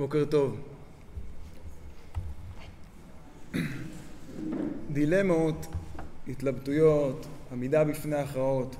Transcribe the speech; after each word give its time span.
בוקר 0.00 0.24
טוב. 0.24 0.60
דילמות, 4.92 5.66
התלבטויות, 6.28 7.26
עמידה 7.52 7.84
בפני 7.84 8.16
הכרעות, 8.16 8.76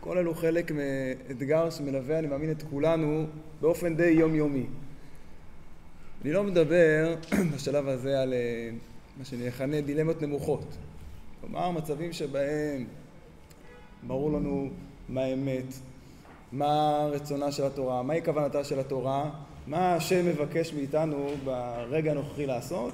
כל 0.00 0.18
אלו 0.18 0.34
חלק 0.34 0.70
מאתגר 0.70 1.70
שמלווה, 1.70 2.18
אני 2.18 2.26
מאמין, 2.26 2.50
את 2.50 2.62
כולנו 2.70 3.26
באופן 3.60 3.96
די 3.96 4.06
יומיומי. 4.06 4.66
אני 6.24 6.32
לא 6.32 6.44
מדבר 6.44 7.14
בשלב 7.54 7.88
הזה 7.88 8.22
על 8.22 8.32
אה, 8.32 8.70
מה 9.18 9.24
שאני 9.24 9.48
אכנה 9.48 9.80
דילמות 9.80 10.22
נמוכות. 10.22 10.76
כלומר, 11.40 11.70
מצבים 11.70 12.12
שבהם 12.12 12.84
ברור 14.06 14.32
לנו 14.32 14.68
מה 15.08 15.20
האמת, 15.20 15.74
מה 16.52 17.06
רצונה 17.12 17.52
של 17.52 17.64
התורה, 17.64 18.02
מהי 18.02 18.22
כוונתה 18.24 18.64
של 18.64 18.80
התורה, 18.80 19.30
מה 19.66 19.94
השם 19.94 20.26
מבקש 20.26 20.72
מאיתנו 20.72 21.28
ברגע 21.44 22.10
הנוכחי 22.10 22.46
לעשות, 22.46 22.92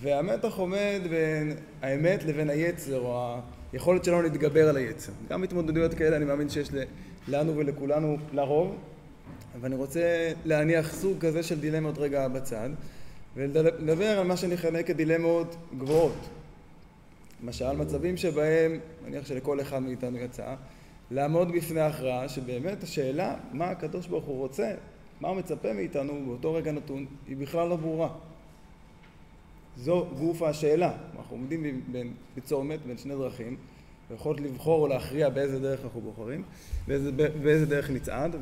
והמתח 0.00 0.54
עומד 0.56 1.00
בין 1.10 1.56
האמת 1.82 2.24
לבין 2.24 2.50
היצר, 2.50 2.98
או 3.00 3.36
היכולת 3.72 4.04
שלנו 4.04 4.22
להתגבר 4.22 4.68
על 4.68 4.76
היצר. 4.76 5.12
גם 5.28 5.42
התמודדויות 5.42 5.94
כאלה 5.94 6.16
אני 6.16 6.24
מאמין 6.24 6.48
שיש 6.48 6.68
לנו 7.28 7.56
ולכולנו 7.56 8.16
לרוב, 8.32 8.76
ואני 9.60 9.74
רוצה 9.74 10.32
להניח 10.44 10.92
סוג 10.92 11.18
כזה 11.18 11.42
של 11.42 11.60
דילמות 11.60 11.98
רגע 11.98 12.28
בצד, 12.28 12.68
ולדבר 13.36 14.18
על 14.18 14.26
מה 14.26 14.36
שאני 14.36 14.54
אכנה 14.54 14.82
כדילמות 14.82 15.56
גבוהות. 15.78 16.28
למשל, 17.42 17.72
מצבים 17.72 18.16
שבהם, 18.16 18.78
נניח 19.06 19.26
שלכל 19.26 19.60
אחד 19.60 19.82
מאיתנו 19.82 20.18
יצא, 20.18 20.54
לעמוד 21.10 21.52
בפני 21.52 21.80
הכרעה 21.80 22.28
שבאמת 22.28 22.82
השאלה 22.82 23.34
מה 23.52 23.70
הקדוש 23.70 24.06
ברוך 24.06 24.24
הוא 24.24 24.38
רוצה, 24.38 24.72
מה 25.20 25.28
הוא 25.28 25.36
מצפה 25.36 25.72
מאיתנו 25.72 26.22
באותו 26.26 26.54
רגע 26.54 26.72
נתון, 26.72 27.06
היא 27.26 27.36
בכלל 27.36 27.68
לא 27.68 27.76
ברורה. 27.76 28.08
זו 29.76 30.06
גוף 30.18 30.42
השאלה. 30.42 30.92
אנחנו 31.18 31.36
עומדים 31.36 31.80
בצומת 32.36 32.86
בין 32.86 32.98
שני 32.98 33.14
דרכים, 33.14 33.56
ויכולת 34.10 34.40
לבחור 34.40 34.82
או 34.82 34.88
להכריע 34.88 35.28
באיזה 35.28 35.58
דרך 35.58 35.84
אנחנו 35.84 36.00
בוחרים, 36.00 36.42
באיזה, 36.86 37.12
באיזה 37.12 37.66
דרך 37.66 37.90
נצעד, 37.90 38.36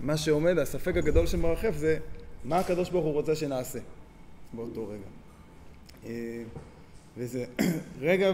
ומה 0.00 0.16
שעומד, 0.16 0.58
הספק 0.58 0.96
הגדול 0.96 1.26
שמרחף 1.26 1.74
זה 1.76 1.98
מה 2.44 2.58
הקדוש 2.58 2.90
ברוך 2.90 3.04
הוא 3.04 3.12
רוצה 3.12 3.36
שנעשה 3.36 3.78
באותו 4.52 4.88
רגע. 4.88 5.06
אה, 6.06 6.42
וזה 7.16 7.44
רגע, 8.00 8.32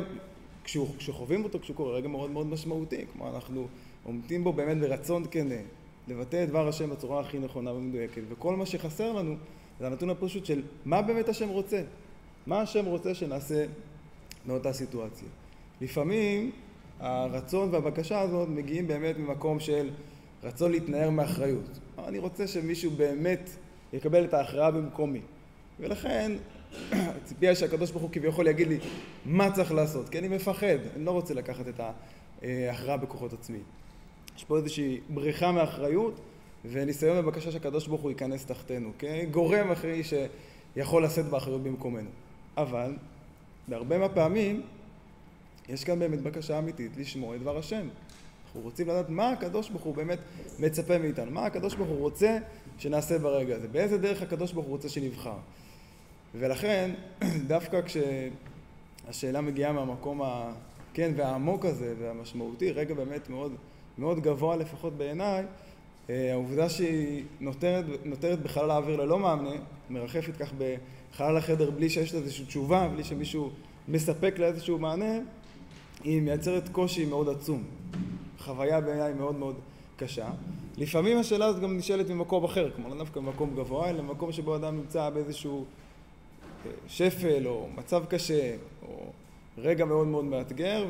כשחווים 0.65 1.45
אותו, 1.45 1.61
כשהוא 1.61 1.77
קורה, 1.77 1.95
רגע 1.95 2.09
מאוד 2.09 2.31
מאוד 2.31 2.47
משמעותי, 2.47 3.05
כלומר 3.13 3.35
אנחנו 3.35 3.67
עומדים 4.05 4.45
בו 4.45 4.53
באמת 4.53 4.79
ברצון 4.79 5.25
כנה, 5.31 5.55
לבטא 6.13 6.43
את 6.43 6.49
דבר 6.49 6.69
השם 6.69 6.91
בצורה 6.91 7.21
הכי 7.21 7.39
נכונה 7.39 7.73
ומדויקת, 7.73 8.23
וכל 8.29 8.57
מה 8.57 8.67
שחסר 8.67 9.13
לנו 9.13 9.37
זה 9.81 9.87
הנתון 9.87 10.11
הפשוט 10.11 10.47
של 10.47 10.63
מה 10.85 11.03
באמת 11.03 11.29
השם 11.29 11.49
רוצה, 11.49 11.83
מה 12.47 12.61
השם 12.61 12.85
רוצה 12.85 13.15
שנעשה 13.15 13.65
באותה 14.47 14.73
סיטואציה. 14.73 15.29
לפעמים 15.81 16.51
הרצון 17.01 17.69
והבקשה 17.73 18.21
הזאת 18.21 18.49
מגיעים 18.49 18.89
באמת 18.89 19.19
ממקום 19.19 19.61
של 19.61 19.91
רצון 20.43 20.71
להתנער 20.71 21.11
מאחריות. 21.11 21.79
אני 21.99 22.19
רוצה 22.19 22.47
שמישהו 22.47 22.91
באמת 22.91 23.51
יקבל 23.93 24.25
את 24.25 24.35
ההכרעה 24.35 24.71
במקומי. 24.71 25.21
ולכן 25.81 26.33
הציפייה 26.93 27.55
שהקדוש 27.55 27.91
ברוך 27.91 28.03
הוא 28.03 28.11
כביכול 28.13 28.47
יגיד 28.47 28.69
לי 28.69 28.79
מה 29.25 29.53
צריך 29.53 29.73
לעשות, 29.73 30.09
כי 30.09 30.19
אני 30.19 30.29
מפחד, 30.29 30.79
אני 30.97 31.05
לא 31.05 31.11
רוצה 31.11 31.35
לקחת 31.35 31.69
את 31.69 31.81
ההכרעה 32.43 32.97
בכוחות 32.97 33.33
עצמי. 33.33 33.59
יש 34.37 34.45
פה 34.45 34.57
איזושהי 34.57 35.01
בריחה 35.09 35.53
מאחריות 35.53 36.21
וניסיון 36.65 37.23
בבקשה 37.23 37.53
שהקדוש 37.53 37.87
ברוך 37.87 38.03
הוא 38.03 38.11
ייכנס 38.11 38.47
תחתינו, 38.47 38.93
כן? 38.99 39.27
גורם 39.31 39.71
אחרי 39.71 40.03
שיכול 40.05 41.05
לשאת 41.05 41.25
באחריות 41.25 41.63
במקומנו. 41.63 42.11
אבל 42.57 42.95
בהרבה 43.69 43.99
מהפעמים 43.99 44.63
יש 45.69 45.85
כאן 45.85 45.99
באמת 45.99 46.21
בקשה 46.21 46.59
אמיתית 46.59 46.97
לשמוע 46.97 47.37
את 47.37 47.41
דבר 47.41 47.59
השם. 47.59 47.89
אנחנו 48.47 48.61
רוצים 48.61 48.89
לדעת 48.89 49.09
מה 49.09 49.31
הקדוש 49.31 49.71
ברוך 49.71 49.83
הוא 49.83 49.95
באמת 49.95 50.19
מצפה 50.59 50.99
מאיתנו, 50.99 51.31
מה 51.31 51.47
הקדוש 51.47 51.75
ברוך 51.75 51.89
הוא 51.89 51.99
רוצה 51.99 52.39
שנעשה 52.79 53.19
ברגע 53.19 53.57
הזה, 53.57 53.69
באיזה 53.69 53.99
דרך 53.99 54.23
הקדוש 54.23 54.53
ברוך 54.53 54.67
הוא 54.67 54.73
רוצה 54.73 54.89
שנבחר. 54.89 55.37
ולכן, 56.35 56.91
דווקא 57.47 57.81
כשהשאלה 57.83 59.41
מגיעה 59.41 59.73
מהמקום 59.73 60.21
הכן 60.23 61.13
והעמוק 61.17 61.65
הזה 61.65 61.95
והמשמעותי, 61.99 62.73
רגע 62.73 62.95
באמת 62.95 63.31
מאוד, 63.31 63.53
מאוד 63.99 64.21
גבוה 64.21 64.57
לפחות 64.57 64.93
בעיניי, 64.93 65.45
אה, 66.11 66.33
העובדה 66.33 66.69
שהיא 66.69 67.25
נותרת, 67.41 67.85
נותרת 68.05 68.43
בחלל 68.43 68.71
האוויר 68.71 68.97
ללא 68.97 69.19
מאמנה, 69.19 69.51
מרחפת 69.91 70.37
כך 70.37 70.53
בחלל 70.59 71.37
החדר 71.37 71.71
בלי 71.71 71.91
שיש 71.91 72.15
לה 72.15 72.21
איזושהי 72.21 72.47
תשובה, 72.47 72.89
בלי 72.89 73.05
שמישהו 73.05 73.51
מספק 73.89 74.35
לה 74.39 74.47
איזשהו 74.47 74.79
מענה, 74.79 75.19
היא 76.05 76.23
מייצרת 76.23 76.69
קושי 76.69 77.05
מאוד 77.05 77.29
עצום. 77.29 77.63
חוויה 78.39 78.81
בעיניי 78.81 79.13
מאוד 79.13 79.35
מאוד 79.35 79.55
קשה. 79.97 80.31
לפעמים 80.79 81.19
השאלה 81.19 81.47
הזאת 81.47 81.63
גם 81.63 81.77
נשאלת 81.77 82.11
ממקום 82.11 82.45
אחר, 82.45 82.71
כלומר 82.71 82.91
לא 82.91 82.99
דווקא 82.99 83.19
ממקום 83.19 83.55
גבוה, 83.57 83.91
אלא 83.91 84.03
ממקום 84.03 84.33
שבו 84.33 84.57
אדם 84.57 84.77
נמצא 84.77 85.11
באיזשהו 85.11 85.65
אה, 86.67 86.71
שפל 86.89 87.47
או 87.47 87.69
מצב 87.77 88.05
קשה 88.05 88.55
או 88.83 89.13
רגע 89.59 89.85
מאוד 89.85 90.07
מאוד 90.07 90.25
מאתגר 90.25 90.87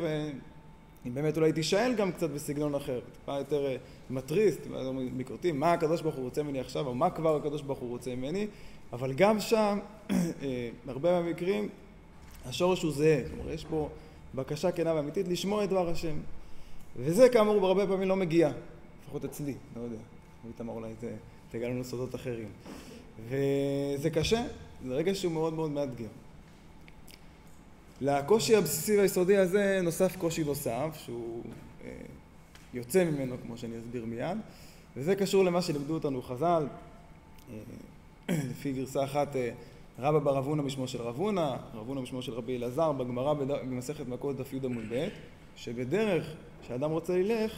היא 1.04 1.12
באמת 1.12 1.36
אולי 1.36 1.52
תישאל 1.52 1.94
גם 1.94 2.12
קצת 2.12 2.30
בסגנון 2.30 2.74
אחר, 2.74 3.00
טיפה 3.12 3.38
יותר 3.38 3.66
אה, 3.66 3.76
מתריס, 4.10 4.56
ביקורתי, 5.16 5.52
מה 5.52 5.72
הקדוש 5.72 6.02
ברוך 6.02 6.14
הוא 6.14 6.24
רוצה 6.24 6.42
ממני 6.42 6.60
עכשיו, 6.60 6.86
או 6.86 6.94
מה 6.94 7.10
כבר 7.10 7.36
הקדוש 7.36 7.62
ברוך 7.62 7.78
הוא 7.78 7.90
רוצה 7.90 8.14
ממני, 8.14 8.46
אבל 8.92 9.12
גם 9.12 9.40
שם, 9.40 9.78
אה, 10.10 10.68
בהרבה 10.84 11.20
מהמקרים, 11.20 11.68
השורש 12.44 12.82
הוא 12.82 12.92
זהה, 12.92 13.20
כלומר 13.28 13.52
יש 13.52 13.64
פה 13.64 13.88
בקשה 14.34 14.72
כנה 14.72 14.94
ואמיתית 14.94 15.28
לשמוע 15.28 15.64
את 15.64 15.68
דבר 15.68 15.88
השם. 15.88 16.14
וזה 16.96 17.28
כאמור 17.28 17.60
בהרבה 17.60 17.86
פעמים 17.86 18.08
לא 18.08 18.16
מגיע, 18.16 18.52
לפחות 19.02 19.24
אצלי, 19.24 19.54
לא 19.76 19.80
יודע, 19.80 19.96
איתמר 20.48 20.72
אולי 20.72 20.92
תגלה 21.50 21.68
לנו 21.68 21.84
סודות 21.84 22.14
אחרים. 22.14 22.48
וזה 23.28 24.10
קשה, 24.10 24.44
זה 24.86 24.94
רגע 24.94 25.14
שהוא 25.14 25.32
מאוד 25.32 25.54
מאוד 25.54 25.70
מאתגר. 25.70 26.06
לקושי 28.04 28.56
הבסיסי 28.56 28.98
והיסודי 28.98 29.36
הזה 29.36 29.80
נוסף 29.82 30.16
קושי 30.16 30.44
נוסף, 30.44 30.98
שהוא 31.04 31.42
אה, 31.84 31.90
יוצא 32.74 33.04
ממנו, 33.04 33.36
כמו 33.46 33.58
שאני 33.58 33.78
אסביר 33.78 34.04
מיד, 34.04 34.38
וזה 34.96 35.16
קשור 35.16 35.44
למה 35.44 35.62
שלימדו 35.62 35.94
אותנו 35.94 36.22
חז"ל, 36.22 36.66
אה, 37.50 37.58
לפי 38.50 38.72
גרסה 38.72 39.04
אחת 39.04 39.36
אה, 39.36 39.50
רבא 39.98 40.18
בר 40.18 40.38
אבונה 40.38 40.62
בשמו 40.62 40.88
של 40.88 41.02
רב 41.02 41.16
הונא, 41.16 41.56
רב 41.74 41.88
הונא 41.88 42.00
בשמו 42.00 42.22
של 42.22 42.32
רבי 42.32 42.56
אלעזר, 42.56 42.92
בגמרא 42.92 43.34
במסכת 43.34 44.08
מכות 44.08 44.36
דף 44.36 44.52
י 44.52 44.60
עמוד 44.64 44.84
ב', 44.92 45.08
שבדרך 45.56 46.34
שאדם 46.66 46.90
רוצה 46.90 47.16
ללך, 47.16 47.52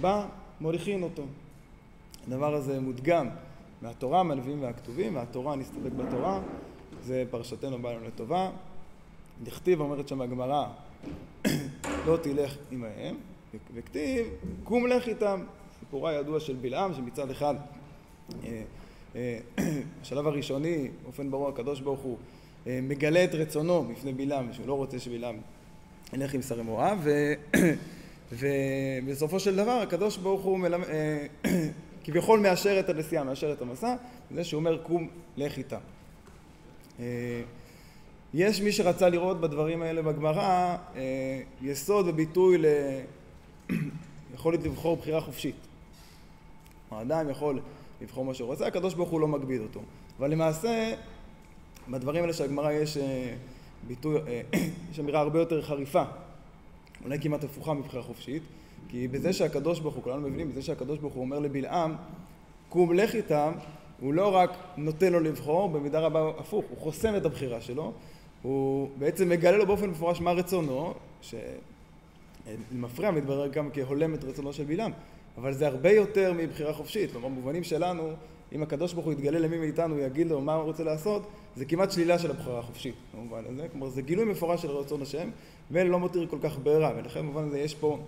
בא 0.00 0.26
מוליכין 0.60 1.02
אותו. 1.02 1.22
הדבר 2.26 2.54
הזה 2.54 2.80
מודגם 2.80 3.28
מהתורה, 3.82 4.22
מהנביאים 4.22 4.62
והכתובים, 4.62 5.14
מהתורה 5.14 5.56
נסתפק 5.56 5.92
בתורה, 5.96 6.40
זה 7.02 7.24
פרשתנו 7.30 7.78
בא 7.78 7.92
לנו 7.92 8.06
לטובה, 8.06 8.50
דכתיב 9.42 9.80
אומרת 9.80 10.08
שם 10.08 10.20
הגמרא, 10.20 10.66
לא 12.06 12.16
תלך 12.16 12.56
עמהם, 12.70 13.16
וכתיב, 13.74 14.26
קום 14.64 14.86
לך 14.86 15.08
איתם. 15.08 15.44
סיפורה 15.80 16.12
ידוע 16.12 16.40
של 16.40 16.56
בלעם, 16.60 16.94
שמצד 16.94 17.30
אחד, 17.30 17.54
אה, 18.44 18.62
אה, 19.16 19.38
בשלב 20.02 20.26
הראשוני, 20.26 20.88
באופן 21.02 21.30
ברור, 21.30 21.48
הקדוש 21.48 21.80
ברוך 21.80 22.00
הוא 22.00 22.18
אה, 22.66 22.80
מגלה 22.82 23.24
את 23.24 23.34
רצונו 23.34 23.84
בפני 23.84 24.12
בלעם, 24.12 24.52
שהוא 24.52 24.66
לא 24.66 24.74
רוצה 24.74 24.98
שבלעם 24.98 25.36
ילך 26.12 26.34
עם 26.34 26.42
שרי 26.42 26.62
מואב, 26.62 27.06
ובסופו 28.38 29.40
של 29.40 29.56
דבר 29.56 29.70
הקדוש 29.70 30.16
ברוך 30.16 30.42
הוא 30.42 30.58
מלמד, 30.58 30.86
כביכול 32.04 32.40
מאשר 32.40 32.80
את 32.80 32.88
הנסיעה, 32.88 33.24
מאשר 33.24 33.52
את 33.52 33.62
המסע, 33.62 33.94
בזה 34.30 34.44
שהוא 34.44 34.58
אומר 34.58 34.82
קום 34.82 35.08
לך 35.36 35.58
איתם. 35.58 35.80
יש 38.34 38.60
מי 38.60 38.72
שרצה 38.72 39.08
לראות 39.08 39.40
בדברים 39.40 39.82
האלה 39.82 40.02
בגמרא 40.02 40.76
אה, 40.96 41.40
יסוד 41.62 42.08
וביטוי 42.08 42.62
ליכולת 44.30 44.62
לבחור 44.66 44.96
בחירה 44.96 45.20
חופשית. 45.20 45.54
האדם 46.90 47.30
יכול 47.30 47.60
לבחור 48.02 48.24
מה 48.24 48.34
שהוא 48.34 48.46
רוצה, 48.46 48.66
הקדוש 48.66 48.94
ברוך 48.94 49.10
הוא 49.10 49.20
לא 49.20 49.28
מגביל 49.28 49.62
אותו. 49.62 49.80
אבל 50.18 50.30
למעשה, 50.30 50.94
בדברים 51.88 52.22
האלה 52.22 52.32
של 52.32 52.44
הגמרא 52.44 52.72
יש 52.72 52.96
אה, 52.96 53.34
ביטוי, 53.88 54.20
אה, 54.28 54.40
יש 54.92 55.00
אמירה 55.00 55.20
הרבה 55.20 55.38
יותר 55.38 55.62
חריפה, 55.62 56.02
אולי 57.04 57.20
כמעט 57.20 57.44
הפוכה 57.44 57.74
מבחירה 57.74 58.02
חופשית, 58.02 58.42
כי 58.88 59.08
בזה 59.08 59.32
שהקדוש 59.32 59.80
ברוך 59.80 59.94
הוא, 59.94 60.02
כולנו 60.02 60.28
מבינים, 60.28 60.50
בזה 60.50 60.62
שהקדוש 60.62 60.98
ברוך 60.98 61.14
הוא 61.14 61.20
אומר 61.20 61.38
לבלעם, 61.38 61.94
קום 62.68 62.92
לך 62.92 63.14
איתם, 63.14 63.52
הוא 64.00 64.14
לא 64.14 64.34
רק 64.34 64.50
נותן 64.76 65.12
לו 65.12 65.20
לבחור, 65.20 65.68
במידה 65.68 66.00
רבה 66.00 66.30
הפוך, 66.38 66.64
הוא 66.70 66.78
חוסם 66.78 67.16
את 67.16 67.24
הבחירה 67.24 67.60
שלו, 67.60 67.92
הוא 68.42 68.88
בעצם 68.98 69.28
מגלה 69.28 69.56
לו 69.56 69.66
באופן 69.66 69.90
מפורש 69.90 70.20
מה 70.20 70.32
רצונו, 70.32 70.94
שמפריע 71.22 73.10
מתברר 73.10 73.48
גם 73.48 73.68
כהולם 73.72 74.14
את 74.14 74.24
רצונו 74.24 74.52
של 74.52 74.64
בלעם, 74.64 74.92
אבל 75.38 75.52
זה 75.52 75.66
הרבה 75.66 75.90
יותר 75.90 76.32
מבחירה 76.32 76.72
חופשית, 76.72 77.12
כלומר 77.12 77.28
במובנים 77.28 77.64
שלנו 77.64 78.12
אם 78.54 78.62
הקדוש 78.62 78.92
ברוך 78.92 79.06
הוא 79.06 79.12
יתגלה 79.12 79.38
למי 79.38 79.58
מאיתנו 79.58 79.96
ויגיד 79.96 80.26
לו 80.26 80.40
מה 80.40 80.54
הוא 80.54 80.64
רוצה 80.64 80.84
לעשות, 80.84 81.22
זה 81.56 81.64
כמעט 81.64 81.92
שלילה 81.92 82.18
של 82.18 82.30
הבחירה 82.30 82.58
החופשית 82.58 82.94
במובן 83.14 83.42
הזה, 83.48 83.68
כלומר 83.68 83.88
זה 83.88 84.02
גילוי 84.02 84.24
מפורש 84.24 84.62
של 84.62 84.70
רצון 84.70 85.02
השם 85.02 85.30
ולא 85.70 85.98
מותיר 85.98 86.26
כל 86.26 86.38
כך 86.42 86.58
ברירה. 86.62 86.92
ולכן 86.96 87.20
במובן 87.20 87.44
הזה 87.44 87.58
יש 87.58 87.74
פה 87.74 87.98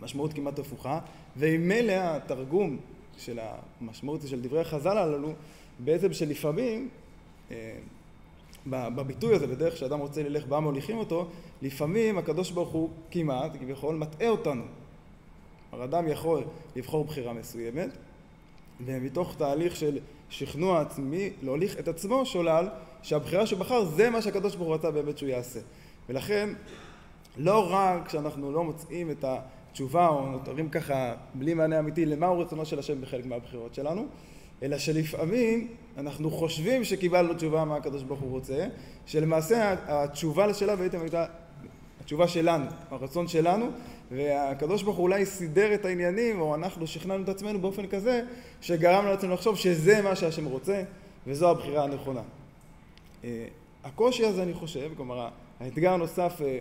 משמעות 0.00 0.32
כמעט 0.32 0.58
הפוכה. 0.58 0.98
וממילא 1.36 1.92
התרגום 1.96 2.76
של 3.18 3.38
המשמעות 3.80 4.20
של 4.26 4.40
דברי 4.40 4.60
החז"ל 4.60 4.98
הללו 4.98 5.32
בעצם 5.78 6.12
שלפעמים 6.12 6.88
אה, 7.50 7.78
בביטוי 8.70 9.34
הזה, 9.34 9.46
בדרך 9.46 9.76
שאדם 9.76 9.98
רוצה 9.98 10.22
ללך 10.22 10.46
בה 10.46 10.60
מוליכים 10.60 10.98
אותו, 10.98 11.26
לפעמים 11.62 12.18
הקדוש 12.18 12.50
ברוך 12.50 12.68
הוא 12.68 12.90
כמעט, 13.10 13.56
כביכול, 13.56 13.94
מטעה 13.94 14.28
אותנו. 14.28 14.62
כלומר, 15.70 15.84
אדם 15.84 16.08
יכול 16.08 16.44
לבחור 16.76 17.04
בחירה 17.04 17.32
מסוימת, 17.32 17.88
ומתוך 18.84 19.34
תהליך 19.38 19.76
של 19.76 19.98
שכנוע 20.30 20.80
עצמי, 20.80 21.30
להוליך 21.42 21.78
את 21.78 21.88
עצמו 21.88 22.26
שולל, 22.26 22.68
שהבחירה 23.02 23.46
שהוא 23.46 23.58
בחר 23.58 23.84
זה 23.84 24.10
מה 24.10 24.22
שהקדוש 24.22 24.56
ברוך 24.56 24.68
הוא 24.68 24.74
רצה 24.74 24.90
באמת 24.90 25.18
שהוא 25.18 25.28
יעשה. 25.28 25.60
ולכן, 26.08 26.48
לא 27.36 27.72
רק 27.72 28.06
כשאנחנו 28.06 28.52
לא 28.52 28.64
מוצאים 28.64 29.10
את 29.10 29.24
התשובה, 29.24 30.08
או 30.08 30.28
נותרים 30.28 30.68
ככה 30.68 31.14
בלי 31.34 31.54
מענה 31.54 31.78
אמיתי 31.78 32.06
למהו 32.06 32.38
רצונו 32.38 32.66
של 32.66 32.78
השם 32.78 33.00
בחלק 33.00 33.26
מהבחירות 33.26 33.74
שלנו, 33.74 34.06
אלא 34.62 34.78
שלפעמים 34.78 35.68
אנחנו 35.98 36.30
חושבים 36.30 36.84
שקיבלנו 36.84 37.34
תשובה 37.34 37.64
מה 37.64 37.76
הקדוש 37.76 38.02
ברוך 38.02 38.20
הוא 38.20 38.30
רוצה, 38.30 38.66
שלמעשה 39.06 39.74
התשובה 39.86 40.46
לשאלה 40.46 40.76
בעצם 40.76 41.00
הייתה 41.00 41.26
התשובה 42.00 42.28
שלנו, 42.28 42.66
הרצון 42.90 43.28
שלנו, 43.28 43.66
והקדוש 44.10 44.82
ברוך 44.82 44.96
הוא 44.96 45.02
אולי 45.02 45.26
סידר 45.26 45.74
את 45.74 45.84
העניינים, 45.84 46.40
או 46.40 46.54
אנחנו 46.54 46.86
שכנענו 46.86 47.24
את 47.24 47.28
עצמנו 47.28 47.60
באופן 47.60 47.86
כזה, 47.86 48.22
שגרם 48.60 49.06
לעצמנו 49.06 49.34
לחשוב 49.34 49.56
שזה 49.56 50.02
מה 50.02 50.16
שהשם 50.16 50.44
רוצה, 50.44 50.82
וזו 51.26 51.50
הבחירה 51.50 51.84
הנכונה. 51.84 52.22
אה, 53.24 53.46
הקושי 53.84 54.26
הזה 54.26 54.42
אני 54.42 54.54
חושב, 54.54 54.90
כלומר 54.96 55.28
האתגר 55.60 55.92
הנוסף 55.92 56.40
אה, 56.42 56.58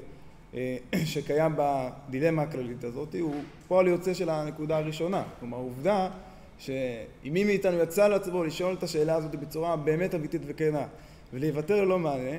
אה, 0.53 0.77
שקיים 1.05 1.53
בדילמה 1.57 2.41
הכללית 2.41 2.83
הזאת, 2.83 3.15
הוא 3.19 3.35
פועל 3.67 3.87
יוצא 3.87 4.13
של 4.13 4.29
הנקודה 4.29 4.77
הראשונה, 4.77 5.23
כלומר 5.39 5.57
העובדה 5.57 6.09
שאם 6.59 7.33
מי 7.33 7.43
מאיתנו 7.43 7.77
יצא 7.77 8.07
לעצמו 8.07 8.43
לשאול 8.43 8.73
את 8.73 8.83
השאלה 8.83 9.15
הזאת 9.15 9.35
בצורה 9.35 9.75
באמת 9.75 10.15
אמיתית 10.15 10.41
וכנה 10.45 10.87
ולהיוותר 11.33 11.81
ללא 11.81 11.99
מענה, 11.99 12.37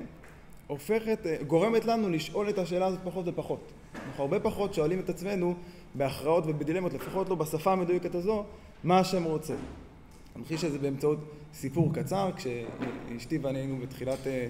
הופכת, 0.67 1.27
אה, 1.27 1.37
גורמת 1.47 1.85
לנו 1.85 2.09
לשאול 2.09 2.49
את 2.49 2.59
השאלה 2.59 2.87
הזאת 2.87 3.01
פחות 3.05 3.29
ופחות. 3.29 3.73
אנחנו 4.07 4.23
הרבה 4.23 4.41
פחות 4.41 4.75
שואלים 4.75 5.01
את 5.01 5.09
עצמנו 5.09 5.55
בהכרעות 5.95 6.45
ובדילמות, 6.47 6.93
לפחות 6.93 7.29
לא 7.29 7.35
בשפה 7.35 7.73
המדויקת 7.73 8.15
הזו, 8.15 8.45
מה 8.85 8.99
השם 8.99 9.25
רוצה. 9.25 9.53
אני 9.53 9.63
ממחיש 10.37 10.65
את 10.65 10.73
זה 10.73 10.79
באמצעות 10.79 11.19
סיפור 11.55 11.95
קצר, 11.95 12.31
כשאשתי 12.37 13.39
ואני 13.39 13.59
היינו 13.59 13.79
בתחילת 13.79 14.27
אה, 14.27 14.49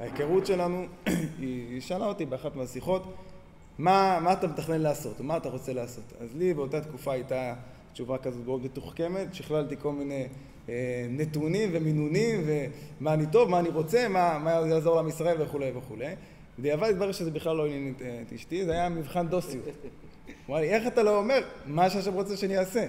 ההיכרות 0.00 0.46
שלנו, 0.46 0.84
היא 1.40 1.80
שאלה 1.80 2.06
אותי 2.06 2.26
באחת 2.26 2.56
מהשיחות, 2.56 3.02
מה, 3.78 4.18
מה 4.22 4.32
אתה 4.32 4.46
מתכנן 4.46 4.80
לעשות, 4.80 5.20
מה 5.20 5.36
אתה 5.36 5.48
רוצה 5.48 5.72
לעשות. 5.72 6.04
אז 6.20 6.36
לי 6.36 6.54
באותה 6.54 6.80
תקופה 6.80 7.12
הייתה 7.12 7.54
תשובה 7.92 8.18
כזאת 8.18 8.46
מאוד 8.46 8.64
מתוחכמת, 8.64 9.34
שכללתי 9.34 9.76
כל 9.82 9.92
מיני 9.92 10.26
אה, 10.68 11.06
נתונים 11.08 11.70
ומינונים 11.72 12.40
ומה 12.46 13.14
אני 13.14 13.26
טוב, 13.32 13.50
מה 13.50 13.58
אני 13.58 13.68
רוצה, 13.68 14.08
מה, 14.08 14.38
מה 14.38 14.50
יעזור 14.50 14.96
לעם 14.96 15.08
ישראל 15.08 15.42
וכולי 15.42 15.70
וכולי. 15.74 16.14
בדיעבד 16.58 16.88
התברר 16.90 17.12
שזה 17.12 17.30
בכלל 17.30 17.56
לא 17.56 17.66
עניין 17.66 17.94
את 18.26 18.32
אשתי, 18.32 18.64
זה 18.64 18.72
היה 18.72 18.88
מבחן 18.88 19.28
דוסיות. 19.28 19.64
הוא 19.64 19.72
אמר 20.48 20.58
לי, 20.58 20.70
איך 20.70 20.86
אתה 20.86 21.02
לא 21.02 21.18
אומר 21.18 21.40
מה 21.66 21.90
שהשם 21.90 22.12
רוצה 22.12 22.36
שאני 22.36 22.58
אעשה? 22.58 22.86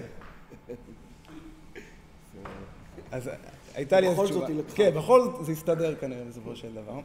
אז 3.10 3.30
הייתה 3.74 4.00
לי 4.00 4.08
איזו 4.08 4.24
תשובה. 4.24 4.46
כן, 4.74 4.90
בכל 4.94 5.20
זאת 5.20 5.44
זה 5.44 5.52
הסתדר 5.52 5.94
כנראה 5.94 6.24
בסופו 6.24 6.56
של 6.56 6.68
דבר. 6.74 7.00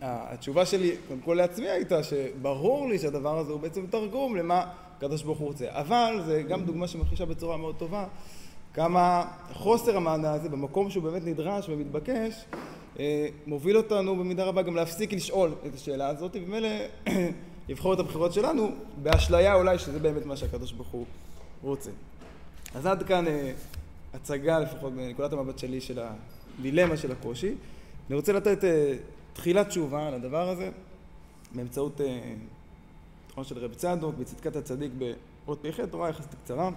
התשובה 0.00 0.66
שלי, 0.66 0.96
קודם 1.08 1.20
כל 1.20 1.34
לעצמי 1.34 1.68
הייתה 1.68 2.02
שברור 2.02 2.88
לי 2.88 2.98
שהדבר 2.98 3.38
הזה 3.38 3.52
הוא 3.52 3.60
בעצם 3.60 3.86
תרגום 3.86 4.36
למה 4.36 4.70
הקדוש 5.02 5.22
ברוך 5.22 5.38
הוא 5.38 5.48
רוצה. 5.48 5.66
אבל 5.70 6.22
זה 6.26 6.42
גם 6.42 6.64
דוגמה 6.64 6.88
שמכחישה 6.88 7.26
בצורה 7.26 7.56
מאוד 7.56 7.74
טובה 7.78 8.06
כמה 8.74 9.24
חוסר 9.52 9.96
המענה 9.96 10.32
הזה 10.32 10.48
במקום 10.48 10.90
שהוא 10.90 11.04
באמת 11.04 11.24
נדרש 11.24 11.68
ומתבקש 11.68 12.44
אה, 12.98 13.28
מוביל 13.46 13.76
אותנו 13.76 14.16
במידה 14.16 14.44
רבה 14.44 14.62
גם 14.62 14.76
להפסיק 14.76 15.12
לשאול 15.12 15.54
את 15.66 15.74
השאלה 15.74 16.08
הזאת 16.08 16.36
ומילא 16.36 16.68
לבחור 17.68 17.94
את 17.94 17.98
הבחירות 17.98 18.32
שלנו 18.32 18.70
באשליה 19.02 19.54
אולי 19.54 19.78
שזה 19.78 19.98
באמת 19.98 20.26
מה 20.26 20.36
שהקדוש 20.36 20.72
ברוך 20.72 20.88
הוא 20.88 21.04
רוצה. 21.62 21.90
אז 22.74 22.86
עד 22.86 23.02
כאן 23.02 23.26
אה, 23.26 23.52
הצגה 24.14 24.58
לפחות 24.58 24.92
מנקודת 24.92 25.32
המבט 25.32 25.58
שלי 25.58 25.80
של 25.80 25.98
הדילמה 26.58 26.96
של 26.96 27.12
הקושי. 27.12 27.54
אני 28.08 28.16
רוצה 28.16 28.32
לתת 28.32 28.64
אה, 28.64 28.94
תחילת 29.32 29.68
תשובה 29.68 30.10
לדבר 30.10 30.48
הזה 30.48 30.70
באמצעות 31.54 32.00
תוכנו 33.34 33.44
של 33.44 33.58
רב 33.58 33.74
צדוק 33.74 34.14
בצדקת 34.18 34.56
הצדיק 34.56 34.92
באות 35.46 35.66
פ"ח, 35.66 35.80
תורה 35.90 36.08
יחסית 36.08 36.34
קצרה. 36.44 36.70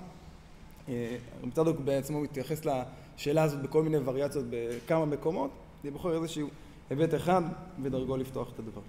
אה, 0.89 1.17
רב 1.43 1.51
צדוק 1.51 1.79
בעצמו 1.79 2.21
מתייחס 2.21 2.61
לשאלה 2.65 3.43
הזאת 3.43 3.61
בכל 3.61 3.83
מיני 3.83 3.97
וריאציות 3.97 4.45
בכמה 4.49 5.05
מקומות, 5.05 5.51
אני 5.83 5.91
בוחר 5.91 6.15
איזשהו 6.15 6.49
היבט 6.89 7.13
אחד 7.15 7.41
ודרגו 7.81 8.17
לפתוח 8.17 8.49
את 8.53 8.59
הדבר. 8.59 8.81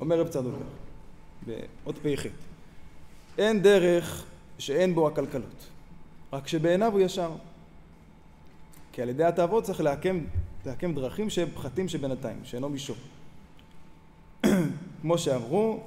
אומר 0.00 0.20
רב 0.20 0.28
צדוק 0.28 0.54
באות 1.46 1.98
פ"ח: 1.98 2.26
אין 3.38 3.62
דרך 3.62 4.24
שאין 4.58 4.94
בו 4.94 5.06
עקלקלות, 5.06 5.66
רק 6.32 6.48
שבעיניו 6.48 6.92
הוא 6.92 7.00
ישר. 7.00 7.30
כי 8.92 9.02
על 9.02 9.08
ידי 9.08 9.24
התאוות 9.24 9.64
צריך 9.64 9.80
להקם, 9.80 10.20
להקם 10.66 10.94
דרכים 10.94 11.30
שהם 11.30 11.48
פחתים 11.54 11.88
שבינתיים, 11.88 12.40
שאינו 12.44 12.68
מישור. 12.68 12.96
כמו 15.02 15.18
שאמרו, 15.18 15.82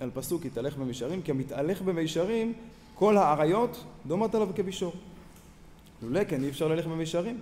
על 0.00 0.10
פסוק 0.14 0.44
יתהלך 0.44 0.76
במישרים, 0.76 1.22
כי 1.22 1.30
המתהלך 1.30 1.82
במישרים 1.82 2.52
כל 2.94 3.16
האריות 3.16 3.84
דומות 4.06 4.34
עליו 4.34 4.48
כבישור. 4.54 4.92
לולא 6.02 6.24
כן 6.24 6.44
אי 6.44 6.48
אפשר 6.48 6.68
ללכת 6.68 6.88
במישרים. 6.88 7.40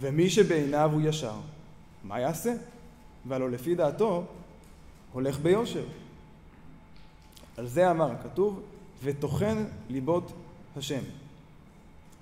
ומי 0.00 0.30
שבעיניו 0.30 0.90
הוא 0.92 1.00
ישר, 1.04 1.34
מה 2.04 2.20
יעשה? 2.20 2.54
והלא 3.26 3.50
לפי 3.50 3.74
דעתו 3.74 4.24
הולך 5.12 5.38
ביושר. 5.38 5.84
על 7.56 7.66
זה 7.66 7.90
אמר 7.90 8.10
הכתוב, 8.10 8.60
וטוחן 9.04 9.64
ליבות 9.90 10.32
השם. 10.76 11.00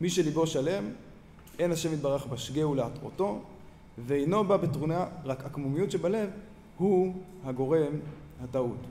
מי 0.00 0.11
שליבו 0.11 0.47
שלם, 0.47 0.85
אין 1.59 1.73
השם 1.73 1.95
יתברך 1.95 2.26
בשגהו 2.26 2.75
להטרותו, 2.75 3.40
ואינו 4.07 4.45
בא 4.45 4.57
בתרונה, 4.57 5.07
רק 5.25 5.45
עקמומיות 5.45 5.90
שבלב 5.90 6.31
הוא 6.76 7.14
הגורם 7.45 7.92
הטעות. 8.45 8.87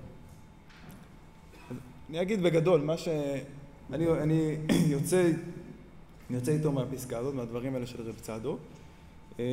אני 2.11 2.21
אגיד 2.21 2.43
בגדול, 2.43 2.81
מה 2.81 2.97
שאני 2.97 4.07
אני 4.07 4.57
יוצא, 4.93 5.31
אני 6.29 6.37
יוצא 6.37 6.51
איתו 6.51 6.71
מהפסקה 6.71 7.17
הזאת, 7.17 7.33
מהדברים 7.33 7.73
האלה 7.75 7.85
של 7.85 8.01
רב 8.03 8.15
צדוק. 8.21 8.59
אה, 9.39 9.45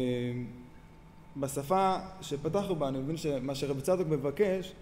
בשפה 1.36 1.96
שפתחנו 2.20 2.76
בה, 2.76 2.88
אני 2.88 2.98
מבין 2.98 3.16
שמה 3.16 3.54
שרב 3.54 3.80
צדוק 3.80 4.08
מבקש, 4.08 4.72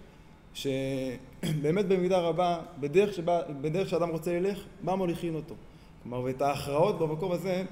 שבאמת 0.54 1.86
במידה 1.88 2.20
רבה, 2.20 2.58
בדרך, 2.80 3.14
שבה, 3.14 3.40
בדרך 3.60 3.88
שאדם 3.88 4.08
רוצה 4.08 4.40
ללך, 4.40 4.58
מה 4.82 4.96
מוליכים 4.96 5.34
אותו. 5.34 5.54
כלומר, 6.02 6.20
ואת 6.20 6.42
ההכרעות 6.42 6.98
במקום 6.98 7.32
הזה 7.32 7.64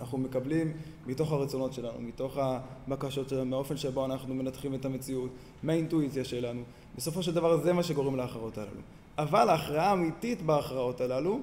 אנחנו 0.00 0.18
מקבלים 0.18 0.72
מתוך 1.06 1.32
הרצונות 1.32 1.72
שלנו, 1.72 2.00
מתוך 2.00 2.38
הבקשות 2.38 3.28
שלנו, 3.28 3.44
מהאופן 3.44 3.76
שבו 3.76 4.04
אנחנו 4.04 4.34
מנתחים 4.34 4.74
את 4.74 4.84
המציאות, 4.84 5.30
מהאינטואיציה 5.62 6.24
שלנו. 6.24 6.62
בסופו 6.96 7.22
של 7.22 7.34
דבר 7.34 7.56
זה 7.56 7.72
מה 7.72 7.82
שגורם 7.82 8.16
להכרעות 8.16 8.58
הללו. 8.58 8.80
אבל 9.18 9.48
ההכרעה 9.48 9.90
האמיתית 9.90 10.42
בהכרעות 10.42 11.00
הללו, 11.00 11.40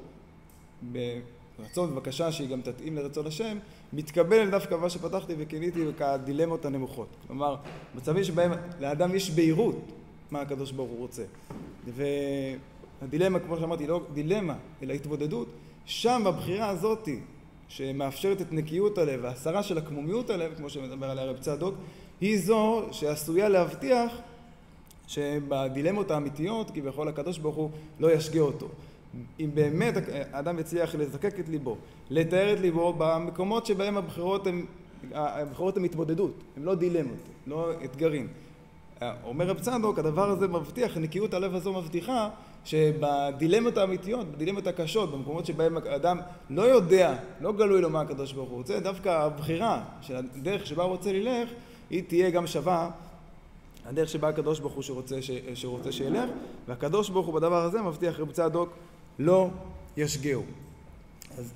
ברצון 0.82 1.92
ובקשה 1.92 2.32
שהיא 2.32 2.50
גם 2.50 2.62
תתאים 2.62 2.96
לרצון 2.96 3.28
השם, 3.28 3.58
מתקבל 3.94 4.50
דווקא 4.50 4.76
מה 4.76 4.90
שפתחתי 4.90 5.34
וכיניתי 5.38 5.80
כדילמות 5.98 6.66
הנמוכות. 6.66 7.08
כלומר, 7.28 7.56
מצבים 7.96 8.24
שבהם 8.24 8.52
לאדם 8.80 9.16
יש 9.16 9.32
בהירות 9.32 9.92
מה 10.32 10.42
הקדוש 10.42 10.72
ברוך 10.72 10.90
הוא 10.90 11.00
רוצה. 11.00 11.24
והדילמה, 13.02 13.40
כמו 13.40 13.58
שאמרתי, 13.58 13.88
לא 13.88 14.02
דילמה, 14.14 14.56
אלא 14.84 14.94
התבודדות, 14.94 15.48
שם 15.86 16.22
בבחירה 16.26 16.70
הזאתי, 16.70 17.20
שמאפשרת 17.68 18.42
את 18.42 18.52
נקיות 18.52 18.98
הלב 18.98 19.20
והסרה 19.24 19.64
של 19.64 19.78
עקמומיות 19.78 20.30
הלב, 20.30 20.54
כמו 20.58 20.70
שמדבר 20.70 21.10
עליה 21.10 21.26
רב 21.26 21.38
צדוק, 21.38 21.76
היא 22.22 22.40
זו 22.40 22.88
שעשויה 22.92 23.50
להבטיח 23.50 24.12
שבדילמות 25.08 26.12
האמיתיות 26.12 26.72
כביכול 26.72 27.08
הקדוש 27.08 27.38
ברוך 27.38 27.56
הוא 27.56 27.70
לא 28.00 28.12
ישגה 28.12 28.40
אותו. 28.40 28.68
אם 29.40 29.50
באמת 29.54 29.94
האדם 30.32 30.60
יצליח 30.60 30.96
לזקק 30.96 31.40
את 31.40 31.50
ליבו, 31.50 31.78
לתאר 32.10 32.54
את 32.54 32.60
ליבו 32.60 32.94
במקומות 32.98 33.66
שבהם 33.66 33.98
הבחירות 33.98 34.48
הן, 34.48 34.66
הבחירות 35.14 35.78
הן 35.78 35.86
התמודדות, 35.86 36.44
הן 36.58 36.64
לא 36.64 36.76
דילמות, 36.76 37.20
לא 37.48 37.72
אתגרים. 37.86 38.28
אומר 39.24 39.48
רב 39.48 39.60
צדוק, 39.60 40.00
הדבר 40.00 40.30
הזה 40.30 40.48
מבטיח, 40.48 40.98
נקיות 40.98 41.34
הלב 41.34 41.56
הזו 41.56 41.74
מבטיחה 41.74 42.30
שבדילמות 42.66 43.78
האמיתיות, 43.78 44.32
בדילמות 44.32 44.68
הקשות, 44.68 45.12
במקומות 45.12 45.46
שבהם 45.46 45.78
האדם 45.78 46.20
לא 46.50 46.62
יודע, 46.62 47.16
לא 47.42 47.52
גלוי 47.52 47.82
לו 47.82 47.90
מה 47.90 48.02
הקדוש 48.02 48.34
ברוך 48.34 48.50
הוא 48.50 48.58
רוצה, 48.58 48.80
דווקא 48.80 49.10
הבחירה 49.10 49.84
של 50.02 50.16
הדרך 50.16 50.66
שבה 50.66 50.84
הוא 50.84 50.92
רוצה 50.92 51.14
ללך, 51.14 51.50
היא 51.90 52.04
תהיה 52.08 52.30
גם 52.30 52.48
שווה 52.48 52.90
הדרך 53.88 54.10
שבה 54.10 54.29
הקדוש 54.29 54.60
ברוך 54.60 54.74
הוא 54.74 54.84
שרוצה, 54.84 55.22
ש... 55.22 55.32
שרוצה 55.53 55.91
שילך, 55.91 56.29
והקדוש 56.67 57.10
ברוך 57.10 57.27
הוא 57.27 57.36
בדבר 57.36 57.63
הזה 57.63 57.82
מבטיח 57.82 58.20
רב 58.20 58.32
צדוק 58.32 58.70
לא 59.20 59.50
ישגהו. 59.98 60.44
אז 61.38 61.53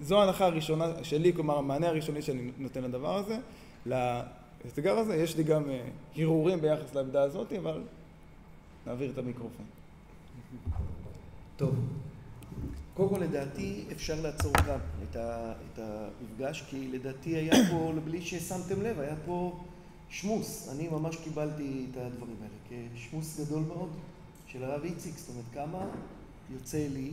זו 0.00 0.20
ההנחה 0.20 0.46
הראשונה 0.46 1.04
שלי, 1.04 1.32
כלומר 1.32 1.58
המענה 1.58 1.88
הראשוני 1.88 2.22
שאני 2.22 2.50
נותן 2.58 2.82
לדבר 2.82 3.16
הזה, 3.16 3.38
לאתגר 3.86 4.98
הזה. 4.98 5.16
יש 5.16 5.36
לי 5.36 5.44
גם 5.44 5.70
אה, 5.70 5.88
הרהורים 6.16 6.60
ביחס 6.60 6.94
לעמדה 6.94 7.22
הזאת, 7.22 7.52
אבל 7.52 7.82
נעביר 8.86 9.10
את 9.10 9.18
המיקרופון. 9.18 9.66
טוב. 11.56 11.74
קודם 12.94 13.08
כל 13.08 13.18
לדעתי 13.20 13.84
אפשר 13.92 14.20
לעצור 14.22 14.52
את, 15.02 15.16
את 15.16 15.78
המפגש, 15.78 16.64
כי 16.70 16.88
לדעתי 16.92 17.36
היה 17.36 17.54
פה, 17.70 17.92
בלי 18.04 18.22
ששמתם 18.22 18.82
לב, 18.82 19.00
היה 19.00 19.14
פה 19.26 19.58
שמוס. 20.10 20.68
אני 20.68 20.88
ממש 20.88 21.16
קיבלתי 21.16 21.86
את 21.90 21.96
הדברים 21.96 22.36
האלה 22.40 22.82
כשמוס 22.94 23.40
גדול 23.40 23.62
מאוד 23.62 23.90
של 24.46 24.64
הרב 24.64 24.84
איציק. 24.84 25.18
זאת 25.18 25.28
אומרת, 25.28 25.44
כמה 25.54 25.86
יוצא 26.50 26.86
לי 26.92 27.10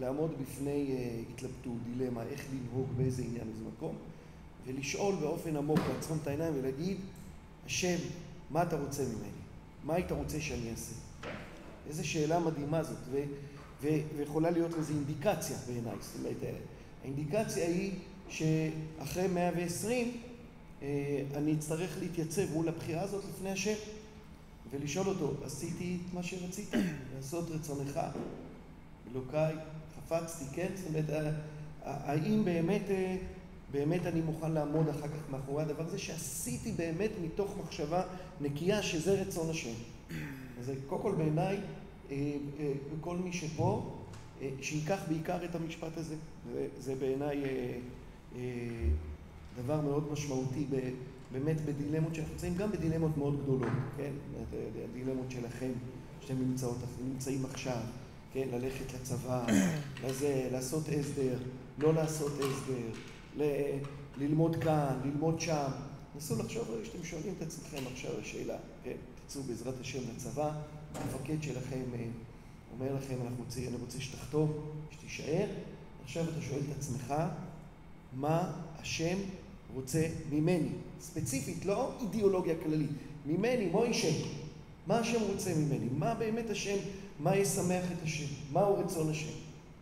לעמוד 0.00 0.30
בפני 0.42 0.86
uh, 0.88 1.32
התלבטות, 1.34 1.76
דילמה, 1.84 2.22
איך 2.22 2.44
לנהוג, 2.52 2.88
באיזה 2.96 3.22
עניין, 3.22 3.44
באיזה 3.44 3.64
מקום, 3.76 3.94
ולשאול 4.66 5.14
באופן 5.14 5.56
עמוק, 5.56 5.78
לעצום 5.94 6.18
את 6.22 6.26
העיניים 6.26 6.54
ולהגיד, 6.56 6.96
השם, 7.66 7.96
מה 8.50 8.62
אתה 8.62 8.80
רוצה 8.80 9.02
ממני? 9.02 9.40
מה 9.84 9.94
היית 9.94 10.12
רוצה 10.12 10.40
שאני 10.40 10.70
אעשה? 10.70 10.94
איזו 11.88 12.08
שאלה 12.08 12.40
מדהימה 12.40 12.82
זאת, 12.82 12.98
ו, 13.10 13.22
ו, 13.82 13.88
ויכולה 14.16 14.50
להיות 14.50 14.72
לזה 14.78 14.92
אינדיקציה 14.92 15.56
בעיניי. 15.66 15.96
זאת 16.00 16.16
אומרת, 16.18 16.54
האינדיקציה 17.02 17.66
היא 17.66 17.92
שאחרי 18.28 19.28
120 19.28 20.08
אה, 20.08 20.29
אני 21.34 21.54
אצטרך 21.58 21.96
להתייצב 22.00 22.52
מול 22.52 22.68
הבחירה 22.68 23.02
הזאת 23.02 23.24
לפני 23.34 23.50
השם 23.50 23.74
ולשאול 24.70 25.06
אותו, 25.06 25.34
עשיתי 25.44 25.98
את 26.00 26.14
מה 26.14 26.22
שרצית? 26.22 26.68
לעשות 27.16 27.50
רצונך? 27.50 28.00
אלוקיי, 29.12 29.54
חפצתי, 29.96 30.44
כן? 30.52 30.68
זאת 30.76 30.86
אומרת, 30.88 31.34
האם 31.82 32.44
באמת, 32.44 32.90
אה, 32.90 33.16
באמת 33.72 34.06
אני 34.06 34.20
מוכן 34.20 34.52
לעמוד 34.52 34.88
אחר 34.88 35.08
כך 35.08 35.30
מאחורי 35.30 35.62
הדבר 35.62 35.84
הזה, 35.84 35.98
שעשיתי 35.98 36.72
באמת 36.72 37.10
מתוך 37.24 37.54
מחשבה 37.64 38.02
נקייה 38.40 38.82
שזה 38.82 39.22
רצון 39.22 39.50
השם. 39.50 39.74
אז 40.60 40.72
קודם 40.86 41.02
כל 41.02 41.14
בעיניי, 41.14 41.56
אה, 42.10 42.16
אה, 42.60 42.72
כל 43.00 43.16
מי 43.16 43.32
שפה, 43.32 43.96
שייקח 44.60 45.00
בעיקר 45.08 45.44
את 45.44 45.54
המשפט 45.54 45.96
הזה. 45.96 46.14
זה 46.78 46.94
בעיניי 46.94 47.42
דבר 49.56 49.80
מאוד 49.80 50.12
משמעותי 50.12 50.66
באמת 51.32 51.60
בדילמות 51.60 52.14
שאנחנו 52.14 52.32
נמצאים, 52.34 52.54
גם 52.54 52.72
בדילמות 52.72 53.16
מאוד 53.16 53.42
גדולות, 53.42 53.68
כן? 53.96 54.10
הדילמות 54.92 55.30
שלכם, 55.30 55.70
שאתם 56.20 56.38
נמצאות, 56.38 56.76
נמצאים 57.04 57.44
עכשיו. 57.44 57.80
כן, 58.32 58.48
ללכת 58.52 58.94
לצבא, 58.94 59.46
לזה, 60.04 60.48
לעשות 60.52 60.82
הסדר, 60.88 61.38
לא 61.78 61.94
לעשות 61.94 62.32
הסדר, 62.32 62.88
ל- 63.36 63.78
ללמוד 64.18 64.56
כאן, 64.56 65.00
ללמוד 65.04 65.40
שם. 65.40 65.70
נסו 66.16 66.38
לחשוב, 66.42 66.68
שאתם 66.84 67.04
שואלים 67.04 67.34
את 67.38 67.42
עצמכם 67.42 67.82
עכשיו 67.92 68.10
השאלה, 68.20 68.56
כן, 68.84 68.96
תצאו 69.26 69.42
בעזרת 69.42 69.80
השם 69.80 69.98
לצבא, 70.14 70.52
המפקד 70.94 71.42
שלכם 71.42 71.82
אה, 71.94 72.06
אומר 72.72 72.94
לכם, 72.94 73.14
אנחנו 73.24 73.44
רוצים, 73.44 73.68
אני 73.68 73.76
רוצה 73.80 74.00
שתחתום, 74.00 74.52
שתישאר, 74.90 75.46
עכשיו 76.04 76.24
אתה 76.24 76.42
שואל 76.42 76.60
את 76.70 76.76
עצמך, 76.76 77.14
מה 78.16 78.52
השם 78.78 79.18
רוצה 79.74 80.08
ממני? 80.30 80.68
ספציפית, 81.00 81.64
לא 81.64 81.92
אידיאולוגיה 82.00 82.54
כללית, 82.64 82.90
ממני, 83.26 83.66
מוישה, 83.66 84.26
מה 84.86 84.98
השם 84.98 85.20
רוצה 85.32 85.54
ממני? 85.54 85.86
מה 85.98 86.14
באמת 86.14 86.50
השם 86.50 86.76
מה 87.20 87.36
ישמח 87.36 87.84
את 87.92 88.02
השם? 88.02 88.24
מהו 88.52 88.78
רצון 88.78 89.10
השם? 89.10 89.32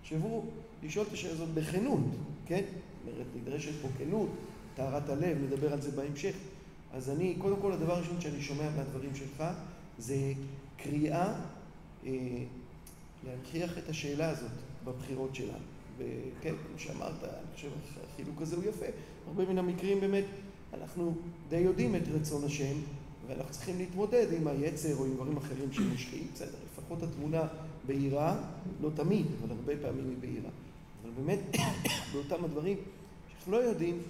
תחשבו, 0.03 0.45
לשאול 0.83 1.07
את 1.09 1.13
השאלה 1.13 1.33
הזאת 1.33 1.49
בכנות, 1.49 2.01
כן? 2.47 2.63
זאת 3.05 3.13
אומרת, 3.13 3.27
נדרשת 3.37 3.73
פה 3.83 3.89
כנות, 3.99 4.29
טהרת 4.77 5.09
הלב, 5.09 5.39
נדבר 5.43 5.73
על 5.73 5.81
זה 5.81 5.91
בהמשך. 5.91 6.35
אז 6.93 7.11
אני, 7.11 7.37
קודם 7.39 7.57
כל, 7.61 7.73
הדבר 7.73 7.95
הראשון 7.95 8.21
שאני 8.21 8.43
שומע 8.43 8.71
מהדברים 8.77 9.15
שלך, 9.15 9.45
זה 9.99 10.33
קריאה 10.77 11.35
אה, 12.07 12.13
להנכיח 13.27 13.79
את 13.79 13.89
השאלה 13.89 14.31
הזאת 14.31 14.51
בבחירות 14.85 15.35
שלנו. 15.35 15.65
וכן, 15.99 16.55
כמו 16.67 16.79
שאמרת, 16.79 17.25
אני 17.25 17.55
חושב 17.55 17.69
החילוק 18.13 18.43
הזה 18.43 18.57
הוא 18.57 18.65
יפה. 18.65 18.87
הרבה 19.29 19.45
מן 19.45 19.59
המקרים 19.59 20.01
באמת, 20.01 20.25
אנחנו 20.75 21.15
די 21.49 21.57
יודעים 21.57 21.97
את 21.97 22.03
רצון 22.15 22.45
השם, 22.45 22.75
ואנחנו 23.27 23.53
צריכים 23.53 23.79
להתמודד 23.79 24.27
עם 24.33 24.47
היצר 24.47 24.97
או 24.97 25.05
עם 25.05 25.15
דברים 25.15 25.37
אחרים 25.37 25.73
שמושכים, 25.73 26.27
בסדר, 26.35 26.59
לפחות 26.73 27.03
התמונה 27.03 27.43
בהירה, 27.87 28.37
לא 28.83 28.91
תמיד, 28.95 29.27
אבל 29.41 29.57
הרבה 29.57 29.73
פעמים 29.83 30.09
היא 30.09 30.17
בהירה. 30.21 30.51
אבל 31.03 31.11
באמת, 31.23 31.39
באותם 32.13 32.45
הדברים 32.45 32.77
שאנחנו 33.33 33.53
לא 33.53 33.57
יודעים 33.57 34.03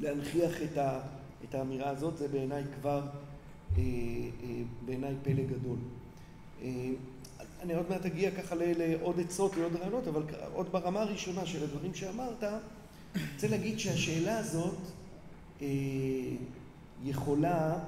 להנכיח 0.00 0.62
את, 0.62 0.78
ה, 0.78 1.00
את 1.48 1.54
האמירה 1.54 1.90
הזאת, 1.90 2.16
זה 2.16 2.28
בעיניי 2.28 2.62
כבר, 2.80 3.00
אה, 3.00 3.82
אה, 3.82 4.62
בעיניי 4.84 5.14
פלא 5.22 5.42
גדול. 5.42 5.78
אה, 6.62 6.90
אני 7.62 7.74
עוד 7.74 7.86
מעט 7.88 8.06
אגיע 8.06 8.30
ככה 8.30 8.54
לעוד 8.58 9.20
עצות 9.20 9.56
ועוד 9.56 9.76
רעיונות, 9.76 10.08
אבל 10.08 10.22
עוד 10.54 10.72
ברמה 10.72 11.02
הראשונה 11.02 11.46
של 11.46 11.64
הדברים 11.64 11.94
שאמרת, 11.94 12.44
רוצה 13.34 13.48
להגיד 13.48 13.78
שהשאלה 13.78 14.38
הזאת 14.38 14.78
אה, 15.62 15.66
יכולה 17.04 17.78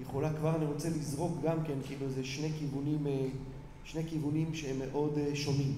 יכולה 0.00 0.32
כבר, 0.32 0.56
אני 0.56 0.64
רוצה 0.64 0.88
לזרוק 0.88 1.32
גם 1.42 1.64
כן, 1.64 1.78
כאילו 1.86 2.10
זה 2.10 2.24
שני 2.24 2.50
כיוונים, 2.58 3.06
אה, 3.06 3.26
שני 3.84 4.02
כיוונים 4.08 4.54
שהם 4.54 4.78
מאוד 4.78 5.18
אה, 5.18 5.36
שונים. 5.36 5.74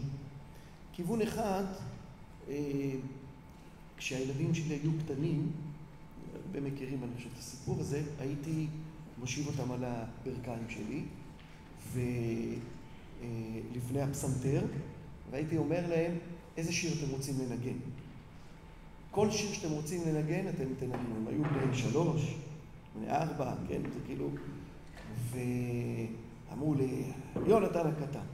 כיוון 0.92 1.22
אחד, 1.22 1.64
אה, 2.48 2.90
כשהילדים 3.96 4.54
שלי 4.54 4.74
היו 4.74 4.90
קטנים, 5.04 5.52
הרבה 6.44 6.60
מכירים 6.60 7.04
אני 7.04 7.10
חושב 7.16 7.28
את 7.34 7.38
הסיפור 7.38 7.80
הזה, 7.80 8.02
הייתי 8.20 8.66
מושיב 9.18 9.46
אותם 9.46 9.72
על 9.72 9.84
הברכיים 9.84 10.64
שלי, 10.68 11.02
ולפני 11.92 14.00
הפסנתר, 14.00 14.62
והייתי 15.30 15.56
אומר 15.56 15.88
להם, 15.88 16.12
איזה 16.56 16.72
שיר 16.72 16.92
אתם 16.98 17.10
רוצים 17.10 17.34
לנגן? 17.38 17.78
כל 19.10 19.30
שיר 19.30 19.52
שאתם 19.52 19.70
רוצים 19.70 20.02
לנגן, 20.06 20.48
אתם 20.48 20.64
תנגנו. 20.78 21.16
הם 21.16 21.26
היו 21.28 21.42
בני 21.44 21.76
שלוש, 21.76 22.34
בני 22.96 23.10
ארבע, 23.10 23.52
כן, 23.68 23.80
זה 23.94 24.00
כאילו... 24.06 24.28
ואמרו 25.30 26.74
לי, 26.74 27.02
יונתן 27.46 27.86
הקטן. 27.86 28.26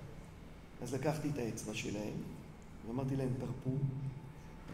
אז 0.83 0.95
לקחתי 0.95 1.29
את 1.29 1.39
האצבע 1.39 1.75
שלהם, 1.75 2.13
ואמרתי 2.89 3.17
להם, 3.17 3.29
תרפו. 3.39 3.77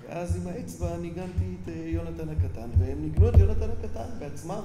ואז 0.03 0.37
עם 0.37 0.47
האצבע 0.47 0.97
ניגנתי 0.97 1.45
את 1.63 1.69
אה, 1.69 1.75
יונתן 1.75 2.29
הקטן, 2.29 2.71
והם 2.79 3.03
ניגנו 3.03 3.29
את 3.29 3.35
יונתן 3.39 3.71
הקטן 3.71 4.09
בעצמם, 4.19 4.61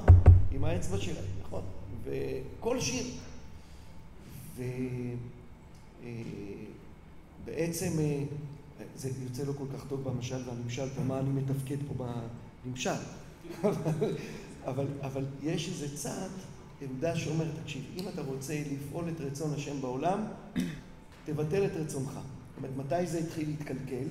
עם 0.51 0.63
האצבע 0.63 0.97
שלהם, 0.97 1.25
נכון? 1.41 1.63
וכל 2.03 2.79
שיר. 2.79 3.05
ובעצם 7.43 7.91
אה, 7.99 8.03
אה, 8.03 8.23
זה 8.95 9.09
יוצא 9.23 9.43
לא 9.43 9.53
כל 9.57 9.65
כך 9.73 9.85
טוב 9.87 10.03
במשל 10.03 10.49
והנמשל, 10.49 10.87
ומה 10.95 11.19
אני 11.19 11.29
מתפקד 11.29 11.77
פה 11.87 12.05
בנמשל. 12.65 12.89
אבל, 14.67 14.85
אבל 15.01 15.25
יש 15.43 15.69
איזה 15.69 15.97
צעד, 15.97 16.31
עמדה 16.81 17.15
שאומרת, 17.15 17.47
תקשיב, 17.63 17.83
אם 17.97 18.07
אתה 18.07 18.21
רוצה 18.21 18.63
לפעול 18.71 19.09
את 19.09 19.21
רצון 19.21 19.53
השם 19.53 19.81
בעולם, 19.81 20.23
תבטל 21.25 21.65
את 21.65 21.71
רצונך. 21.75 22.09
זאת 22.09 22.57
אומרת, 22.57 22.77
מתי 22.77 23.07
זה 23.07 23.19
התחיל 23.19 23.47
להתקלקל 23.49 24.07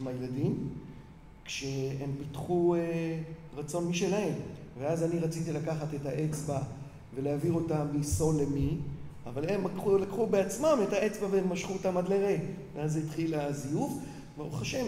עם 0.00 0.06
הילדים? 0.06 0.68
כשהם 1.44 2.10
פיתחו 2.18 2.74
אה, 2.74 3.20
רצון 3.56 3.88
משלהם. 3.88 4.34
ואז 4.78 5.02
אני 5.02 5.18
רציתי 5.18 5.52
לקחת 5.52 5.94
את 5.94 6.06
האצבע 6.06 6.62
ולהעביר 7.14 7.52
אותה 7.52 7.84
מסול 7.84 8.42
למי, 8.42 8.78
אבל 9.26 9.50
הם 9.50 9.66
לקחו, 9.66 9.98
לקחו 9.98 10.26
בעצמם 10.26 10.78
את 10.88 10.92
האצבע 10.92 11.26
והם 11.30 11.52
משכו 11.52 11.72
אותם 11.72 11.96
עד 11.96 12.08
לרה. 12.08 12.36
ואז 12.74 12.96
התחיל 12.96 13.34
הזיוף. 13.34 13.92
ברוך 14.36 14.62
השם, 14.62 14.86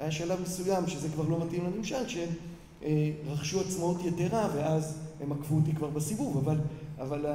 היה 0.00 0.10
שלב 0.10 0.40
מסוים 0.42 0.86
שזה 0.86 1.08
כבר 1.08 1.28
לא 1.28 1.44
מתאים 1.46 1.64
לנמשל, 1.64 2.08
שהם 2.08 2.28
אה, 2.82 3.10
עצמאות 3.66 3.96
יתרה 4.04 4.48
ואז 4.54 4.98
הם 5.20 5.32
עקפו 5.32 5.54
אותי 5.54 5.72
כבר 5.72 5.88
בסיבוב, 5.88 6.36
אבל, 6.36 6.56
אבל 6.98 7.26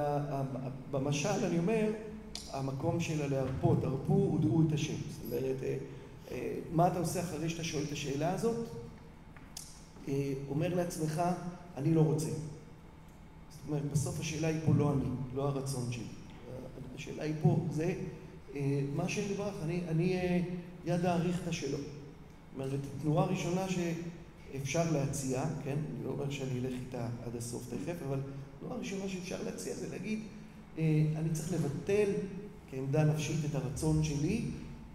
במשל 0.92 1.46
אני 1.46 1.58
אומר, 1.58 1.92
המקום 2.52 3.00
של 3.00 3.22
הלהרפות, 3.22 3.84
הרפו 3.84 4.38
ודעו 4.38 4.64
את 4.68 4.74
השם. 4.74 4.94
זאת 4.94 5.22
אומרת, 5.26 5.64
אה, 5.64 5.78
אה, 6.32 6.56
מה 6.72 6.88
אתה 6.88 7.00
עושה 7.00 7.20
אחרי 7.20 7.50
שאתה 7.50 7.64
שואל 7.64 7.84
את 7.84 7.92
השאלה 7.92 8.34
הזאת? 8.34 8.56
אומר 10.50 10.76
לעצמך, 10.76 11.22
אני 11.78 11.94
לא 11.94 12.02
רוצה. 12.02 12.26
זאת 12.26 13.68
אומרת, 13.68 13.92
בסוף 13.92 14.20
השאלה 14.20 14.48
היא 14.48 14.60
פה 14.66 14.74
לא 14.78 14.94
אני, 14.94 15.04
לא 15.36 15.48
הרצון 15.48 15.92
שלי. 15.92 16.19
השאלה 17.00 17.24
היא 17.24 17.34
פה, 17.42 17.66
זה 17.72 17.94
אה, 18.56 18.82
מה 18.96 19.04
לברך, 19.32 19.54
אני, 19.64 19.82
אני 19.88 20.16
אה, 20.16 20.42
יד 20.86 21.06
האריכתא 21.06 21.52
שלו. 21.52 21.78
זאת 21.78 21.88
אומרת, 22.56 22.80
תנועה 23.02 23.26
ראשונה 23.26 23.66
שאפשר 23.70 24.92
להציע, 24.92 25.44
כן? 25.64 25.76
אני 25.96 26.06
לא 26.06 26.10
אומר 26.10 26.30
שאני 26.30 26.60
אלך 26.60 26.74
איתה 26.86 27.08
עד 27.26 27.36
הסוף 27.36 27.64
תכף, 27.70 27.96
אבל 28.08 28.20
תנועה 28.60 28.78
ראשונה 28.78 29.10
שאפשר 29.10 29.44
להציע 29.46 29.74
זה 29.74 29.90
להגיד, 29.92 30.20
אה, 30.78 31.06
אני 31.16 31.30
צריך 31.34 31.54
לבטל 31.54 32.12
כעמדה 32.72 33.04
נפשית 33.04 33.46
את 33.50 33.56
הרצון 33.56 34.04
שלי, 34.04 34.42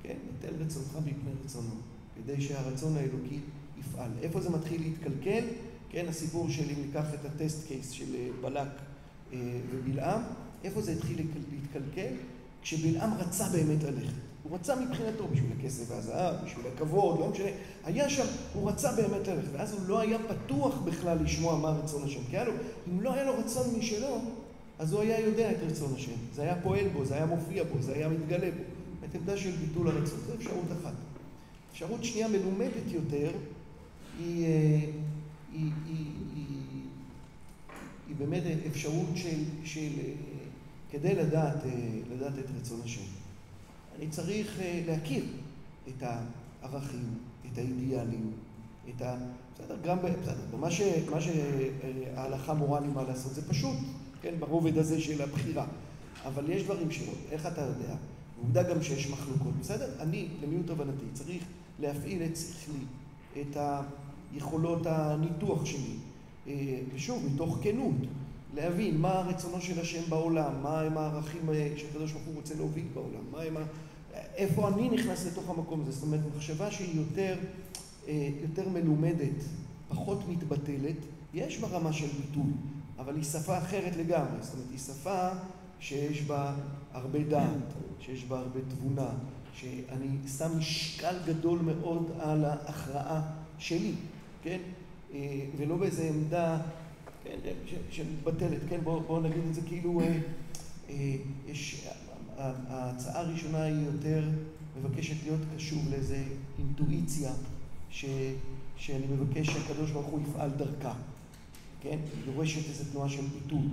כן? 0.03 0.17
בטל 0.39 0.55
רצונך 0.65 0.97
מפני 0.97 1.31
רצונו, 1.45 1.75
כדי 2.17 2.43
שהרצון 2.43 2.97
האלוקי 2.97 3.39
יפעל. 3.81 4.11
איפה 4.23 4.41
זה 4.41 4.51
מתחיל 4.51 4.81
להתקלקל? 4.81 5.45
כן, 5.91 6.07
הסיפור 6.09 6.51
של 6.51 6.71
אם 6.71 6.87
ניקח 6.87 7.15
את 7.15 7.25
הטסט 7.25 7.67
קייס 7.69 7.91
של 7.91 8.05
בלק 8.41 8.69
ובלעם, 9.71 10.23
איפה 10.65 10.83
זה 10.83 10.93
התחיל 10.93 11.27
להתקלקל? 11.53 12.13
כשבלעם 12.63 13.11
רצה 13.15 13.49
באמת 13.49 13.83
ללכת. 13.83 14.15
הוא 14.43 14.55
רצה 14.55 14.77
מבחינתו 14.77 15.29
בשביל 15.29 15.51
הכסף 15.59 15.91
והזהב, 15.91 16.35
בשביל 16.45 16.67
הכבוד, 16.75 17.21
לא 17.21 17.29
משנה. 17.29 17.51
היה 17.85 18.11
שם, 18.11 18.25
הוא 18.55 18.71
רצה 18.71 18.93
באמת 18.93 19.29
ללכת, 19.29 19.49
ואז 19.53 19.73
הוא 19.73 19.81
לא 19.87 20.01
היה 20.01 20.19
פתוח 20.29 20.79
בכלל 20.79 21.19
לשמוע 21.23 21.59
מה 21.59 21.69
רצון 21.69 22.03
השם. 22.05 22.21
כי 22.31 22.37
היה 22.37 22.45
לו, 22.45 22.53
אם 22.89 23.01
לא 23.01 23.15
היה 23.15 23.25
לו 23.25 23.33
רצון 23.39 23.79
משלו, 23.79 24.19
אז 24.79 24.93
הוא 24.93 25.01
היה 25.01 25.21
יודע 25.21 25.51
את 25.51 25.57
רצון 25.71 25.95
השם. 25.97 26.13
זה 26.35 26.43
היה 26.43 26.55
פועל 26.63 26.89
בו, 26.89 27.05
זה 27.05 27.15
היה 27.15 27.27
מופיע 27.27 27.65
בו, 27.65 27.83
זה 27.83 27.93
היה 27.93 28.09
מתגלה 28.09 28.51
בו. 28.51 28.63
את 29.05 29.15
עמדה 29.15 29.37
של 29.37 29.51
ביטול 29.51 29.89
הרצון, 29.89 30.19
זו 30.27 30.35
אפשרות 30.35 30.67
אחת. 30.83 30.95
אפשרות 31.73 32.05
שנייה 32.05 32.29
מלומדת 32.29 32.93
יותר, 32.93 33.31
היא, 34.19 34.45
אה, 34.45 34.51
היא, 35.53 35.61
היא, 35.63 35.71
היא, 35.87 36.07
היא, 36.37 36.83
היא 38.09 38.17
באמת 38.19 38.43
אפשרות 38.67 39.09
של, 39.15 39.39
של 39.65 39.81
אה, 39.81 40.34
כדי 40.95 41.15
לדעת, 41.15 41.67
אה, 41.67 41.71
לדעת 42.15 42.39
את 42.39 42.45
רצון 42.61 42.81
השם. 42.85 43.03
אני 43.99 44.09
צריך 44.09 44.61
אה, 44.61 44.83
להכיר 44.87 45.25
את 45.89 46.03
הערכים, 46.03 47.05
את 47.53 47.59
האידיאלים, 47.59 48.33
את 48.89 49.03
ה... 49.03 49.17
בסדר, 49.55 49.77
גם 49.85 49.99
בסדר, 49.99 50.57
מה, 50.61 50.71
ש, 50.71 50.81
מה 51.11 51.21
שההלכה 51.21 52.55
מורה 52.55 52.81
לי 52.81 52.87
מה 52.87 53.03
לעשות 53.03 53.35
זה 53.35 53.49
פשוט, 53.49 53.77
כן, 54.23 54.35
ברובד 54.39 54.79
הזה 54.79 55.01
של 55.01 55.23
הבחירה. 55.23 55.67
אבל 56.25 56.51
יש 56.51 56.63
דברים 56.63 56.91
שלא, 56.91 57.13
איך 57.31 57.47
אתה 57.47 57.61
יודע? 57.61 57.95
עובדה 58.43 58.63
גם 58.63 58.83
שיש 58.83 59.11
מחלוקות, 59.11 59.55
בסדר? 59.61 59.91
אני, 60.01 60.29
למיעוט 60.43 60.71
הבנתי, 60.71 61.05
צריך 61.13 61.45
להפעיל 61.81 62.23
את 62.23 62.37
שכלי, 62.37 62.85
את 63.41 63.57
היכולות 64.33 64.87
הניתוח 64.87 65.65
שלי, 65.65 65.97
אה, 66.47 66.81
ושוב, 66.95 67.29
מתוך 67.35 67.59
כנות. 67.63 67.95
להבין 68.55 69.01
מה 69.01 69.13
רצונו 69.13 69.61
של 69.61 69.81
השם 69.81 70.03
בעולם, 70.09 70.63
מה 70.63 70.81
הם 70.81 70.99
הערכים 70.99 71.51
אה, 71.51 71.73
שהקדוש 71.77 72.13
ברוך 72.13 72.25
הוא 72.27 72.35
רוצה 72.35 72.55
להוביל 72.55 72.85
בעולם, 72.95 73.25
מה 73.33 73.43
הם 73.43 73.57
ה... 73.57 73.61
איפה 74.35 74.69
אני 74.69 74.89
נכנס 74.89 75.27
לתוך 75.27 75.51
המקום 75.51 75.83
הזה, 75.83 75.93
זאת 75.93 76.03
אומרת 76.03 76.21
מחשבה 76.37 76.71
שהיא 76.71 77.01
יותר, 77.01 77.37
אה, 78.09 78.29
יותר 78.43 78.69
מלומדת, 78.69 79.45
פחות 79.89 80.29
מתבטלת, 80.29 80.97
יש 81.35 81.59
בה 81.59 81.69
רמה 81.69 81.93
של 81.93 82.07
ביטוי, 82.07 82.53
אבל 82.99 83.17
היא 83.17 83.25
שפה 83.25 83.59
אחרת 83.59 83.97
לגמרי, 83.97 84.43
זאת 84.43 84.55
אומרת 84.55 84.71
היא 84.71 84.79
שפה 84.79 85.29
שיש 85.81 86.23
בה 86.23 86.55
הרבה 86.93 87.19
דעת, 87.19 87.73
שיש 88.01 88.25
בה 88.25 88.39
הרבה 88.39 88.61
תבונה, 88.69 89.09
שאני 89.55 90.09
שם 90.39 90.59
משקל 90.59 91.15
גדול 91.27 91.59
מאוד 91.59 92.11
על 92.21 92.45
ההכרעה 92.45 93.23
שלי, 93.59 93.93
כן? 94.43 94.59
אה, 95.15 95.45
ולא 95.57 95.77
באיזה 95.77 96.09
עמדה 96.09 96.59
כן, 97.25 97.39
שמתבטלת, 97.91 98.61
כן, 98.69 98.81
בואו 98.85 99.01
בוא 99.01 99.21
נגיד 99.21 99.43
את 99.49 99.55
זה 99.55 99.61
כאילו, 99.67 100.01
אה, 100.01 100.19
אה, 100.89 101.17
יש, 101.47 101.89
ההצעה 102.37 103.21
הראשונה 103.21 103.63
היא 103.63 103.87
יותר 103.87 104.23
מבקשת 104.79 105.23
להיות 105.23 105.41
קשוב 105.57 105.89
לאיזה 105.91 106.23
אינטואיציה 106.59 107.33
ש, 107.91 108.05
שאני 108.77 109.07
מבקש 109.07 109.47
שהקדוש 109.47 109.91
ברוך 109.91 110.07
הוא 110.07 110.21
יפעל 110.21 110.51
דרכה, 110.51 110.95
כן? 111.83 111.99
היא 112.17 112.33
דורשת 112.33 112.69
איזו 112.69 112.85
תנועה 112.93 113.09
של 113.09 113.23
ביטול. 113.23 113.67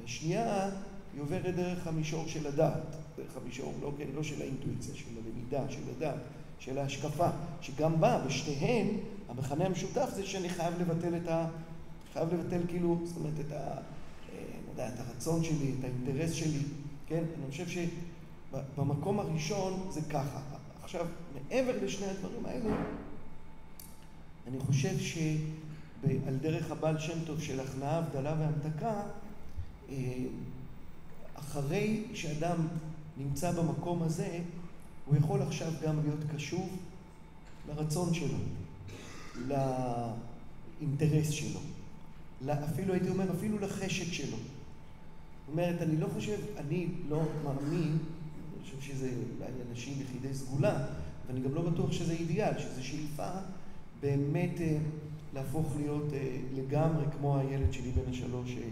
והשנייה, 0.00 0.70
היא 1.14 1.22
עוברת 1.22 1.54
דרך 1.56 1.86
המישור 1.86 2.28
של 2.28 2.46
הדעת, 2.46 2.96
דרך 3.16 3.36
המישור, 3.42 3.74
לא, 3.82 3.92
כן, 3.98 4.06
לא 4.14 4.22
של 4.22 4.42
האינטואיציה, 4.42 4.94
של 4.94 5.04
הלמידה, 5.16 5.70
של 5.70 5.82
הדעת, 5.96 6.20
של 6.58 6.78
ההשקפה, 6.78 7.28
שגם 7.60 8.00
בה, 8.00 8.24
בשתיהן, 8.26 8.86
המכנה 9.28 9.66
המשותף 9.66 10.08
זה 10.14 10.26
שאני 10.26 10.48
חייב 10.48 10.74
לבטל 10.80 11.16
את 11.16 11.28
ה... 11.28 11.48
חייב 12.12 12.34
לבטל 12.34 12.60
כאילו, 12.68 12.98
זאת 13.04 13.16
אומרת, 13.16 13.32
את, 13.40 13.52
ה, 13.52 13.56
אה, 13.56 13.80
יודע, 14.70 14.88
את 14.88 15.00
הרצון 15.00 15.44
שלי, 15.44 15.74
את 15.78 15.84
האינטרס 15.84 16.32
שלי, 16.32 16.62
כן? 17.06 17.24
אני 17.38 17.50
חושב 17.50 17.66
שבמקום 17.68 19.20
הראשון 19.20 19.86
זה 19.90 20.00
ככה. 20.10 20.40
עכשיו, 20.82 21.06
מעבר 21.34 21.84
לשני 21.84 22.06
הדברים 22.06 22.46
האלה, 22.46 22.76
אני 24.48 24.58
חושב 24.58 24.98
שעל 24.98 26.36
דרך 26.40 26.70
הבעל 26.70 26.98
שם 26.98 27.24
טוב 27.26 27.40
של 27.40 27.60
הכנעה, 27.60 27.98
הבדלה 27.98 28.34
והמתקה, 28.38 29.02
אה, 29.90 30.24
אחרי 31.34 32.04
שאדם 32.14 32.66
נמצא 33.18 33.52
במקום 33.52 34.02
הזה, 34.02 34.38
הוא 35.06 35.16
יכול 35.16 35.42
עכשיו 35.42 35.72
גם 35.82 36.00
להיות 36.02 36.20
קשוב 36.34 36.68
לרצון 37.68 38.14
שלו, 38.14 38.38
לאינטרס 39.46 41.30
שלו. 41.30 41.60
אפילו 42.46 42.92
הייתי 42.92 43.08
אומר, 43.08 43.32
אפילו 43.38 43.58
לחשק 43.58 44.12
שלו. 44.12 44.36
זאת 44.36 45.52
אומרת, 45.52 45.82
אני 45.82 45.96
לא 45.96 46.06
חושב, 46.14 46.38
אני 46.56 46.86
לא 47.08 47.22
מאמין, 47.44 47.98
אני 48.56 48.64
חושב 48.64 48.80
שזה 48.80 49.10
אולי 49.36 49.52
אנשים 49.70 49.94
יחידי 50.02 50.34
סגולה, 50.34 50.86
ואני 51.26 51.40
גם 51.40 51.54
לא 51.54 51.70
בטוח 51.70 51.92
שזה 51.92 52.12
אידיאל, 52.12 52.58
שזה 52.58 52.82
שאיפה 52.82 53.28
באמת 54.00 54.60
אה, 54.60 54.78
להפוך 55.34 55.76
להיות 55.76 56.12
אה, 56.12 56.36
לגמרי 56.54 57.04
כמו 57.18 57.38
הילד 57.38 57.72
שלי 57.72 57.90
בן 57.90 58.10
השלוש, 58.10 58.50
אה, 58.50 58.62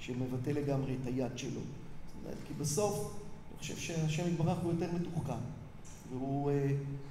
שמבטא 0.00 0.50
לגמרי 0.50 0.96
את 1.02 1.06
היד 1.06 1.38
שלו. 1.38 1.50
זאת 1.50 2.24
אומרת, 2.24 2.36
כי 2.48 2.54
בסוף, 2.54 3.20
אני 3.50 3.58
חושב 3.58 3.76
שהשם 3.76 4.28
יתברך 4.28 4.58
הוא 4.58 4.72
יותר 4.72 4.88
מתוחכם, 4.94 5.40
והוא 6.10 6.50
אה, 6.50 6.66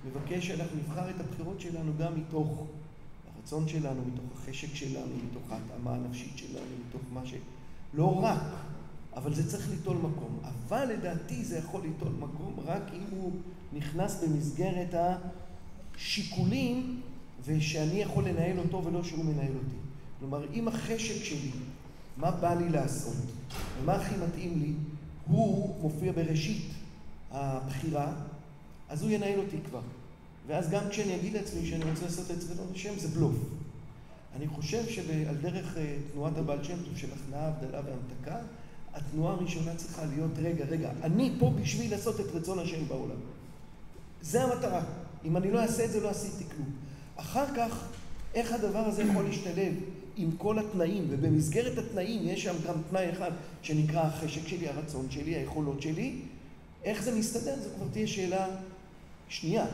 מבקש 0.08 0.48
שאנחנו 0.48 0.78
נבחר 0.78 1.10
את 1.10 1.19
הבחירות 1.19 1.62
שלנו 1.62 1.91
גם 2.00 2.19
מתוך 2.19 2.65
הרצון 3.54 3.68
שלנו, 3.68 4.02
מתוך 4.14 4.40
החשק 4.40 4.76
שלנו, 4.76 5.16
מתוך 5.32 5.44
ההתאמה 5.52 5.96
הנפשית 5.96 6.38
שלנו, 6.38 6.66
מתוך 6.88 7.02
מה 7.14 7.26
ש... 7.26 7.34
לא 7.94 8.24
רק, 8.24 8.42
אבל 9.16 9.34
זה 9.34 9.50
צריך 9.52 9.70
ליטול 9.70 9.98
מקום. 9.98 10.40
אבל 10.44 10.86
לדעתי 10.86 11.46
זה 11.46 11.58
יכול 11.58 11.82
ליטול 11.82 12.12
מקום 12.20 12.56
רק 12.66 12.82
אם 12.94 13.04
הוא 13.12 13.32
נכנס 13.74 14.24
במסגרת 14.24 14.96
השיקולים 15.96 17.02
ושאני 17.46 18.02
יכול 18.02 18.28
לנהל 18.28 18.60
אותו 18.60 18.86
ולא 18.86 19.04
שהוא 19.04 19.26
מנהל 19.26 19.56
אותי. 19.56 19.78
כלומר, 20.20 20.54
אם 20.54 20.68
החשק 20.68 21.24
שלי, 21.24 21.52
מה 22.18 22.32
בא 22.32 22.54
לי 22.54 22.70
לעשות 22.70 23.18
ומה 23.82 23.94
הכי 23.94 24.16
מתאים 24.28 24.60
לי, 24.62 24.74
הוא 25.28 25.76
מופיע 25.82 26.12
בראשית 26.12 26.72
הבחירה, 27.32 28.14
אז 28.90 29.02
הוא 29.02 29.12
ינהל 29.12 29.40
אותי 29.40 29.58
כבר. 29.70 29.82
ואז 30.50 30.70
גם 30.70 30.82
כשאני 30.90 31.16
אגיד 31.16 31.34
לעצמי 31.34 31.66
שאני 31.66 31.84
רוצה 31.92 32.06
לעשות 32.06 32.32
את 32.32 32.40
צבאון 32.40 32.68
השם, 32.76 33.00
זה 33.00 33.08
בלוף. 33.08 33.36
אני 34.36 34.48
חושב 34.48 34.90
שעל 34.90 35.36
דרך 35.42 35.78
אה, 35.78 35.96
תנועת 36.14 36.38
הבעל 36.38 36.64
שם 36.64 36.84
טוב 36.86 36.98
של 36.98 37.08
הכנעה, 37.14 37.48
הבדלה 37.48 37.82
והמתקה, 37.86 38.38
התנועה 38.94 39.34
הראשונה 39.34 39.76
צריכה 39.76 40.06
להיות, 40.06 40.32
רגע, 40.38 40.66
רגע, 40.66 40.92
אני 41.04 41.32
פה 41.40 41.52
בשביל 41.62 41.92
לעשות 41.92 42.20
את 42.20 42.26
רצון 42.34 42.60
השם 42.60 42.88
בעולם. 42.88 43.16
זה 44.22 44.44
המטרה. 44.44 44.84
אם 45.26 45.38
אני 45.38 45.52
לא 45.52 45.60
אעשה 45.60 45.86
את 45.86 45.92
זה, 45.92 46.00
לא 46.00 46.10
עשיתי 46.10 46.44
כלום. 46.56 46.70
אחר 47.16 47.46
כך, 47.56 47.88
איך 48.34 48.54
הדבר 48.54 48.80
הזה 48.80 49.04
יכול 49.04 49.24
להשתלב 49.24 49.74
עם 50.18 50.32
כל 50.38 50.60
התנאים, 50.60 51.08
ובמסגרת 51.10 51.78
התנאים 51.78 52.28
יש 52.28 52.44
שם 52.44 52.56
גם 52.68 52.76
תנאי 52.90 53.12
אחד 53.12 53.32
שנקרא 53.62 54.02
החשק 54.02 54.48
שלי, 54.48 54.68
הרצון 54.68 55.08
שלי, 55.10 55.36
היכולות 55.36 55.82
שלי, 55.82 56.22
איך 56.84 57.04
זה 57.04 57.20
מסתדר? 57.20 57.56
זו 57.64 57.70
כבר 57.76 57.86
תהיה 57.92 58.08
שאלה 58.08 58.48
שנייה. 59.30 59.66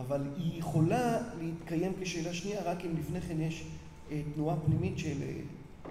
אבל 0.00 0.20
היא 0.36 0.58
יכולה 0.58 1.18
להתקיים 1.40 1.92
כשאלה 2.00 2.34
שנייה 2.34 2.62
רק 2.62 2.84
אם 2.84 2.96
לפני 2.98 3.20
כן 3.20 3.40
יש 3.40 3.64
אה, 4.10 4.22
תנועה 4.34 4.56
פנימית 4.56 4.98
של, 4.98 5.22
אה, 5.22 5.40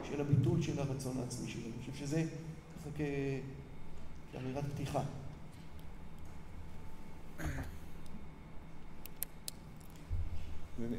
של 0.04 0.22
הביטול 0.22 0.62
של 0.62 0.80
הרצון 0.80 1.17
העצמי 1.19 1.50
שלי. 1.50 1.62
אני 1.63 1.91
חושב 1.91 2.06
שזה 2.06 2.24
ככה 2.80 3.04
כאמירת 4.32 4.63
פתיחה. 4.76 5.02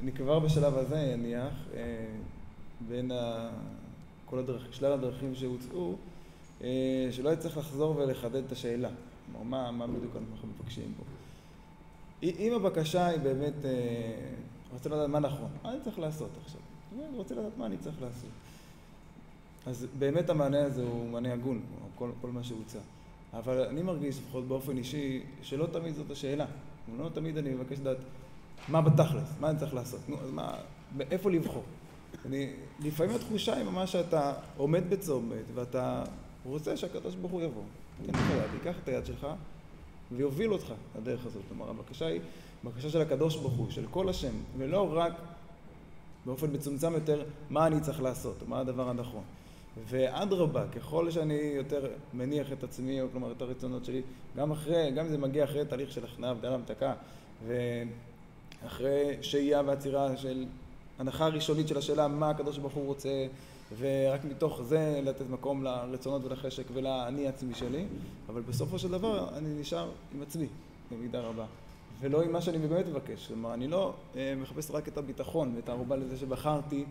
אני 0.03 0.13
כבר 0.13 0.39
בשלב 0.39 0.75
הזה 0.75 1.15
אניח, 1.15 1.55
אה, 1.75 2.07
בין 2.89 3.11
ה... 3.11 3.51
כל 4.27 4.39
הדרכ... 4.39 4.63
שלל 4.73 4.93
הדרכים 4.93 5.35
שהוצאו, 5.35 5.95
שלא 7.11 7.31
יצטרך 7.33 7.57
לחזור 7.57 7.97
ולחדד 7.97 8.45
את 8.45 8.53
השאלה. 8.53 8.91
כלומר, 9.33 9.45
מה, 9.45 9.71
מה 9.71 9.87
בדיוק 9.87 10.17
אנחנו 10.17 10.49
מבקשים 10.49 10.93
פה. 10.97 11.20
אם 12.23 12.53
הבקשה 12.57 13.07
היא 13.07 13.21
באמת, 13.21 13.65
אה, 13.65 13.71
רוצה 14.73 14.89
לדעת 14.89 15.09
מה 15.09 15.19
נכון, 15.19 15.49
מה 15.63 15.73
אני 15.73 15.81
צריך 15.81 15.99
לעשות 15.99 16.31
עכשיו? 16.45 16.61
אני 16.93 17.17
רוצה 17.19 17.35
לדעת 17.35 17.59
מה 17.59 17.67
אני 17.67 17.77
צריך 17.79 18.03
לעשות. 18.03 18.31
אז 19.67 19.87
באמת 19.99 20.31
המענה 20.31 20.65
הזה 20.65 20.83
הוא 20.83 21.09
מענה 21.09 21.33
הגון, 21.33 21.61
כל, 21.95 22.11
כל 22.21 22.31
מה 22.31 22.45
שהוצע. 22.45 22.79
אבל 23.33 23.63
אני 23.63 23.83
מרגיש, 23.83 24.19
לפחות 24.19 24.49
באופן 24.49 24.77
אישי, 24.77 25.23
שלא 25.43 25.67
תמיד 25.67 25.95
זאת 25.95 26.11
השאלה. 26.11 26.47
לא 26.99 27.09
תמיד 27.15 27.37
אני 27.37 27.51
מבקש 27.51 27.79
לדעת 27.79 27.97
מה 28.69 28.81
בתכלס, 28.81 29.35
מה 29.41 29.51
אני 29.51 29.59
צריך 29.59 29.75
לעשות, 29.75 30.01
נו, 30.09 30.17
אז 30.21 30.31
מה, 30.31 30.55
איפה 31.11 31.31
לבחור. 31.31 31.63
אני, 32.27 32.53
לפעמים 32.81 33.17
התחושה 33.17 33.57
היא 33.57 33.65
ממש 33.65 33.93
שאתה 33.93 34.35
עומד 34.57 34.91
בצומת 34.91 35.45
ואתה 35.55 36.05
רוצה 36.45 36.77
שהקדוש 36.77 37.15
ברוך 37.15 37.33
הוא 37.33 37.43
יבוא. 37.43 37.63
תן 38.07 38.13
לך 38.13 38.31
יד, 38.31 38.55
ייקח 38.55 38.79
את 38.83 38.89
היד 38.89 39.07
שלך 39.07 39.27
ויוביל 40.13 40.53
אותך 40.53 40.73
לדרך 40.99 41.27
הזאת. 41.27 41.43
כלומר, 41.49 41.71
הבקשה 41.71 42.07
היא 42.07 42.21
בקשה 42.65 42.91
של 42.91 43.01
הקדוש 43.01 43.37
ברוך 43.37 43.53
הוא, 43.53 43.71
של 43.71 43.87
כל 43.91 44.09
השם, 44.09 44.35
ולא 44.59 44.89
רק 44.93 45.13
באופן 46.27 46.47
מצומצם 46.53 46.95
יותר 46.95 47.23
מה 47.51 47.67
אני 47.67 47.81
צריך 47.81 48.03
לעשות, 48.03 48.37
מה 48.49 48.61
הדבר 48.61 48.89
הנכון. 48.89 49.23
ואדרבה, 49.89 50.65
ככל 50.69 51.11
שאני 51.11 51.35
יותר 51.35 51.87
מניח 52.15 52.53
את 52.53 52.65
עצמי, 52.65 53.01
או 53.01 53.07
כלומר 53.13 53.33
את 53.33 53.43
הרצונות 53.43 53.85
שלי, 53.85 54.03
גם 54.37 54.51
אחרי, 54.51 54.91
גם 54.91 55.05
אם 55.05 55.11
זה 55.11 55.19
מגיע 55.19 55.45
אחרי 55.45 55.65
תהליך 55.65 55.93
של 55.93 56.05
הכנעה 56.05 56.35
ודעה 56.39 56.55
המתקה, 56.55 56.95
ואחרי 57.47 59.17
שהייה 59.23 59.63
ועצירה 59.67 60.17
של 60.17 60.45
הנחה 60.99 61.29
ראשונית 61.29 61.69
של 61.69 61.79
השאלה 61.79 62.09
מה 62.09 62.31
הקדוש 62.31 62.59
ברוך 62.59 62.73
הוא 62.73 62.87
רוצה, 62.87 63.27
ורק 63.79 64.25
מתוך 64.25 64.63
זה 64.63 65.01
לתת 65.05 65.31
מקום 65.31 65.63
לרצונות 65.65 66.25
ולחשק 66.25 66.65
ולאני 66.73 67.29
עצמי 67.29 67.55
שלי, 67.55 67.85
אבל 68.29 68.41
בסופו 68.41 68.79
של 68.79 68.89
דבר 68.89 69.29
אני 69.37 69.61
נשאר 69.61 69.91
עם 70.15 70.23
עצמי 70.23 70.47
במידה 70.91 71.21
רבה. 71.21 71.47
ולא 72.01 72.23
עם 72.23 72.33
מה 72.33 72.41
שאני 72.41 72.59
באמת 72.59 72.87
מבקש. 72.87 73.27
כלומר, 73.27 73.55
אני 73.55 73.69
לא 73.69 73.93
אה, 74.17 74.35
מחפש 74.43 74.71
רק 74.71 74.89
את 74.89 74.99
הביטחון 74.99 75.53
ואת 75.57 75.69
הערובה 75.69 75.97
לזה 75.97 76.17
שבחרתי 76.17 76.85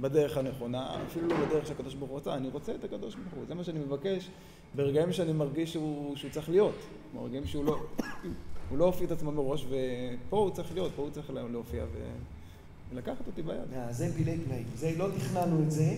בדרך 0.00 0.36
הנכונה, 0.36 1.02
אפילו 1.06 1.28
לא 1.28 1.36
בדרך 1.46 1.66
שהקדוש 1.66 1.94
ברוך 1.94 2.10
הוא 2.10 2.18
רצה, 2.18 2.34
אני 2.34 2.48
רוצה 2.48 2.74
את 2.74 2.84
הקדוש 2.84 3.14
ברוך 3.14 3.34
הוא. 3.34 3.44
זה 3.48 3.54
מה 3.54 3.64
שאני 3.64 3.78
מבקש 3.78 4.28
ברגעים 4.74 5.12
שאני 5.12 5.32
מרגיש 5.32 5.72
שהוא, 5.72 6.16
שהוא 6.16 6.30
צריך 6.30 6.48
להיות. 6.48 6.74
ברגעים 7.14 7.46
שהוא 7.46 7.64
לא, 7.64 7.76
הוא 8.70 8.78
לא 8.78 8.84
הופיע 8.84 9.06
את 9.06 9.12
עצמו 9.12 9.32
מראש, 9.32 9.64
ופה 9.64 10.36
הוא 10.36 10.50
צריך 10.50 10.74
להיות, 10.74 10.92
פה 10.96 11.02
הוא 11.02 11.10
צריך 11.10 11.30
להופיע 11.30 11.84
ו... 11.92 11.98
ולקחת 12.94 13.26
אותי 13.26 13.42
ביד. 13.42 13.90
זה 13.90 14.12
פילי 14.16 14.38
פלאים. 14.46 14.64
זה, 14.76 14.92
לא 14.96 15.08
תכננו 15.18 15.62
את 15.62 15.70
זה, 15.70 15.96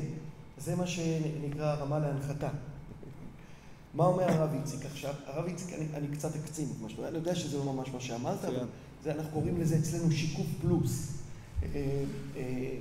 זה 0.58 0.76
מה 0.76 0.86
שנקרא 0.86 1.66
הרמה 1.66 1.98
להנחתה. 1.98 2.48
מה 3.94 4.04
אומר 4.04 4.30
הרב 4.30 4.50
איציק 4.54 4.86
עכשיו? 4.86 5.14
הרב 5.26 5.46
איציק, 5.46 5.72
אני, 5.72 5.86
אני 5.94 6.16
קצת 6.16 6.36
אקצין 6.36 6.68
את 6.76 6.82
מה 6.82 6.88
שאתה 6.88 6.98
אומר, 6.98 7.08
אני 7.08 7.18
יודע 7.18 7.34
שזה 7.34 7.58
לא 7.58 7.72
ממש 7.72 7.88
מה 7.88 8.00
שאמרת, 8.00 8.44
אבל 8.44 8.66
זה, 9.02 9.12
אנחנו 9.12 9.30
קוראים 9.32 9.60
לזה 9.60 9.78
אצלנו 9.78 10.12
שיקוף 10.12 10.46
פלוס. 10.60 11.12
אה, 11.62 12.04
אה, 12.36 12.76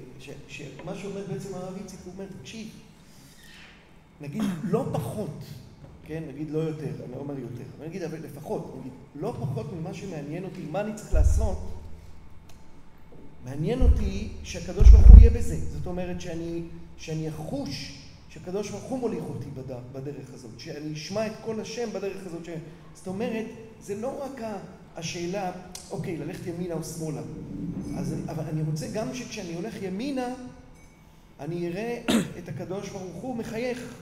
שמה 0.47 0.95
שאומר 0.95 1.23
בעצם 1.27 1.55
הרב 1.55 1.73
איציק, 1.77 1.99
הוא 2.05 2.13
אומר, 2.13 2.25
תקשיב, 2.41 2.67
נגיד 4.21 4.41
לא 4.63 4.85
פחות, 4.93 5.43
כן, 6.05 6.23
נגיד 6.27 6.51
לא 6.51 6.59
יותר, 6.59 7.03
אני 7.03 7.11
לא 7.11 7.17
אומר 7.17 7.39
יותר, 7.39 7.63
אבל 7.77 7.87
נגיד 7.87 8.03
אבל 8.03 8.17
לפחות, 8.23 8.75
נגיד 8.79 8.91
לא 9.15 9.33
פחות 9.39 9.73
ממה 9.73 9.93
שמעניין 9.93 10.43
אותי, 10.43 10.61
מה 10.71 10.81
אני 10.81 10.95
צריך 10.95 11.13
לעשות, 11.13 11.57
מעניין 13.45 13.81
אותי 13.81 14.27
שהקדוש 14.43 14.89
ברוך 14.89 15.07
הוא 15.07 15.17
יהיה 15.19 15.29
בזה. 15.29 15.57
זאת 15.71 15.87
אומרת 15.87 16.21
שאני, 16.21 16.61
שאני 16.97 17.29
אחוש 17.29 17.99
שהקדוש 18.29 18.69
ברוך 18.69 18.83
הוא 18.83 18.99
מוליך 18.99 19.23
אותי 19.23 19.49
בדרך 19.93 20.33
הזאת, 20.33 20.51
שאני 20.59 20.93
אשמע 20.93 21.27
את 21.27 21.31
כל 21.45 21.59
השם 21.59 21.89
בדרך 21.93 22.25
הזאת. 22.25 22.45
ש... 22.45 22.49
זאת 22.95 23.07
אומרת, 23.07 23.45
זה 23.81 23.95
לא 23.95 24.23
רק 24.23 24.41
השאלה, 24.95 25.51
אוקיי, 25.91 26.17
ללכת 26.17 26.47
ימינה 26.47 26.73
או 26.73 26.83
שמאלה. 26.83 27.21
אז, 27.97 28.15
אבל 28.27 28.43
אני 28.43 28.61
רוצה 28.61 28.87
גם 28.93 29.13
שכשאני 29.13 29.55
הולך 29.55 29.83
ימינה, 29.83 30.33
אני 31.39 31.67
אראה 31.67 32.01
את 32.39 32.49
הקדוש 32.49 32.89
ברוך 32.89 33.21
הוא 33.21 33.35
מחייך, 33.35 33.93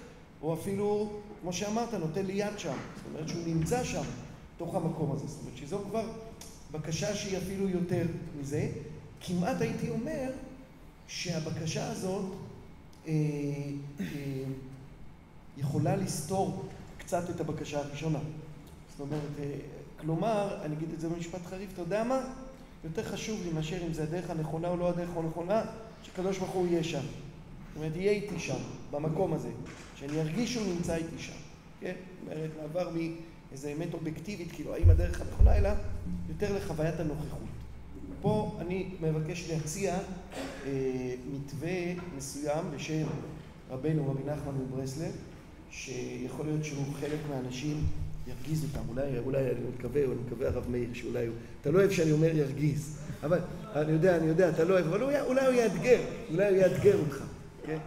או 0.42 0.54
אפילו, 0.54 1.10
כמו 1.42 1.54
שאמרת, 1.54 1.94
נותן 1.94 2.26
לי 2.26 2.34
יד 2.34 2.60
שם. 2.60 2.78
זאת 2.96 3.06
אומרת 3.14 3.30
שהוא 3.30 3.42
נמצא 3.48 3.84
שם, 3.84 4.04
בתוך 4.56 4.76
המקום 4.76 5.12
הזה. 5.12 5.28
זאת 5.28 5.40
אומרת 5.42 5.58
שזו 5.58 5.80
כבר 5.90 6.06
בקשה 6.72 7.16
שהיא 7.16 7.38
אפילו 7.38 7.70
יותר 7.70 8.06
מזה. 8.40 8.70
כמעט 9.22 9.62
הייתי 9.62 9.90
אומר 9.90 10.32
שהבקשה 11.08 11.92
הזאת 11.92 12.26
אה, 13.08 13.14
אה, 14.00 14.06
יכולה 15.58 15.96
לסתור 15.96 16.66
קצת 16.98 17.30
את 17.30 17.42
הבקשה 17.42 17.80
הראשונה. 17.80 18.20
זאת 18.92 19.00
אומרת, 19.00 19.40
אה, 19.40 19.56
כלומר, 19.98 20.58
אני 20.66 20.76
אגיד 20.76 20.90
את 20.94 21.00
זה 21.00 21.10
במשפט 21.10 21.46
חריף, 21.46 21.70
אתה 21.74 21.82
יודע 21.82 22.04
מה? 22.04 22.20
יותר 22.84 23.04
חשוב 23.04 23.42
לי 23.46 23.52
מאשר 23.52 23.86
אם 23.88 23.94
זה 23.94 24.04
הדרך 24.04 24.30
הנכונה 24.30 24.68
או 24.68 24.78
לא 24.78 24.90
הדרך 24.90 25.10
הנכונה, 25.18 25.62
שקדוש 26.04 26.38
ברוך 26.38 26.52
הוא 26.52 26.68
יהיה 26.68 26.84
שם. 26.84 27.00
זאת 27.00 27.76
אומרת, 27.76 27.96
יהיה 27.96 28.12
איתי 28.12 28.40
שם, 28.40 28.58
במקום 28.92 29.34
הזה. 29.34 29.50
שאני 29.96 30.22
ארגיש 30.22 30.54
שהוא 30.54 30.74
נמצא 30.74 30.96
איתי 30.96 31.18
שם. 31.20 31.34
כן? 31.80 31.94
זאת 31.96 32.34
אומרת, 32.34 32.50
מעבר 32.62 32.90
מאיזה 32.90 33.74
אמת 33.74 33.94
אובייקטיבית, 33.94 34.52
כאילו, 34.52 34.74
האם 34.74 34.90
הדרך 34.90 35.22
הנכונה, 35.22 35.58
אלא 35.58 35.70
יותר 36.30 36.58
לחוויית 36.58 37.00
הנוכחות. 37.00 37.51
פה 38.22 38.58
אני 38.60 38.86
מבקש 39.02 39.50
להציע 39.52 39.98
אה, 40.66 41.16
מתווה 41.34 41.72
מסוים 42.18 42.66
בשם 42.76 43.08
רבנו 43.70 44.12
רבי 44.12 44.24
נחמן 44.24 44.54
מברסלב, 44.56 45.12
שיכול 45.72 46.46
להיות 46.46 46.66
שהוא 46.66 46.86
חלק 47.00 47.20
מהאנשים 47.30 47.84
ירגיז 48.28 48.64
אותם, 48.64 48.90
אולי, 48.90 49.20
אולי 49.20 49.40
אני 49.40 49.60
מקווה, 49.78 50.04
אני 50.04 50.14
מקווה 50.28 50.48
הרב 50.48 50.66
מאיר 50.70 50.90
שאולי 50.94 51.26
הוא, 51.26 51.36
אתה 51.62 51.72
לא 51.72 51.80
אוהב 51.80 51.92
שאני 51.92 52.12
אומר 52.12 52.36
ירגיז, 52.36 52.98
אבל 53.24 53.40
אני 53.76 53.92
יודע, 53.92 54.18
אני 54.18 54.26
יודע, 54.26 54.50
אתה 54.50 54.64
לא 54.64 54.74
אוהב, 54.74 54.86
אבל 54.86 55.02
אולי, 55.04 55.22
אולי 55.22 55.46
הוא 55.46 55.54
יאתגר, 55.54 56.02
אולי 56.32 56.50
הוא 56.50 56.58
יאתגר 56.58 57.00
אותך, 57.00 57.24
כן? 57.66 57.78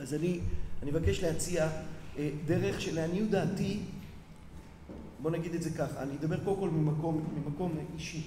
אז 0.00 0.14
אני, 0.14 0.40
אני 0.82 0.90
מבקש 0.90 1.22
להציע 1.22 1.68
אה, 2.18 2.30
דרך 2.46 2.80
שלעניות 2.80 3.30
דעתי, 3.30 3.78
בוא 5.22 5.30
נגיד 5.30 5.54
את 5.54 5.62
זה 5.62 5.70
ככה, 5.70 6.02
אני 6.02 6.12
אדבר 6.20 6.44
קודם 6.44 6.60
כל 6.60 6.70
ממקום, 6.70 7.24
ממקום 7.36 7.78
אישי. 7.94 8.22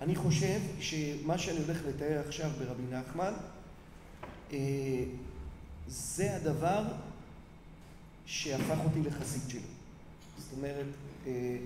אני 0.00 0.14
חושב 0.14 0.60
שמה 0.80 1.38
שאני 1.38 1.58
הולך 1.58 1.78
לתאר 1.88 2.22
עכשיו 2.26 2.50
ברבי 2.58 2.82
נחמן 2.90 3.32
אה, 4.52 4.58
זה 5.88 6.36
הדבר 6.36 6.82
שהפך 8.26 8.78
אותי 8.84 9.02
לחסיד 9.02 9.42
שלו. 9.48 9.60
זאת 10.38 10.52
אומרת, 10.56 10.86
אה, 11.26 11.56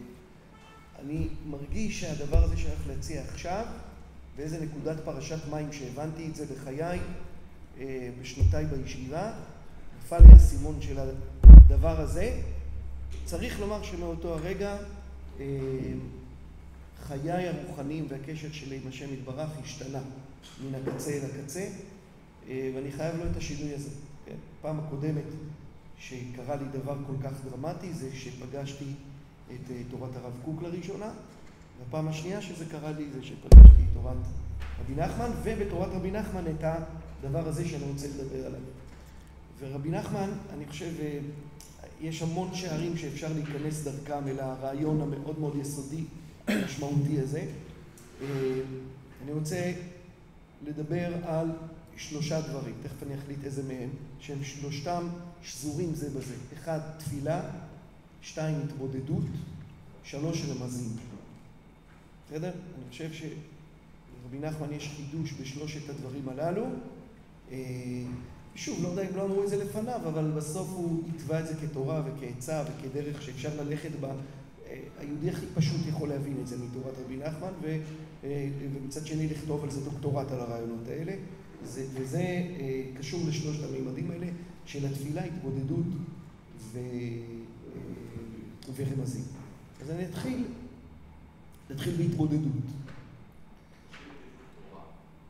אני 0.98 1.28
מרגיש 1.46 2.00
שהדבר 2.00 2.44
הזה 2.44 2.56
שאני 2.56 2.72
הולך 2.74 2.86
להציע 2.88 3.22
עכשיו, 3.22 3.66
באיזה 4.36 4.64
נקודת 4.64 4.96
פרשת 5.04 5.48
מים 5.50 5.72
שהבנתי 5.72 6.26
את 6.26 6.34
זה 6.34 6.46
בחיי, 6.46 7.00
אה, 7.78 8.10
בשנותיי 8.22 8.64
בישיבה, 8.64 9.32
נפל 9.98 10.18
לי 10.18 10.32
האסימון 10.32 10.82
של 10.82 10.98
הדבר 11.42 12.00
הזה. 12.00 12.40
צריך 13.24 13.60
לומר 13.60 13.82
שמאותו 13.82 14.34
הרגע 14.34 14.76
חיי 17.08 17.48
הרוחניים 17.48 18.06
והקשר 18.08 18.48
שלי 18.52 18.76
עם 18.76 18.88
השם 18.88 19.14
יתברך 19.14 19.50
השתנה 19.62 20.00
מן 20.64 20.74
הקצה 20.74 21.10
אל 21.10 21.20
הקצה, 21.24 21.68
אה, 22.48 22.70
ואני 22.74 22.92
חייב 22.92 23.16
לו 23.16 23.30
את 23.30 23.36
השינוי 23.36 23.74
הזה. 23.74 23.90
כן? 24.26 24.34
פעם 24.62 24.80
הקודמת 24.80 25.24
שקרה 25.98 26.56
לי 26.56 26.64
דבר 26.72 26.96
כל 27.06 27.28
כך 27.28 27.32
דרמטי 27.44 27.92
זה 27.92 28.08
שפגשתי 28.14 28.84
את 29.46 29.70
אה, 29.70 29.76
תורת 29.90 30.16
הרב 30.16 30.32
קוק 30.44 30.62
לראשונה, 30.62 31.10
והפעם 31.78 32.08
השנייה 32.08 32.42
שזה 32.42 32.64
קרה 32.64 32.92
לי 32.92 33.04
זה 33.14 33.22
שפגשתי 33.22 33.82
את 33.82 33.94
תורת 33.94 34.16
רבי 34.80 34.94
נחמן, 34.96 35.30
ובתורת 35.44 35.88
רבי 35.92 36.10
נחמן 36.10 36.44
את 36.46 36.64
הדבר 36.64 37.48
הזה 37.48 37.68
שאני 37.68 37.84
רוצה 37.84 38.06
לדבר 38.06 38.46
עליו. 38.46 38.60
ורבי 39.60 39.90
נחמן, 39.90 40.30
אני 40.54 40.66
חושב, 40.66 40.90
אה, 41.00 41.18
יש 42.00 42.22
המון 42.22 42.54
שערים 42.54 42.96
שאפשר 42.96 43.28
להיכנס 43.34 43.84
דרכם 43.84 44.28
אל 44.28 44.40
הרעיון 44.40 45.00
המאוד 45.00 45.38
מאוד 45.38 45.56
יסודי 45.56 46.04
המשמעותי 46.48 47.20
הזה. 47.20 47.46
אה, 48.22 48.26
אני 49.24 49.32
רוצה 49.32 49.72
לדבר 50.66 51.26
על 51.26 51.50
שלושה 51.96 52.40
דברים, 52.40 52.74
תכף 52.82 53.02
אני 53.02 53.14
אחליט 53.14 53.44
איזה 53.44 53.62
מהם, 53.62 53.88
שהם 54.20 54.44
שלושתם 54.44 55.08
שזורים 55.42 55.94
זה 55.94 56.10
בזה. 56.10 56.34
אחד, 56.54 56.78
תפילה, 56.98 57.42
שתיים, 58.22 58.56
התבודדות, 58.64 59.24
שלוש, 60.04 60.42
רמזים. 60.48 60.96
בסדר? 62.26 62.50
אני 62.50 62.90
חושב 62.90 63.12
שלרבי 63.12 64.46
נחמן 64.46 64.72
יש 64.72 64.90
חידוש 64.96 65.32
בשלושת 65.40 65.90
הדברים 65.90 66.28
הללו. 66.28 66.66
אה, 67.52 67.58
שוב, 68.54 68.82
לא 68.82 68.88
יודע 68.88 69.08
אם 69.10 69.16
לא 69.16 69.24
אמרו 69.24 69.44
את 69.44 69.48
זה 69.48 69.64
לפניו, 69.64 70.00
אבל 70.08 70.30
בסוף 70.30 70.68
הוא 70.68 71.02
התווה 71.14 71.40
את 71.40 71.46
זה 71.46 71.54
כתורה 71.54 72.02
וכעצה 72.04 72.64
וכדרך 72.64 73.22
שאפשר 73.22 73.50
ללכת 73.62 73.90
בה 74.00 74.12
היהודי 74.98 75.30
הכי 75.30 75.46
פשוט 75.54 75.80
יכול 75.88 76.08
להבין 76.08 76.36
את 76.42 76.46
זה 76.46 76.56
מתורת 76.56 76.94
רבי 77.04 77.16
נחמן, 77.16 77.52
אה, 78.24 78.48
ומצד 78.60 79.06
שני 79.06 79.28
לכתוב 79.28 79.64
על 79.64 79.70
זה 79.70 79.84
דוקטורט 79.84 80.30
על 80.30 80.40
הרעיונות 80.40 80.88
האלה. 80.88 81.12
זה, 81.64 81.86
וזה 81.94 82.18
אה, 82.18 82.82
קשור 82.98 83.20
לשלושת 83.28 83.64
המימדים 83.64 84.10
האלה 84.10 84.26
של 84.66 84.86
התפילה, 84.86 85.24
התבודדות 85.24 85.86
ו, 86.72 86.78
אה, 86.78 88.72
ורמזים. 88.74 89.24
אז 89.82 89.90
אני 89.90 90.04
אתחיל, 90.04 90.44
נתחיל 91.70 91.94
בהתבודדות. 91.96 92.62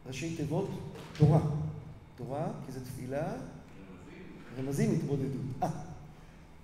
ראשי 0.07 0.37
תיבות, 0.37 0.71
תורה. 1.19 1.41
תורה, 2.17 2.53
כי 2.67 2.73
זה 2.73 2.85
תפילה, 2.85 3.33
רמזים, 4.59 4.91
התבודדות. 4.91 5.41
אה, 5.63 5.69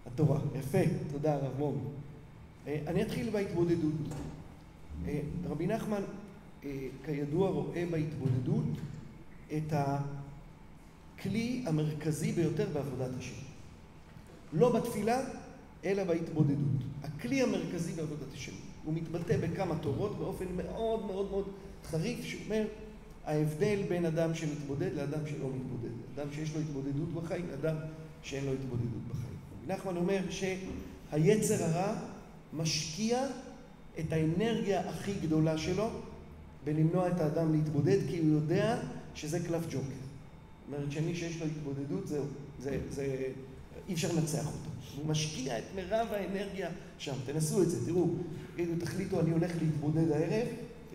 התורה. 0.07 0.40
יפה, 0.59 0.79
תודה 1.12 1.35
הרב 1.35 1.59
מורי. 1.59 1.79
אני 2.66 3.03
אתחיל 3.03 3.31
בהתבודדות. 3.31 3.92
רבי 5.49 5.66
נחמן, 5.66 6.03
כידוע, 7.05 7.51
רואה 7.51 7.85
בהתבודדות 7.90 8.64
את 9.57 9.73
הכלי 9.73 11.64
המרכזי 11.66 12.33
ביותר 12.33 12.66
בעבודת 12.73 13.11
השם. 13.18 13.42
לא 14.53 14.73
בתפילה, 14.73 15.20
אלא 15.85 16.05
בהתבודדות. 16.05 16.83
הכלי 17.03 17.42
המרכזי 17.42 17.92
בעבודת 17.92 18.33
השם. 18.35 18.53
הוא 18.85 18.94
מתבטא 18.94 19.37
בכמה 19.37 19.79
תורות 19.79 20.18
באופן 20.18 20.44
מאוד 20.57 21.07
מאוד 21.07 21.31
מאוד 21.31 21.49
חריף, 21.85 22.25
שאומר 22.25 22.66
ההבדל 23.25 23.83
בין 23.88 24.05
אדם 24.05 24.35
שמתבודד 24.35 24.94
לאדם 24.94 25.27
שלא 25.27 25.49
מתבודד. 25.57 25.94
אדם 26.14 26.27
שיש 26.33 26.55
לו 26.55 26.61
התבודדות 26.61 27.09
בחיים 27.14 27.46
לאדם 27.51 27.77
שאין 28.23 28.44
לו 28.44 28.53
התבודדות 28.53 29.03
בחיים. 29.11 29.37
נחמן 29.66 29.96
אומר 29.96 30.20
שהיצר 30.31 31.64
הרע 31.64 32.10
משקיע 32.53 33.27
את 33.99 34.13
האנרגיה 34.13 34.89
הכי 34.91 35.13
גדולה 35.23 35.59
שלו 35.59 35.89
בלמנוע 36.65 37.09
את 37.09 37.21
האדם 37.21 37.53
להתבודד, 37.53 37.99
כי 38.09 38.19
הוא 38.19 38.29
יודע 38.29 38.79
שזה 39.15 39.41
קלף 39.41 39.63
ג'וקר. 39.67 39.79
זאת 39.79 40.79
אומרת 40.79 40.93
שמי 40.93 41.15
שיש 41.15 41.41
לו 41.41 41.47
התבודדות, 41.47 42.09
זהו, 42.09 42.25
זה, 42.61 42.79
זה, 42.91 43.17
אי 43.89 43.95
אפשר 43.95 44.09
לנצח 44.13 44.47
אותו. 44.47 44.71
הוא 44.97 45.07
משקיע 45.07 45.59
את 45.59 45.65
מירב 45.75 46.07
האנרגיה 46.11 46.71
שם. 46.99 47.15
תנסו 47.27 47.63
את 47.63 47.71
זה, 47.71 47.87
תראו, 47.87 48.07
תגידו, 48.55 48.73
תחליטו, 48.81 49.21
אני 49.21 49.31
הולך 49.31 49.53
להתבודד 49.63 50.13
הערב, 50.13 50.47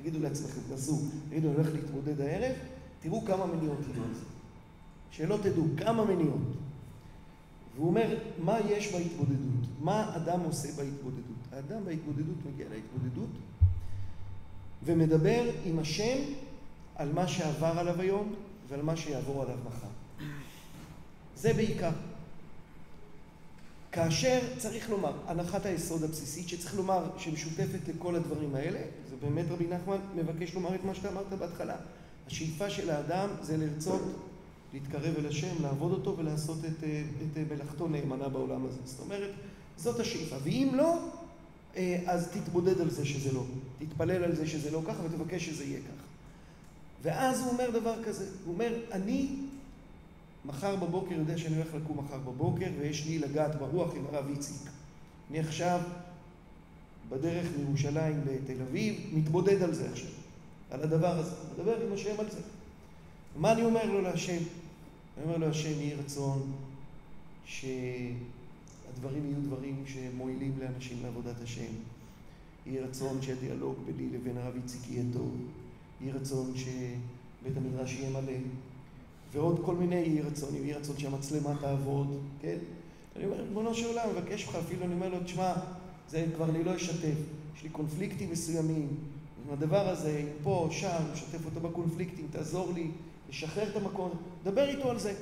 תגידו 0.01 0.19
לעצמכם, 0.19 0.59
תנסו, 0.69 0.99
תגידו, 1.29 1.47
אני 1.47 1.55
הולך 1.55 1.73
להתבודד 1.73 2.21
הערב, 2.21 2.55
תראו 3.01 3.25
כמה 3.25 3.45
מניעות 3.45 3.79
יהיו 3.93 4.03
על 4.03 4.13
זה. 4.13 4.25
שלא 5.11 5.37
תדעו, 5.43 5.63
כמה 5.77 6.05
מניעות. 6.05 6.41
והוא 7.75 7.87
אומר, 7.87 8.17
מה 8.39 8.59
יש 8.69 8.93
בהתבודדות? 8.93 9.67
מה 9.79 10.15
אדם 10.15 10.39
עושה 10.39 10.67
בהתבודדות? 10.67 11.35
האדם 11.51 11.85
בהתבודדות 11.85 12.35
מגיע 12.45 12.65
להתבודדות 12.69 13.29
ומדבר 14.83 15.51
עם 15.65 15.79
השם 15.79 16.17
על 16.95 17.13
מה 17.13 17.27
שעבר 17.27 17.79
עליו 17.79 18.01
היום 18.01 18.33
ועל 18.69 18.81
מה 18.81 18.95
שיעבור 18.95 19.41
עליו 19.41 19.57
מחר. 19.65 19.87
זה 21.35 21.53
בעיקר. 21.53 21.91
כאשר 23.91 24.39
צריך 24.57 24.89
לומר, 24.89 25.13
הנחת 25.27 25.65
היסוד 25.65 26.03
הבסיסית 26.03 26.49
שצריך 26.49 26.75
לומר 26.75 27.09
שמשותפת 27.17 27.87
לכל 27.87 28.15
הדברים 28.15 28.55
האלה, 28.55 28.79
זה 29.09 29.15
באמת 29.21 29.45
רבי 29.49 29.67
נחמן 29.67 29.97
מבקש 30.15 30.53
לומר 30.53 30.75
את 30.75 30.83
מה 30.83 30.95
שאתה 30.95 31.09
אמרת 31.09 31.29
בהתחלה. 31.39 31.75
השאיפה 32.27 32.69
של 32.69 32.89
האדם 32.89 33.29
זה 33.41 33.57
לרצות 33.57 34.01
להתקרב 34.75 35.15
אל 35.17 35.27
השם, 35.27 35.61
לעבוד 35.61 35.91
אותו 35.91 36.17
ולעשות 36.17 36.57
את, 36.65 36.83
את 36.83 37.51
מלאכתו 37.51 37.87
נאמנה 37.87 38.29
בעולם 38.29 38.65
הזה. 38.65 38.79
זאת 38.85 38.99
אומרת, 38.99 39.31
זאת 39.77 39.99
השאיפה. 39.99 40.35
ואם 40.43 40.71
לא, 40.73 40.99
אז 42.05 42.27
תתבודד 42.27 42.81
על 42.81 42.89
זה 42.89 43.05
שזה 43.05 43.31
לא. 43.31 43.43
תתפלל 43.79 44.23
על 44.23 44.35
זה 44.35 44.47
שזה 44.47 44.71
לא 44.71 44.81
ככה 44.87 45.03
ותבקש 45.03 45.45
שזה 45.45 45.63
יהיה 45.63 45.79
ככה. 45.79 46.05
ואז 47.01 47.41
הוא 47.41 47.49
אומר 47.51 47.69
דבר 47.69 48.03
כזה, 48.03 48.25
הוא 48.45 48.53
אומר, 48.53 48.73
אני 48.91 49.35
מחר 50.45 50.75
בבוקר 50.75 51.15
יודע 51.15 51.37
שאני 51.37 51.55
הולך 51.55 51.75
לקום 51.75 51.97
מחר 51.97 52.17
בבוקר 52.17 52.67
ויש 52.79 53.05
לי 53.05 53.19
לגעת 53.19 53.55
ברוח 53.55 53.95
עם 53.95 54.05
הרב 54.11 54.25
איציק. 54.29 54.69
אני 55.29 55.39
עכשיו 55.39 55.79
בדרך 57.09 57.47
מירושלים 57.57 58.21
לתל 58.25 58.61
אביב, 58.69 58.95
מתבודד 59.13 59.63
על 59.63 59.73
זה 59.73 59.89
עכשיו, 59.91 60.11
על 60.71 60.83
הדבר 60.83 61.19
הזה, 61.19 61.35
מדבר 61.53 61.85
עם 61.87 61.93
השם 61.93 62.19
על 62.19 62.29
זה. 62.31 62.39
מה 63.35 63.51
אני 63.51 63.63
אומר 63.63 63.85
לו 63.85 64.01
להשם? 64.01 64.37
אני 65.17 65.25
אומר 65.25 65.37
לו, 65.37 65.47
השם, 65.47 65.81
יהי 65.81 65.93
רצון 65.93 66.51
שהדברים 67.45 68.15
יהיו 69.25 69.41
דברים 69.43 69.83
שמועילים 69.85 70.51
לאנשים 70.59 70.97
לעבודת 71.03 71.41
השם. 71.43 71.71
יהי 72.65 72.79
רצון 72.79 73.21
שהדיאלוג 73.21 73.75
ביני 73.85 74.17
לבין 74.17 74.37
הרב 74.37 74.55
איציק 74.55 74.81
יהיה 74.89 75.03
טוב. 75.13 75.35
יהי 76.01 76.11
רצון 76.11 76.53
שבית 76.55 77.57
המדרש 77.57 77.93
יהיה 77.93 78.09
מלא. 78.09 78.33
ועוד 79.31 79.61
כל 79.65 79.75
מיני 79.75 79.95
יהי 79.95 80.21
רצון, 80.21 80.55
יהי 80.55 80.73
רצון 80.73 80.97
שהמצלמה 80.97 81.55
תעבוד, 81.61 82.19
כן? 82.41 82.57
אני 83.15 83.25
אומר, 83.25 83.41
ריבונו 83.41 83.75
של 83.75 83.87
עולם, 83.87 84.09
מבקש 84.09 84.45
ממך, 84.45 84.55
אפילו 84.55 84.85
אני 84.85 84.93
אומר 84.93 85.09
לו, 85.09 85.23
תשמע, 85.23 85.53
זה 86.09 86.25
כבר 86.35 86.49
אני 86.49 86.63
לא 86.63 86.75
אשתף. 86.75 87.15
יש 87.57 87.63
לי 87.63 87.69
קונפליקטים 87.69 88.31
מסוימים 88.31 88.87
עם 89.45 89.53
הדבר 89.53 89.89
הזה, 89.89 90.31
פה, 90.43 90.67
שם, 90.71 91.01
משתף 91.13 91.45
אותו 91.45 91.59
בקונפליקטים, 91.59 92.27
תעזור 92.31 92.71
לי, 92.73 92.87
לשחרר 93.35 93.69
את 93.69 93.75
המקום, 93.75 94.11
דבר 94.43 94.67
איתו 94.67 94.89
על 94.89 94.99
זה. 94.99 95.13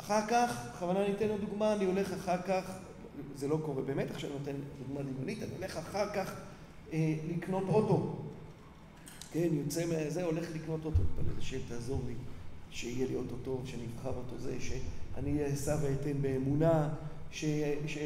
אחר 0.00 0.26
כך, 0.28 0.66
בכוונה 0.74 1.04
אני 1.04 1.14
אתן 1.14 1.28
לו 1.28 1.38
דוגמה, 1.38 1.72
אני 1.72 1.84
הולך 1.84 2.12
אחר 2.12 2.42
כך, 2.42 2.72
זה 3.36 3.48
לא 3.48 3.58
קורה 3.64 3.82
באמת, 3.82 4.10
עכשיו 4.10 4.30
אני 4.30 4.38
נותן 4.38 4.52
דוגמה 4.86 5.02
דמיונית, 5.02 5.42
אני 5.42 5.52
הולך 5.56 5.76
אחר 5.76 6.14
כך 6.14 6.34
אה, 6.92 7.14
לקנות 7.28 7.64
אוטו. 7.68 8.16
כן, 9.32 9.48
יוצא 9.52 9.84
מזה, 9.86 10.24
הולך 10.24 10.46
לקנות 10.54 10.84
אוטו, 10.84 10.98
מתפלל 10.98 11.38
השם, 11.38 11.58
תעזור 11.68 12.00
לי. 12.06 12.14
שיהיה 12.70 13.06
לי 13.06 13.14
אוטו 13.14 13.34
טוב, 13.44 13.62
שאני 13.66 13.82
אבחר 13.96 14.08
אותו 14.16 14.38
זה, 14.38 14.56
שאני 14.60 15.54
אשא 15.54 15.76
ואתן 15.82 16.22
באמונה, 16.22 16.88
ש, 17.32 17.44
ש, 17.86 17.98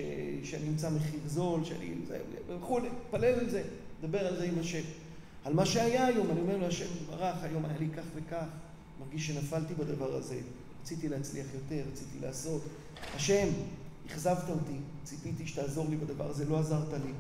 שאני 0.45 0.69
אמצא 0.69 0.91
מחיר 0.91 1.21
זול, 1.27 1.65
שאני... 1.65 1.95
וכולי, 2.49 2.89
תפלל 3.09 3.25
על 3.25 3.51
זה, 3.51 3.63
דבר 4.01 4.19
על 4.19 4.37
זה 4.37 4.45
עם 4.45 4.59
השם. 4.59 4.83
על 5.47 5.55
מה 5.55 5.67
שהיה 5.67 6.07
היום, 6.07 6.31
אני 6.31 6.41
אומר 6.41 6.57
לו, 6.57 6.67
השם 6.67 6.87
ברח, 7.07 7.37
היום 7.43 7.65
היה 7.65 7.79
לי 7.79 7.89
כך 7.97 8.03
וכך, 8.15 8.47
מרגיש 9.01 9.27
שנפלתי 9.27 9.75
בדבר 9.75 10.15
הזה, 10.15 10.39
רציתי 10.83 11.09
להצליח 11.09 11.47
יותר, 11.55 11.83
רציתי 11.93 12.19
לעשות. 12.21 12.63
השם, 13.15 13.49
אכזבת 14.07 14.51
אותי, 14.51 14.79
ציפיתי 15.05 15.47
שתעזור 15.47 15.87
לי 15.91 15.97
בדבר 15.97 16.31
הזה, 16.31 16.45
לא 16.45 16.59
עזרת 16.59 16.93
לי. 16.93 17.13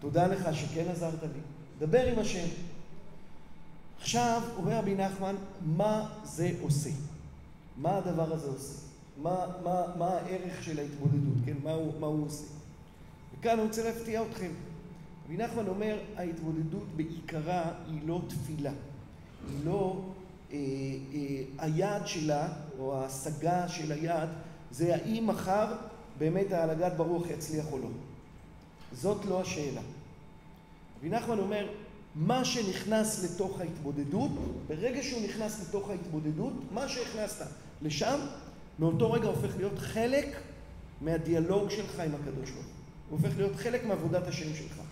תודה 0.00 0.26
לך 0.26 0.48
שכן 0.52 0.84
עזרת 0.88 1.22
לי. 1.22 1.40
דבר 1.78 2.06
עם 2.06 2.18
השם. 2.18 2.46
עכשיו, 4.00 4.42
אומר 4.56 4.78
רבי 4.78 4.94
נחמן, 4.94 5.34
מה 5.66 6.12
זה 6.24 6.50
עושה? 6.60 6.90
מה 7.76 7.96
הדבר 7.96 8.32
הזה 8.32 8.46
עושה? 8.46 8.78
מה, 9.22 9.46
מה, 9.64 9.82
מה 9.98 10.08
הערך 10.08 10.64
של 10.64 10.78
ההתמודדות, 10.78 11.44
כן? 11.46 11.54
מה 11.62 11.72
הוא, 11.72 12.00
מה 12.00 12.06
הוא 12.06 12.26
עושה? 12.26 12.44
וכאן 13.38 13.50
אני 13.50 13.62
רוצה 13.62 13.84
להפתיע 13.84 14.22
אתכם. 14.22 14.50
רבי 15.26 15.36
נחמן 15.36 15.66
אומר, 15.68 15.98
ההתמודדות 16.16 16.86
בעיקרה 16.96 17.72
היא 17.86 18.00
לא 18.06 18.20
תפילה. 18.28 18.72
היא 19.48 19.64
לא... 19.64 20.00
אה, 20.52 20.58
אה, 21.14 21.42
היעד 21.58 22.06
שלה, 22.06 22.48
או 22.78 22.96
ההשגה 22.96 23.68
של 23.68 23.92
היעד, 23.92 24.28
זה 24.70 24.94
האם 24.94 25.26
מחר 25.26 25.76
באמת 26.18 26.52
ההלגת 26.52 26.92
ברוח 26.96 27.30
יצליח 27.30 27.64
או 27.72 27.78
לא. 27.78 27.88
זאת 28.92 29.24
לא 29.24 29.40
השאלה. 29.40 29.80
רבי 30.98 31.08
נחמן 31.08 31.38
אומר, 31.38 31.66
מה 32.14 32.44
שנכנס 32.44 33.24
לתוך 33.24 33.60
ההתבודדות, 33.60 34.30
ברגע 34.68 35.02
שהוא 35.02 35.22
נכנס 35.22 35.68
לתוך 35.68 35.90
ההתבודדות, 35.90 36.52
מה 36.72 36.88
שהכנסת 36.88 37.46
לשם, 37.82 38.18
מאותו 38.78 39.12
רגע 39.12 39.26
הופך 39.26 39.56
להיות 39.56 39.78
חלק 39.78 40.36
מהדיאלוג 41.00 41.70
שלך 41.70 42.00
עם 42.00 42.14
הקדוש 42.14 42.50
ברוך 42.50 42.66
הוא. 42.66 43.18
הופך 43.18 43.36
להיות 43.36 43.56
חלק 43.56 43.84
מעבודת 43.84 44.28
השם 44.28 44.54
שלך. 44.54 44.83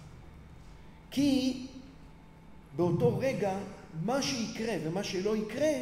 כי 1.12 1.66
באותו 2.76 3.18
רגע, 3.18 3.58
מה 4.04 4.22
שיקרה 4.22 4.74
ומה 4.84 5.04
שלא 5.04 5.36
יקרה, 5.36 5.72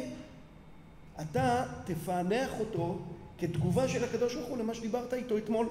אתה 1.21 1.65
תפענח 1.85 2.49
אותו 2.59 2.99
כתגובה 3.37 3.87
של 3.87 4.03
הקדוש 4.03 4.35
ברוך 4.35 4.49
הוא 4.49 4.57
למה 4.57 4.73
שדיברת 4.73 5.13
איתו 5.13 5.37
אתמול. 5.37 5.69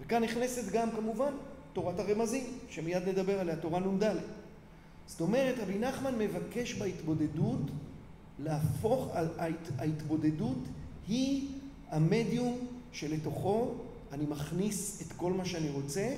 וכאן 0.00 0.24
נכנסת 0.24 0.72
גם 0.72 0.90
כמובן 0.90 1.32
תורת 1.72 1.98
הרמזים, 1.98 2.44
שמיד 2.70 3.08
נדבר 3.08 3.40
עליה, 3.40 3.56
תורה 3.56 3.80
נ"ד. 3.80 4.04
זאת 5.06 5.20
אומרת, 5.20 5.54
רבי 5.58 5.78
נחמן 5.78 6.18
מבקש 6.18 6.74
בהתבודדות 6.74 7.60
להפוך, 8.38 9.08
ההתבודדות 9.78 10.58
היא 11.08 11.48
המדיום 11.90 12.66
שלתוכו 12.92 13.74
אני 14.12 14.24
מכניס 14.28 15.02
את 15.02 15.12
כל 15.16 15.32
מה 15.32 15.44
שאני 15.44 15.70
רוצה 15.70 16.14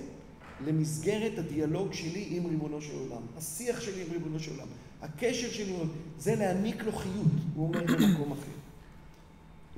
למסגרת 0.67 1.39
הדיאלוג 1.39 1.93
שלי 1.93 2.29
עם 2.31 2.47
ריבונו 2.47 2.81
של 2.83 2.95
עולם. 2.99 3.23
השיח 3.37 3.81
שלי 3.81 4.03
עם 4.03 4.13
ריבונו 4.13 4.41
של 4.41 4.51
עולם. 4.51 4.67
הקשר 5.03 5.51
שלי, 5.51 5.77
זה 6.19 6.35
להעניק 6.35 6.85
לו 6.85 6.93
חיות, 6.93 7.27
הוא 7.55 7.69
אומר 7.69 7.85
במקום 7.87 8.33
אחר. 8.33 8.53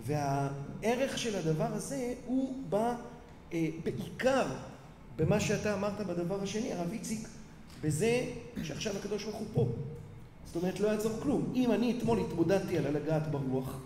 והערך 0.07 1.18
של 1.18 1.37
הדבר 1.37 1.68
הזה 1.73 2.14
הוא 2.27 2.55
בא 2.68 2.97
אה, 3.53 3.68
בעיקר 3.85 4.47
במה 5.16 5.40
שאתה 5.40 5.75
אמרת 5.75 6.07
בדבר 6.07 6.42
השני, 6.42 6.73
הרב 6.73 6.92
איציק, 6.92 7.29
בזה 7.83 8.25
שעכשיו 8.62 8.97
הקדוש 8.97 9.25
ברוך 9.25 9.37
הוא 9.37 9.47
פה. 9.55 9.68
זאת 10.47 10.57
אומרת, 10.57 10.81
לא 10.81 10.88
יעזור 10.88 11.12
כלום. 11.23 11.53
אם 11.55 11.73
אני 11.73 11.99
אתמול 11.99 12.18
התמודדתי 12.20 12.79
על 12.79 12.87
הלגעת 12.87 13.31
ברוח, 13.31 13.79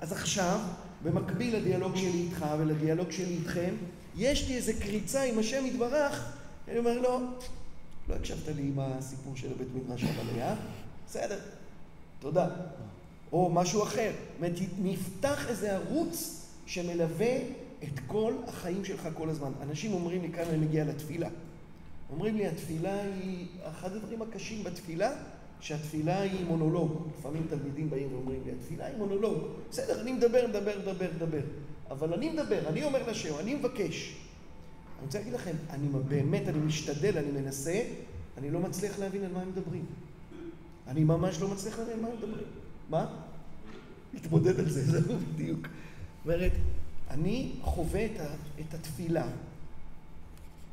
אז 0.00 0.12
עכשיו, 0.12 0.60
במקביל 1.02 1.56
לדיאלוג 1.56 1.96
שלי 1.96 2.26
איתך 2.26 2.46
ולדיאלוג 2.58 3.10
שלי 3.10 3.34
איתכם, 3.34 3.74
יש 4.16 4.48
לי 4.48 4.56
איזה 4.56 4.72
קריצה 4.72 5.22
עם 5.22 5.38
השם 5.38 5.66
יתברך, 5.66 6.32
אני 6.68 6.78
אומר 6.78 7.00
לו, 7.00 7.20
לא 8.08 8.14
הקשבת 8.14 8.48
לי 8.56 8.62
עם 8.62 8.78
הסיפור 8.80 9.36
של 9.36 9.52
הבית 9.52 9.68
מדרש 9.74 10.04
הבליה, 10.04 10.54
בסדר, 11.06 11.38
תודה. 12.20 12.48
או 13.32 13.50
משהו 13.50 13.82
אחר. 13.82 14.10
זאת 14.40 14.68
נפתח 14.82 15.48
איזה 15.48 15.76
ערוץ 15.76 16.46
שמלווה 16.66 17.36
את 17.84 18.00
כל 18.06 18.32
החיים 18.46 18.84
שלך 18.84 19.08
כל 19.14 19.28
הזמן. 19.28 19.52
אנשים 19.62 19.92
אומרים 19.92 20.22
לי, 20.22 20.32
כאן 20.32 20.44
אני 20.48 20.56
מגיע 20.56 20.84
לתפילה. 20.84 21.28
אומרים 22.10 22.36
לי, 22.36 22.46
התפילה 22.46 23.02
היא, 23.02 23.46
אחד 23.64 23.92
הדברים 23.92 24.22
הקשים 24.22 24.64
בתפילה, 24.64 25.12
שהתפילה 25.60 26.20
היא 26.20 26.46
מונולוג. 26.46 27.08
לפעמים 27.18 27.46
תלמידים 27.50 27.90
באים 27.90 28.12
ואומרים 28.12 28.40
לי, 28.46 28.52
התפילה 28.52 28.86
היא 28.86 28.96
מונולוג. 28.96 29.44
בסדר, 29.70 30.00
אני 30.00 30.12
מדבר, 30.12 30.46
מדבר, 30.48 30.78
מדבר, 30.78 31.06
מדבר. 31.16 31.40
אבל 31.90 32.14
אני 32.14 32.30
מדבר, 32.30 32.68
אני 32.68 32.84
אומר 32.84 33.10
לשם, 33.10 33.38
אני 33.38 33.54
מבקש. 33.54 34.16
אני 34.98 35.06
רוצה 35.06 35.18
להגיד 35.18 35.32
לכם, 35.32 35.56
אני 35.70 35.88
באמת, 36.08 36.48
אני 36.48 36.58
משתדל, 36.58 37.18
אני 37.18 37.30
מנסה, 37.30 37.82
אני 38.38 38.50
לא 38.50 38.60
מצליח 38.60 38.98
להבין 38.98 39.24
על 39.24 39.32
מה 39.32 39.42
הם 39.42 39.48
מדברים. 39.48 39.84
אני 40.86 41.04
ממש 41.04 41.40
לא 41.40 41.48
מצליח 41.48 41.78
להבין 41.78 41.94
על 41.94 42.00
מה 42.00 42.08
הם 42.08 42.16
מדברים. 42.16 42.46
מה? 42.90 43.06
להתמודד 44.14 44.60
על 44.60 44.68
זה, 44.68 44.84
זהו 44.92 45.18
בדיוק. 45.34 45.60
זאת 45.60 46.34
אומרת, 46.34 46.52
אני 47.10 47.52
חווה 47.62 48.04
את, 48.04 48.20
ה, 48.20 48.26
את 48.60 48.74
התפילה 48.74 49.26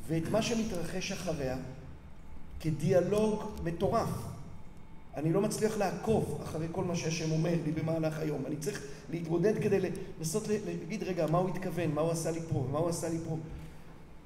ואת 0.08 0.30
מה 0.32 0.42
שמתרחש 0.42 1.12
אחריה 1.12 1.58
כדיאלוג 2.60 3.44
מטורף. 3.64 4.35
אני 5.16 5.34
לא 5.34 5.42
מצליח 5.42 5.78
לעקוב 5.78 6.40
אחרי 6.44 6.68
כל 6.72 6.84
מה 6.84 6.96
שהשם 6.96 7.32
אומר 7.32 7.54
לי 7.66 7.72
במהלך 7.72 8.20
היום. 8.20 8.46
אני 8.46 8.56
צריך 8.58 8.82
להתמודד 9.10 9.64
כדי 9.64 9.80
לנסות 10.20 10.48
להגיד, 10.48 11.04
רגע, 11.04 11.28
מה 11.28 11.38
הוא 11.38 11.50
התכוון, 11.50 11.92
מה 11.92 12.02
הוא 12.02 12.12
עשה 12.12 12.32
לי 12.32 12.40
פה, 12.50 12.68
מה 12.72 12.80
הוא 12.80 12.90
עשה 12.90 13.10
לי 13.10 13.18
פה. 13.30 13.38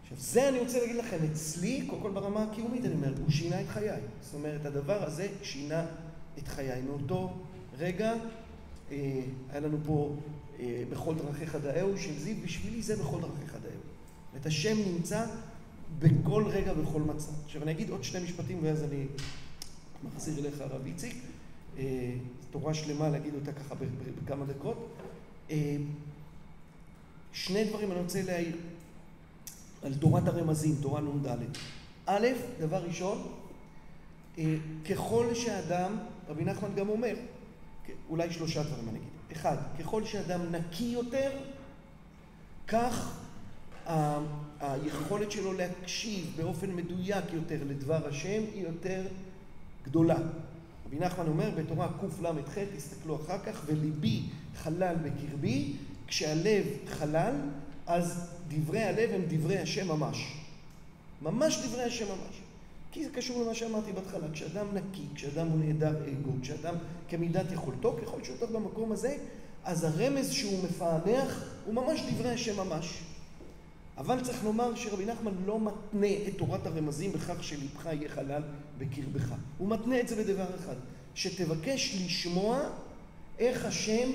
עכשיו, 0.02 0.18
זה 0.18 0.50
אני 0.50 0.60
רוצה 0.60 0.80
להגיד 0.80 0.96
לכם, 0.96 1.18
אצלי, 1.32 1.88
קודם 1.90 2.02
כל 2.02 2.12
ברמה 2.12 2.44
הקיומית, 2.44 2.86
אני 2.86 2.94
אומר, 2.94 3.14
הוא 3.24 3.32
שינה 3.32 3.62
את 3.62 3.68
חיי. 3.68 4.02
זאת 4.22 4.34
אומרת, 4.34 4.66
הדבר 4.66 5.04
הזה 5.04 5.28
שינה 5.42 5.86
את 6.38 6.48
חיי. 6.48 6.82
מאותו 6.82 7.34
רגע, 7.78 8.14
אה, 8.92 9.22
היה 9.52 9.60
לנו 9.60 9.78
פה 9.86 10.16
אה, 10.60 10.84
בכל 10.90 11.16
דרכיך 11.16 11.56
דאהו, 11.56 11.98
של 11.98 12.20
זיו, 12.20 12.36
בשבילי 12.46 12.82
זה 12.82 12.96
בכל 12.96 13.22
דרכיך 13.22 13.58
דאהו. 13.64 13.82
את 14.42 14.46
השם 14.46 14.78
נמצא 14.94 15.26
בכל 16.00 16.44
רגע, 16.48 16.74
בכל 16.74 17.02
מצב. 17.02 17.32
עכשיו, 17.46 17.64
אני 17.64 17.72
אגיד 17.72 17.90
עוד 17.90 18.04
שני 18.04 18.24
משפטים, 18.24 18.60
ואז 18.62 18.84
אני 18.84 19.06
מחזיר 20.04 20.40
אליך, 20.40 20.62
הרב 20.62 20.86
איציק. 20.86 21.16
אה, 21.78 22.14
תורה 22.52 22.74
שלמה 22.74 23.10
להגיד 23.10 23.34
אותה 23.34 23.52
ככה 23.52 23.76
בכמה 24.26 24.46
דקות. 24.46 24.88
אה, 25.52 25.78
שני 27.34 27.64
דברים 27.64 27.92
אני 27.92 28.00
רוצה 28.00 28.22
להעיר 28.22 28.56
על 29.84 29.94
תורת 29.94 30.28
הרמזים, 30.28 30.76
תורה 30.82 31.02
נ"ד. 31.02 31.28
א', 32.06 32.28
דבר 32.60 32.84
ראשון, 32.84 33.32
אה, 34.38 34.56
ככל 34.90 35.34
שאדם, 35.34 35.98
רבי 36.28 36.46
נחמן 36.46 36.76
גם 36.76 36.90
אומר, 36.90 37.16
אולי 38.10 38.34
שלושה 38.34 38.64
דברים 38.64 38.90
אני 38.90 38.98
אגיד. 38.98 39.10
אחד, 39.32 39.58
ככל 39.80 40.06
שאדם 40.06 40.56
נקי 40.56 40.84
יותר, 40.84 41.32
כך 42.68 43.20
היכולת 44.60 45.32
שלו 45.32 45.54
להקשיב 45.54 46.34
באופן 46.38 46.76
מדויק 46.76 47.26
יותר 47.34 47.58
לדבר 47.68 48.08
השם 48.08 48.42
היא 48.54 48.64
יותר 48.64 49.02
גדולה. 49.86 50.18
רבי 50.86 51.00
נחמן 51.00 51.28
אומר 51.28 51.50
בתורה 51.58 51.88
קל"ח, 52.00 52.58
תסתכלו 52.76 53.16
אחר 53.16 53.40
כך, 53.40 53.62
וליבי 53.66 54.22
חלל 54.56 54.96
בקרבי, 54.96 55.74
כשהלב 56.08 56.66
חלל, 56.88 57.34
אז 57.88 58.30
דברי 58.48 58.84
הלב 58.84 59.10
הם 59.14 59.22
דברי 59.28 59.58
השם 59.58 59.88
ממש. 59.88 60.38
ממש 61.22 61.58
דברי 61.66 61.84
השם 61.84 62.06
ממש. 62.06 62.42
כי 62.92 63.06
זה 63.06 63.10
קשור 63.12 63.44
למה 63.44 63.56
שאמרתי 63.56 63.92
בהתחלה, 63.92 64.28
כשאדם 64.34 64.66
נקי, 64.74 65.04
כשאדם 65.16 65.48
הוא 65.48 65.60
נעדר 65.60 65.96
אגו, 66.08 66.32
כשאדם 66.42 66.76
כמידת 67.10 67.52
יכולתו, 67.52 67.98
ככל 68.02 68.24
שהוא 68.24 68.38
יותר 68.42 68.60
במקום 68.60 68.92
הזה, 68.92 69.18
אז 69.64 69.84
הרמז 69.84 70.32
שהוא 70.32 70.64
מפענח 70.64 71.44
הוא 71.66 71.74
ממש 71.74 72.02
דברי 72.14 72.30
השם 72.30 72.58
ממש. 72.58 73.00
אבל 74.00 74.22
צריך 74.24 74.44
לומר 74.44 74.76
שרבי 74.76 75.06
נחמן 75.06 75.32
לא 75.46 75.60
מתנה 75.60 76.08
את 76.28 76.38
תורת 76.38 76.66
הרמזים 76.66 77.12
בכך 77.12 77.44
שלבך 77.44 77.86
יהיה 77.86 78.10
חלל 78.10 78.42
בקרבך. 78.78 79.34
הוא 79.58 79.70
מתנה 79.70 80.00
את 80.00 80.08
זה 80.08 80.16
בדבר 80.16 80.56
אחד, 80.56 80.76
שתבקש 81.16 82.02
לשמוע 82.06 82.60
איך 83.40 83.66
השם 83.66 84.10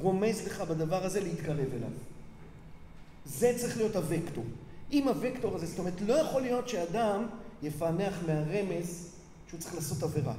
רומז 0.00 0.46
לך 0.46 0.60
בדבר 0.60 1.04
הזה 1.04 1.20
להתקרב 1.20 1.68
אליו. 1.74 1.90
זה 3.26 3.54
צריך 3.56 3.76
להיות 3.76 3.96
הוקטור. 3.96 4.44
אם 4.92 5.08
הוקטור 5.08 5.56
הזה, 5.56 5.66
זאת 5.66 5.78
אומרת, 5.78 6.00
לא 6.06 6.14
יכול 6.14 6.42
להיות 6.42 6.68
שאדם 6.68 7.26
יפענח 7.62 8.14
מהרמז 8.26 9.10
שהוא 9.48 9.60
צריך 9.60 9.74
לעשות 9.74 10.02
עבירה, 10.02 10.34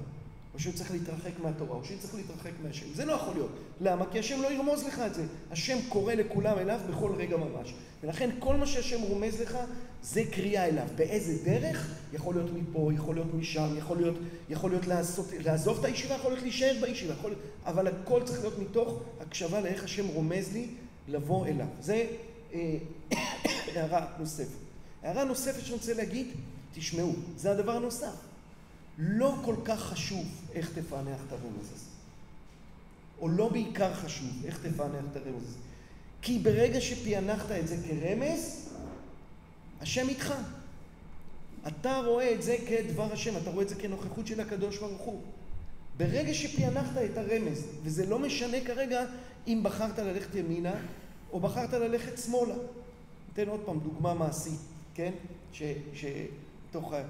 או 0.56 0.60
שהוא 0.60 0.74
צריך 0.74 0.92
להתרחק 0.92 1.40
מהתורה, 1.44 1.76
או 1.76 1.86
שהוא 1.86 1.98
צריך 2.00 2.16
להתרחק 2.16 2.52
מהשם. 2.64 2.86
זה 2.94 3.06
לא 3.06 3.14
יכול 3.14 3.34
להיות. 3.34 3.52
למה? 3.82 4.06
כי 4.12 4.20
השם 4.20 4.42
לא 4.42 4.52
ירמוז 4.52 4.84
לך 4.84 5.00
את 5.00 5.14
זה. 5.14 5.26
השם 5.52 5.78
קורא 5.90 6.14
לכולם 6.14 6.58
אליו 6.58 6.80
בכל 6.90 7.12
רגע 7.18 7.38
ממש. 7.38 7.74
ולכן 8.04 8.30
כל 8.40 8.56
מה 8.56 8.66
שהשם 8.66 9.02
רומז 9.02 9.42
לך, 9.42 9.58
זה 10.04 10.24
קריאה 10.32 10.66
אליו. 10.66 10.88
באיזה 10.96 11.44
דרך? 11.46 11.96
יכול 12.14 12.36
להיות 12.36 12.50
מפה, 12.54 12.92
יכול 12.94 13.16
להיות 13.16 13.34
משם, 13.34 13.68
יכול 13.78 13.98
להיות, 13.98 14.16
יכול 14.50 14.70
להיות 14.72 14.88
לעשות, 14.88 15.28
לעזוב 15.46 15.80
את 15.80 15.86
הישיבה, 15.86 16.16
יכול 16.16 16.32
להיות 16.32 16.44
להישאר 16.44 16.74
בישיבה, 16.82 17.14
יכול 17.14 17.34
אבל 17.66 17.88
הכל 17.88 18.22
צריך 18.24 18.40
להיות 18.40 18.60
מתוך 18.60 19.02
הקשבה 19.22 19.62
לאיך 19.62 19.84
השם 19.84 20.08
רומז 20.08 20.54
לי 20.54 20.68
לבוא 21.08 21.46
אליו. 21.46 21.68
זה 21.82 22.06
אה, 22.54 22.78
הערה 23.76 24.06
נוספת. 24.20 24.58
הערה 25.04 25.24
נוספת 25.24 25.62
שאני 25.62 25.74
רוצה 25.74 25.94
להגיד, 25.94 26.28
תשמעו, 26.74 27.14
זה 27.38 27.52
הדבר 27.52 27.72
הנוסף. 27.72 28.35
לא 28.98 29.36
כל 29.46 29.56
כך 29.66 29.80
חשוב 29.80 30.26
איך 30.54 30.72
תפענח 30.80 31.20
את 31.28 31.32
הרמז 31.32 31.72
הזה. 31.74 31.86
או 33.22 33.30
לא 33.30 33.50
בעיקר 33.50 33.94
חשוב 33.94 34.30
איך 34.46 34.60
תפענח 34.68 35.04
את 35.12 35.16
הרמז 35.16 35.44
הזה. 35.44 35.58
כי 36.22 36.40
ברגע 36.40 36.82
שפענחת 36.82 37.52
את 37.52 37.68
זה 37.68 37.78
כרמז, 37.88 38.70
השם 39.82 40.10
איתך. 40.10 40.34
אתה 41.68 42.02
רואה 42.06 42.34
את 42.34 42.44
זה 42.44 42.58
כדבר 42.68 43.14
השם, 43.14 43.38
אתה 43.38 43.50
רואה 43.50 43.64
את 43.64 43.70
זה 43.70 43.76
כנוכחות 43.76 44.28
של 44.28 44.40
הקדוש 44.40 44.78
ברוך 44.78 45.02
הוא. 45.02 45.22
ברגע 45.98 46.34
שפענחת 46.34 46.98
את 47.06 47.18
הרמז, 47.18 47.68
וזה 47.84 48.06
לא 48.06 48.20
משנה 48.20 48.58
כרגע 48.66 49.06
אם 49.48 49.60
בחרת 49.64 50.00
ללכת 50.00 50.36
ימינה 50.36 50.74
או 51.32 51.40
בחרת 51.40 51.74
ללכת 51.74 52.18
שמאלה. 52.18 52.56
ניתן 53.28 53.50
עוד 53.50 53.60
פעם 53.66 53.80
דוגמה 53.80 54.14
מעשית, 54.14 54.60
כן? 54.94 55.12
שתוך, 55.94 56.94
אה, 56.94 57.04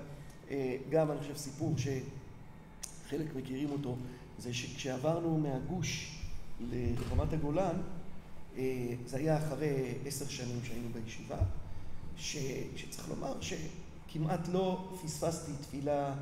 גם 0.90 1.12
אני 1.12 1.20
חושב 1.20 1.36
סיפור 1.36 1.76
שחלק 1.78 3.36
מכירים 3.36 3.72
אותו, 3.72 3.96
זה 4.40 4.54
שכשעברנו 4.54 5.38
מהגוש 5.38 6.20
לרמת 6.62 7.34
הגולן, 7.34 7.76
אה, 8.58 8.94
זה 9.06 9.18
היה 9.18 9.38
אחרי 9.38 9.94
עשר 10.06 10.28
שנים 10.28 10.60
שהיינו 10.64 10.88
בישיבה, 10.94 11.38
ש, 12.18 12.38
שצריך 12.76 13.10
לומר 13.10 13.34
שכמעט 13.42 14.48
לא 14.54 14.94
פספסתי 15.04 15.52
תפילה 15.62 16.14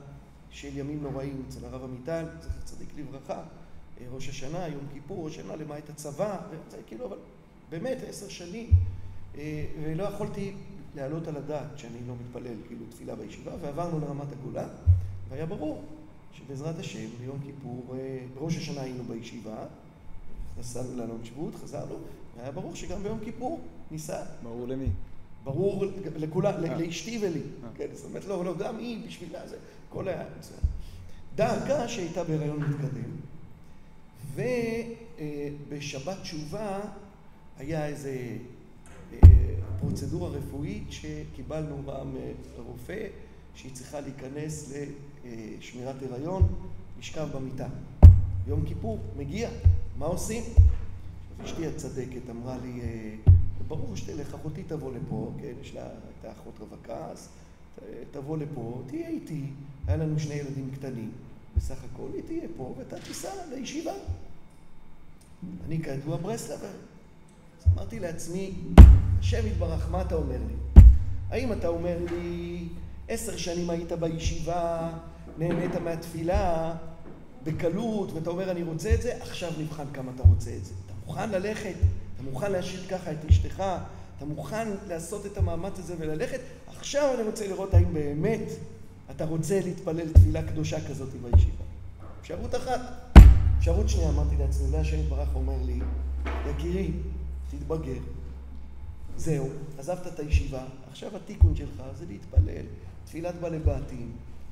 של 0.51 0.77
ימים 0.77 1.03
נוראים 1.03 1.43
אצל 1.49 1.65
הרב 1.65 1.83
עמיטל, 1.83 2.25
זכר 2.41 2.61
צדיק 2.63 2.89
לברכה, 2.97 3.43
אה, 4.01 4.05
ראש 4.11 4.29
השנה, 4.29 4.67
יום 4.67 4.83
כיפור, 4.93 5.25
ראש 5.25 5.37
השנה 5.37 5.55
למעט 5.55 5.89
הצבא, 5.89 6.37
זה 6.69 6.77
כאילו, 6.87 7.05
אבל 7.05 7.17
באמת 7.69 7.97
עשר 8.07 8.29
שנים, 8.29 8.69
אה, 9.37 9.65
ולא 9.83 10.03
יכולתי 10.03 10.53
להעלות 10.95 11.27
על 11.27 11.37
הדעת 11.37 11.77
שאני 11.77 11.97
לא 12.07 12.13
מתפלל 12.21 12.55
כאילו 12.67 12.85
תפילה 12.89 13.15
בישיבה, 13.15 13.51
ועברנו 13.61 13.99
לרמת 13.99 14.27
הגולן, 14.31 14.67
והיה 15.29 15.45
ברור 15.45 15.83
שבעזרת 16.33 16.79
השם 16.79 17.07
ביום 17.19 17.39
כיפור, 17.45 17.95
בראש 18.35 18.57
השנה 18.57 18.81
היינו 18.81 19.03
בישיבה, 19.03 19.65
נסענו 20.59 20.97
לעלות 20.97 21.25
שבות, 21.25 21.55
חזרנו, 21.55 21.95
והיה 22.37 22.51
ברור 22.51 22.75
שגם 22.75 23.03
ביום 23.03 23.19
כיפור 23.23 23.61
ניסע. 23.91 24.23
ברור 24.43 24.67
למי? 24.67 24.87
ברור 25.43 25.85
לכולם, 26.15 26.53
לאשתי 26.61 27.19
ולי. 27.21 27.41
כן, 27.75 27.87
זאת 27.93 28.05
אומרת, 28.05 28.25
לא, 28.25 28.45
לא, 28.45 28.57
גם 28.57 28.77
היא 28.77 29.07
בשבילה, 29.07 29.47
זה, 29.47 29.57
כל 29.89 30.07
היה 30.07 30.23
מצוין. 30.39 30.59
דאגה 31.35 31.87
שהייתה 31.87 32.23
בהיריון 32.23 32.59
מתקדם, 32.59 33.11
ובשבת 35.69 36.17
תשובה 36.21 36.79
היה 37.57 37.87
איזה 37.87 38.37
פרוצדורה 39.79 40.29
רפואית 40.29 40.83
שקיבלנו 40.89 41.81
פעם 41.85 42.15
רופא 42.57 43.07
שהיא 43.55 43.71
צריכה 43.73 43.99
להיכנס 44.01 44.73
לשמירת 45.25 45.95
הריון, 46.11 46.55
לשכב 46.99 47.27
במיטה. 47.35 47.67
יום 48.47 48.65
כיפור, 48.65 48.99
מגיע, 49.17 49.49
מה 49.97 50.05
עושים? 50.05 50.43
אשתי 51.43 51.67
הצדקת 51.67 52.29
אמרה 52.29 52.57
לי, 52.57 52.81
ברור 53.67 53.95
שתלך, 53.95 54.33
אחותי 54.33 54.63
תבוא 54.63 54.93
לפה, 54.93 55.31
כן, 55.41 55.53
יש 55.61 55.75
לה, 55.75 55.81
הייתה 55.81 56.39
אחות 56.39 56.53
רווקה, 56.59 57.07
אז 57.11 57.29
תבוא 58.11 58.37
לפה, 58.37 58.81
תהיה 58.87 59.07
איתי. 59.09 59.41
היה 59.87 59.97
לנו 59.97 60.19
שני 60.19 60.33
ילדים 60.33 60.69
קטנים, 60.75 61.11
בסך 61.57 61.83
הכל, 61.83 62.07
היא 62.13 62.23
תהיה 62.27 62.47
פה 62.57 62.75
ואתה 62.77 62.99
תיסע 62.99 63.29
לישיבה. 63.49 63.93
אני 65.65 65.83
כידוע 65.83 66.17
ברסלבר. 66.17 66.71
אז 67.65 67.73
אמרתי 67.73 67.99
לעצמי, 67.99 68.53
השם 69.19 69.47
יתברך, 69.47 69.91
מה 69.91 70.01
אתה 70.01 70.15
אומר 70.15 70.37
לי? 70.47 70.81
האם 71.29 71.53
אתה 71.53 71.67
אומר 71.67 71.97
לי, 72.11 72.67
עשר 73.07 73.37
שנים 73.37 73.69
היית 73.69 73.91
בישיבה, 73.91 74.89
נהנית 75.37 75.75
מהתפילה, 75.75 76.75
בקלות, 77.43 78.11
ואתה 78.13 78.29
אומר 78.29 78.51
אני 78.51 78.63
רוצה 78.63 78.93
את 78.93 79.01
זה, 79.01 79.17
עכשיו 79.21 79.51
נבחן 79.59 79.85
כמה 79.93 80.11
אתה 80.15 80.23
רוצה 80.23 80.51
את 80.57 80.65
זה. 80.65 80.73
אתה 80.85 80.93
מוכן 81.05 81.29
ללכת, 81.29 81.75
אתה 82.15 82.23
מוכן 82.23 82.51
להשאיר 82.51 82.81
ככה 82.89 83.11
את 83.11 83.25
אשתך, 83.29 83.63
אתה 84.17 84.25
מוכן 84.25 84.67
לעשות 84.87 85.25
את 85.25 85.37
המאמץ 85.37 85.79
הזה 85.79 85.95
וללכת, 85.99 86.39
עכשיו 86.67 87.13
אני 87.15 87.23
רוצה 87.23 87.47
לראות 87.47 87.73
האם 87.73 87.93
באמת 87.93 88.49
אתה 89.11 89.25
רוצה 89.25 89.59
להתפלל 89.63 90.09
תפילה 90.09 90.41
קדושה 90.43 90.87
כזאת 90.87 91.09
בישיבה. 91.09 91.63
אפשרות 92.21 92.55
אחת. 92.55 92.79
אפשרות 93.57 93.89
שנייה, 93.89 94.09
אמרתי 94.09 94.35
לעצמי, 94.39 94.67
אולי 94.67 94.77
השם 94.77 94.99
יתברך 94.99 95.35
אומר 95.35 95.57
לי, 95.65 95.79
יקירי, 96.49 96.91
תתבגר. 97.63 97.99
זהו, 99.17 99.49
עזבת 99.79 100.07
את 100.07 100.19
הישיבה, 100.19 100.63
עכשיו 100.91 101.15
התיקון 101.15 101.55
שלך 101.55 101.83
זה 101.97 102.05
להתפלל, 102.09 102.65
תפילת 103.05 103.35
בעלי 103.35 103.59
בתים, 103.59 104.11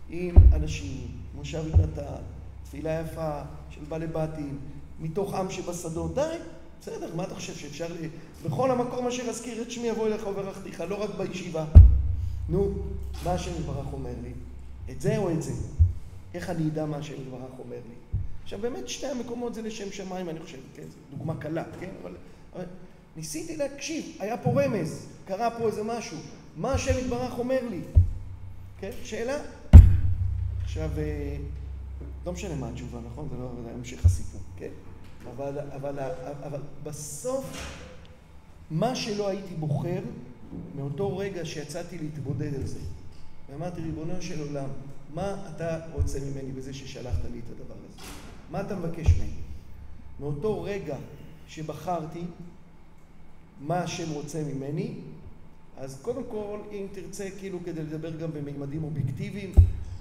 עם 0.10 0.36
אנשים, 0.54 1.08
מושב 1.36 1.64
יונתן, 1.68 2.22
תפילה 2.64 3.02
יפה 3.02 3.42
של 3.70 3.82
בעלי 3.90 4.08
בתים, 4.08 4.60
מתוך 5.00 5.34
עם 5.34 5.52
שבשדות, 5.52 6.16
די, 6.16 6.38
בסדר, 6.82 7.16
מה 7.16 7.24
אתה 7.24 7.36
חושב 7.36 7.56
שאפשר 7.56 7.88
ל... 7.88 8.08
בכל 8.46 8.72
המקום 8.72 9.08
אשר 9.08 9.24
אזכיר 9.24 9.62
את 9.62 9.72
שמי 9.72 9.88
יבוא 9.88 10.08
אליך 10.08 10.28
וברכתיך, 10.28 10.82
לא 10.82 11.04
רק 11.04 11.10
בישיבה. 11.18 11.66
נו, 12.50 12.70
מה 13.26 13.32
השם 13.32 13.52
יתברך 13.60 13.94
אומר 13.94 14.14
לי? 14.24 14.32
את 14.90 15.02
זה 15.02 15.18
או 15.18 15.32
את 15.32 15.42
זה? 15.42 15.54
איך 16.34 16.50
אני 16.50 16.68
אדע 16.68 16.86
מה 16.86 16.98
השם 16.98 17.14
יתברך 17.14 17.60
אומר 17.60 17.76
לי? 17.76 17.96
עכשיו 18.44 18.60
באמת 18.60 18.90
שתי 18.90 19.08
המקומות 19.08 19.54
זה 19.54 19.62
לשם 19.62 19.92
שמיים, 19.92 20.30
אני 20.30 20.40
חושב, 20.40 20.58
כן, 20.76 20.84
זו 20.84 21.18
דוגמה 21.18 21.36
קלה, 21.38 21.64
כן, 21.80 21.90
אבל, 22.02 22.16
אבל 22.56 22.66
ניסיתי 23.16 23.58
להקשיב, 23.58 24.06
היה 24.20 24.38
פה 24.38 24.64
רמז, 24.64 25.06
קרה 25.26 25.52
פה 25.60 25.68
איזה 25.68 25.84
משהו, 25.84 26.18
מה 26.58 26.74
השם 26.74 27.00
יתברך 27.00 27.40
אומר 27.40 27.60
לי? 27.70 27.82
כן, 28.80 28.92
שאלה? 29.04 29.38
עכשיו, 30.64 30.90
אה, 30.98 31.38
לא 32.26 32.34
משנה 32.34 32.56
מה 32.56 32.70
התשובה, 32.70 33.00
נכון? 33.12 33.28
זה 33.32 33.38
לא 33.38 33.52
המשך 33.78 34.06
הסיפור, 34.06 34.42
כן? 34.58 34.70
אבל, 35.36 35.60
אבל, 35.76 36.00
אבל 36.44 36.60
בסוף, 36.84 37.46
מה 38.72 38.96
שלא 38.96 39.28
הייתי 39.28 39.56
בוחר, 39.56 40.02
מאותו 40.76 41.18
רגע 41.18 41.46
שיצאתי 41.46 41.98
להתבודד 41.98 42.56
על 42.56 42.66
זה, 42.66 42.80
ואמרתי, 43.50 43.82
ריבונו 43.82 44.22
של 44.22 44.48
עולם, 44.48 44.70
מה 45.14 45.50
אתה 45.56 45.80
רוצה 45.94 46.20
ממני 46.20 46.52
בזה 46.52 46.74
ששלחת 46.74 47.26
לי 47.32 47.40
את 47.40 47.52
הדבר 47.52 47.74
הזה? 47.74 48.04
מה 48.52 48.62
אתה 48.62 48.76
מבקש 48.76 49.08
ממני? 49.08 49.32
מאותו 50.20 50.64
רגע 50.64 50.98
שבחרתי 51.48 52.24
מה 53.62 53.80
השם 53.80 54.12
רוצה 54.12 54.44
ממני, 54.44 54.94
אז 55.78 55.98
קודם 56.02 56.24
כל, 56.32 56.60
אם 56.72 56.86
תרצה 56.92 57.28
כאילו 57.40 57.60
כדי 57.66 57.82
לדבר 57.82 58.16
גם 58.16 58.32
במימדים 58.34 58.84
אובייקטיביים, 58.84 59.54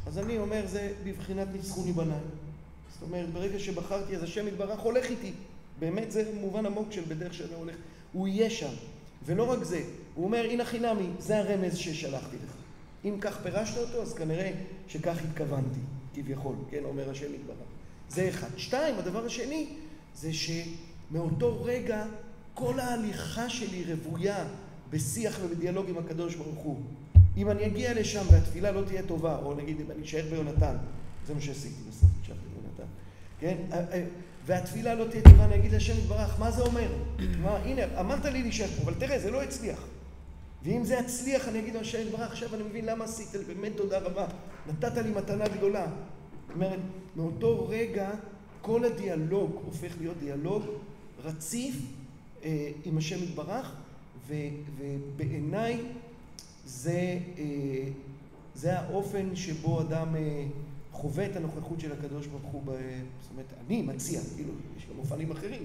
אז 0.06 0.18
אני 0.18 0.38
אומר 0.38 0.66
זה 0.66 0.92
בבחינת 1.04 1.48
ניצחוני 1.52 1.92
בניי. 1.92 2.18
זאת 2.92 3.02
אומרת, 3.02 3.32
ברגע 3.32 3.58
שבחרתי 3.58 4.16
אז 4.16 4.22
השם 4.22 4.48
יתברך 4.48 4.80
הולך 4.80 5.10
איתי. 5.10 5.32
באמת 5.78 6.12
זה 6.12 6.32
מובן 6.40 6.66
עמוק 6.66 6.92
של 6.92 7.02
בדרך 7.08 7.34
שאני 7.34 7.54
הולך. 7.54 7.76
הוא 8.12 8.28
יהיה 8.28 8.50
שם. 8.50 8.72
ולא 9.26 9.50
רק 9.50 9.64
זה, 9.64 9.82
הוא 10.14 10.24
אומר, 10.24 10.46
הנה 10.50 10.64
חינמי, 10.64 11.06
זה 11.18 11.38
הרמז 11.38 11.76
ששלחתי 11.76 12.36
לך. 12.44 12.54
אם 13.04 13.16
כך 13.20 13.42
פירשת 13.42 13.76
אותו, 13.76 14.02
אז 14.02 14.14
כנראה 14.14 14.52
שכך 14.88 15.18
התכוונתי, 15.30 15.80
כביכול, 16.14 16.54
כן, 16.70 16.84
אומר 16.84 17.10
השם 17.10 17.34
יתברך. 17.34 17.56
זה 18.08 18.28
אחד. 18.28 18.48
שתיים, 18.56 18.94
הדבר 18.98 19.24
השני, 19.24 19.66
זה 20.14 20.30
שמאותו 20.32 21.64
רגע 21.64 22.04
כל 22.60 22.80
ההליכה 22.80 23.48
שלי 23.48 23.84
רוויה 23.94 24.44
בשיח 24.90 25.38
ובדיאלוג 25.42 25.88
עם 25.88 25.98
הקדוש 25.98 26.34
ברוך 26.34 26.58
הוא. 26.58 26.80
אם 27.36 27.50
אני 27.50 27.66
אגיע 27.66 27.94
לשם 27.94 28.24
והתפילה 28.30 28.70
לא 28.70 28.82
תהיה 28.86 29.02
טובה, 29.02 29.38
או 29.42 29.54
נגיד 29.54 29.80
אם 29.80 29.90
אני 29.90 30.04
אשאר 30.04 30.24
ביונתן, 30.30 30.76
זה 31.26 31.34
מה 31.34 31.40
שעשיתי 31.40 31.82
בסוף, 31.88 32.08
נשארתי 32.22 32.40
ביונתן, 32.54 32.92
כן? 33.40 33.56
והתפילה 34.46 34.94
לא 34.94 35.04
תהיה 35.10 35.22
טובה, 35.22 35.44
אני 35.44 35.54
אגיד 35.54 35.72
להשם 35.72 35.98
יתברך, 35.98 36.40
מה 36.40 36.50
זה 36.50 36.62
אומר? 36.62 36.92
מה, 37.42 37.56
הנה, 37.56 37.82
אמרת 38.00 38.24
לי 38.24 38.42
להישאר 38.42 38.66
פה, 38.66 38.82
אבל 38.82 38.94
תראה, 38.94 39.18
זה 39.18 39.30
לא 39.30 39.42
הצליח. 39.42 39.78
ואם 40.62 40.84
זה 40.84 40.94
יצליח, 40.94 41.48
אני 41.48 41.58
אגיד 41.58 41.74
להשם 41.74 41.98
יתברך, 42.00 42.30
עכשיו 42.30 42.54
אני 42.54 42.62
מבין 42.62 42.84
למה 42.84 43.04
עשית 43.04 43.28
באמת 43.46 43.72
תודה 43.76 43.98
רבה. 43.98 44.26
נתת 44.68 44.96
לי 44.96 45.10
מתנה 45.10 45.48
גדולה. 45.48 45.86
זאת 46.46 46.54
אומרת, 46.54 46.78
מאותו 47.16 47.66
רגע 47.68 48.10
כל 48.60 48.84
הדיאלוג 48.84 49.62
הופך 49.64 49.94
להיות 50.00 50.16
דיאלוג 50.20 50.62
רציף 51.24 51.74
אה, 51.74 51.99
עם 52.84 52.98
השם 52.98 53.22
יתברך, 53.22 53.76
ובעיניי 54.26 55.80
זה, 56.66 57.18
אה, 57.38 57.88
זה 58.54 58.78
האופן 58.78 59.36
שבו 59.36 59.80
אדם 59.80 60.16
אה, 60.16 60.46
חווה 60.92 61.26
את 61.26 61.36
הנוכחות 61.36 61.80
של 61.80 61.92
הקדוש 61.92 62.26
ברוך 62.26 62.52
הוא, 62.52 62.62
ב... 62.64 62.68
זאת 63.22 63.30
אומרת, 63.32 63.46
אני 63.66 63.82
מציע, 63.82 64.20
כאילו, 64.36 64.52
יש 64.76 64.86
גם 64.86 64.98
אופנים 64.98 65.30
אחרים, 65.30 65.62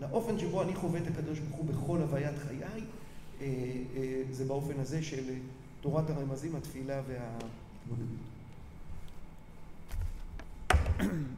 לאופן 0.00 0.38
שבו 0.38 0.62
אני 0.62 0.74
חווה 0.74 1.00
את 1.00 1.06
הקדוש 1.06 1.38
ברוך 1.38 1.56
הוא 1.56 1.66
בכל 1.66 1.98
הוויית 2.02 2.38
חיי, 2.38 2.80
אה, 3.40 3.46
זה 4.30 4.44
באופן 4.44 4.80
הזה 4.80 5.02
של 5.02 5.24
תורת 5.80 6.10
הרמזים, 6.10 6.56
התפילה 6.56 7.02
וההתמודדות. 7.06 8.26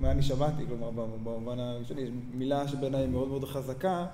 מה 0.00 0.10
אני 0.10 0.22
שמעתי, 0.22 0.66
כלומר, 0.66 0.90
במובן 0.90 1.58
הראשוני, 1.58 2.00
יש 2.00 2.10
מילה 2.34 2.68
שבעיניי 2.68 3.06
מאוד 3.06 3.28
מאוד 3.28 3.44
חזקה, 3.44 4.06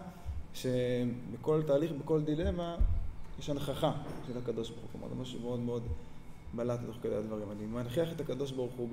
שבכל 0.55 1.63
תהליך, 1.67 1.93
בכל 1.93 2.23
דילמה, 2.23 2.77
יש 3.39 3.51
הנכחה 3.51 3.93
של 4.27 4.39
הקדוש 4.39 4.71
ברוך 4.71 4.83
הוא. 4.83 4.91
כלומר, 4.93 5.09
זה 5.09 5.21
משהו 5.23 5.41
מאוד 5.41 5.61
מאוד 5.61 5.83
בלט 6.55 6.81
תוך 6.87 6.97
כדי 7.03 7.15
הדברים. 7.15 7.51
אני 7.51 7.67
מנכיח 7.67 8.13
את 8.13 8.21
הקדוש 8.21 8.53
ברוך 8.53 8.73
הוא 8.77 8.89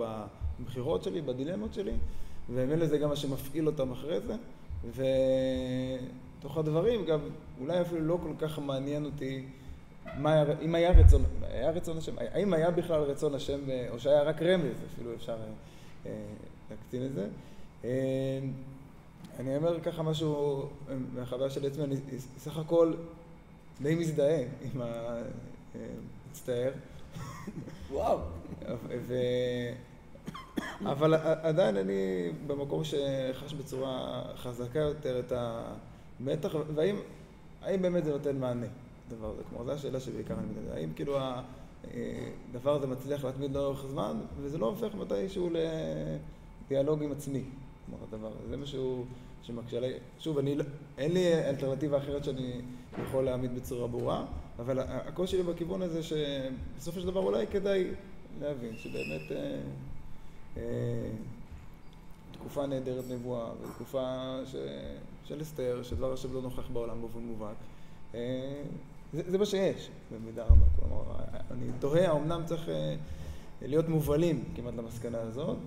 במכירות 0.60 1.04
שלי, 1.04 1.22
בדילמות 1.22 1.74
שלי, 1.74 1.94
ומילא 2.50 2.86
זה 2.88 2.98
גם 2.98 3.10
מה 3.10 3.16
שמפעיל 3.16 3.68
אותם 3.68 3.92
אחרי 3.92 4.20
זה. 4.20 4.36
ותוך 6.40 6.58
הדברים 6.58 7.06
גם, 7.06 7.20
אולי 7.62 7.82
אפילו 7.82 8.02
לא 8.02 8.20
כל 8.24 8.34
כך 8.40 8.60
מעניין 8.60 9.06
אותי 9.06 9.46
מה 10.18 10.34
היה, 10.34 10.46
אם 10.62 10.76
היה 10.76 10.92
רצון, 10.92 11.24
היה 11.42 11.72
רצון 11.72 11.98
השם, 11.98 12.14
האם 12.18 12.54
היה 12.54 12.72
בכלל 12.72 13.02
רצון 13.02 13.36
השם, 13.36 13.60
או 13.90 14.00
שהיה 14.00 14.24
רק 14.24 14.42
רמז, 14.42 14.78
אפילו 14.94 15.14
אפשר 15.14 15.38
אה, 16.06 16.12
להקטין 16.72 17.06
את 17.06 17.14
זה. 17.14 17.28
אה, 17.84 18.40
אני 19.40 19.58
אומר 19.58 19.80
ככה 19.80 20.04
משהו 20.04 20.64
מהחוויה 21.14 21.50
של 21.50 21.66
עצמי, 21.66 21.84
אני 21.84 21.96
סך 22.38 22.58
הכל 22.58 22.94
די 23.82 23.96
מזדהה 23.96 24.44
עם 24.62 24.82
המצטער. 26.26 26.72
וואו. 27.92 28.20
ו... 29.08 29.14
אבל 30.86 31.14
עדיין 31.44 31.78
אני 31.78 32.32
במקום 32.48 32.84
שחש 32.84 33.54
בצורה 33.54 34.24
חזקה 34.36 34.80
יותר 34.80 35.20
את 35.20 35.34
המתח, 35.36 36.56
והאם 36.76 37.82
באמת 37.82 38.06
זה 38.06 38.12
נותן 38.12 38.38
מענה, 38.38 38.68
הדבר 39.08 39.30
הזה? 39.30 39.42
כלומר, 39.50 39.66
זו 39.66 39.72
השאלה 39.72 40.00
שבעיקר 40.00 40.34
אני 40.34 40.48
מתנגד. 40.48 40.72
האם 40.72 40.94
כאילו 40.96 41.18
הדבר 42.52 42.76
הזה 42.76 42.88
מצליח 42.88 43.26
להתמיד 43.26 43.54
לאורך 43.54 43.86
זמן, 43.86 44.18
וזה 44.38 44.58
לא 44.58 44.66
הופך 44.66 44.96
מתישהו 44.96 45.50
לדיאלוג 46.70 47.04
עם 47.04 47.12
עצמי. 47.12 47.44
כלומר, 47.86 48.04
הדבר 48.08 48.28
הזה, 48.28 48.50
זה 48.50 48.58
משהו 48.58 49.06
שמקשה 49.44 49.78
עליי. 49.78 49.94
שוב, 50.20 50.38
אני, 50.38 50.56
לא- 50.56 50.64
אין 50.98 51.14
לי 51.14 51.50
אלטרנטיבה 51.50 51.98
אחרת 51.98 52.24
שאני 52.24 52.62
יכול 53.04 53.24
להעמיד 53.26 53.56
בצורה 53.56 53.88
ברורה, 53.88 54.26
אבל 54.60 54.80
הקושי 54.80 55.38
לי 55.38 55.44
בכיוון 55.44 55.82
הזה 55.82 56.04
שבסופו 56.04 57.00
של 57.00 57.08
דבר 57.08 57.20
אולי 57.20 57.48
כדאי 57.48 57.88
להבין 58.42 58.78
שבאמת 58.78 59.32
אה, 59.32 59.60
אה, 60.58 61.10
תקופה 62.32 62.66
נהדרת 62.66 63.04
נבואה, 63.10 63.50
ותקופה 63.62 64.36
ש, 64.46 64.56
של 65.26 65.42
אסתר, 65.42 65.80
שדבר 65.84 66.14
השם 66.14 66.34
לא 66.34 66.42
נוכח 66.42 66.68
בעולם 66.74 67.02
באופן 67.02 67.20
מובהק. 67.20 67.56
אה, 68.16 68.64
זה, 69.14 69.32
זה 69.32 69.38
מה 69.38 69.46
שיש, 69.46 69.90
במידה 70.12 70.44
רבה. 70.44 70.66
כלומר, 70.80 71.04
אני 71.52 71.66
תוהה, 71.80 72.12
האמנם 72.12 72.42
צריך 72.46 72.70
אה, 72.70 72.96
להיות 73.62 73.90
מובלים 73.90 74.44
כמעט 74.56 74.74
למסקנה 74.78 75.20
הזאת, 75.22 75.58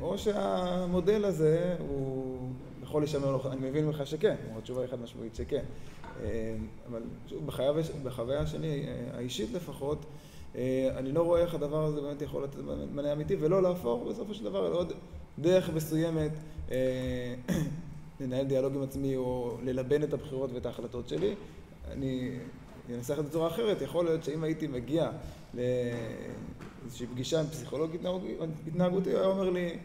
או 0.00 0.18
שהמודל 0.18 1.24
הזה 1.24 1.76
הוא 1.78 2.48
יכול 2.82 3.02
להישמר, 3.02 3.32
לו, 3.32 3.52
אני 3.52 3.70
מבין 3.70 3.86
ממך 3.86 4.06
שכן, 4.06 4.36
התשובה 4.56 4.80
היא 4.80 4.90
חד 4.90 5.00
משמעית 5.00 5.34
שכן. 5.34 5.62
אה, 6.22 6.56
אבל 6.90 7.02
שוב, 7.26 7.50
בחוויה, 8.02 8.46
שלי, 8.46 8.86
האישית 9.14 9.52
לפחות, 9.52 10.06
אני 10.96 11.12
לא 11.12 11.22
רואה 11.22 11.40
איך 11.40 11.54
הדבר 11.54 11.84
הזה 11.84 12.00
באמת 12.00 12.22
יכול 12.22 12.44
לתת 12.44 12.58
מענה 12.92 13.12
אמיתי, 13.12 13.36
ולא 13.40 13.62
להפוך 13.62 14.02
בסופו 14.10 14.34
של 14.34 14.44
דבר 14.44 14.68
לעוד 14.68 14.92
דרך 15.38 15.70
מסוימת 15.70 16.32
לנהל 18.20 18.44
דיאלוג 18.46 18.74
עם 18.74 18.82
עצמי 18.82 19.16
או 19.16 19.56
ללבן 19.62 20.02
את 20.02 20.12
הבחירות 20.12 20.50
ואת 20.52 20.66
ההחלטות 20.66 21.08
שלי. 21.08 21.34
אני 21.92 22.30
אנסח 22.94 23.18
את 23.18 23.24
זה 23.24 23.30
בצורה 23.30 23.48
אחרת, 23.48 23.82
יכול 23.82 24.04
להיות 24.04 24.24
שאם 24.24 24.44
הייתי 24.44 24.66
מגיע 24.66 25.10
לאיזושהי 25.54 27.06
פגישה 27.06 27.40
עם 27.40 27.46
פסיכולוג 27.46 27.90
התנהגותי, 28.66 29.10
הוא 29.10 29.18
היה 29.18 29.28
אומר 29.28 29.50
לי, 29.50 29.78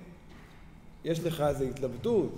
יש 1.04 1.24
לך 1.24 1.42
איזו 1.42 1.64
התלבטות, 1.64 2.30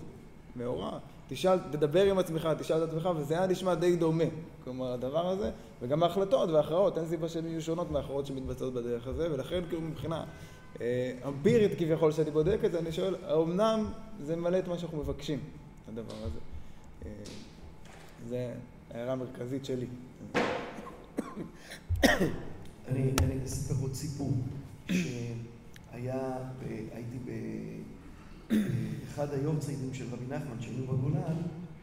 מאורע, 0.56 1.00
תשאל, 1.30 1.60
תדבר 1.72 2.06
עם 2.06 2.18
עצמך, 2.18 2.50
תשאל 2.60 2.84
את 2.84 2.90
עצמך, 2.90 3.10
וזה 3.16 3.38
היה 3.38 3.48
נשמע 3.48 3.76
די 3.76 3.96
דומה. 3.96 4.24
כלומר, 4.64 4.94
הדבר 4.94 5.30
הזה, 5.30 5.52
וגם 5.82 6.04
ההחלטות 6.04 6.50
וההכרעות, 6.50 6.98
אין 6.98 7.08
סיבה 7.08 7.30
שהן 7.30 7.46
יהיו 7.48 7.62
שונות 7.62 7.92
מההכרעות 7.92 8.26
שמתבצעות 8.26 8.74
בדרך 8.74 9.08
הזה, 9.08 9.34
ולכן 9.34 9.62
כאילו 9.70 9.82
מבחינה 9.82 10.24
אה, 10.82 11.12
אמפירית 11.28 11.72
כביכול 11.80 12.12
שאני 12.12 12.32
בודק 12.32 12.60
את 12.66 12.72
זה, 12.72 12.80
אני 12.80 12.92
שואל, 12.92 13.16
האומנם 13.28 13.86
זה 14.24 14.36
ממלא 14.36 14.60
את 14.60 14.68
מה 14.68 14.78
שאנחנו 14.78 14.98
מבקשים, 14.98 15.40
הדבר 15.88 16.16
הזה? 16.24 16.40
אה, 17.06 17.12
זה 18.30 18.54
הערה 18.92 19.16
מרכזית 19.16 19.66
שלי. 19.66 19.88
אני 22.88 23.46
אספר 23.46 23.76
עוד 23.82 23.94
סיפור, 23.94 24.34
שהיה, 24.92 26.38
הייתי 26.94 27.18
באחד 28.50 29.34
היורציינים 29.34 29.94
של 29.94 30.06
רבי 30.12 30.26
נחמן, 30.26 30.62
שהיינו 30.62 30.88
בגולן, 30.88 31.36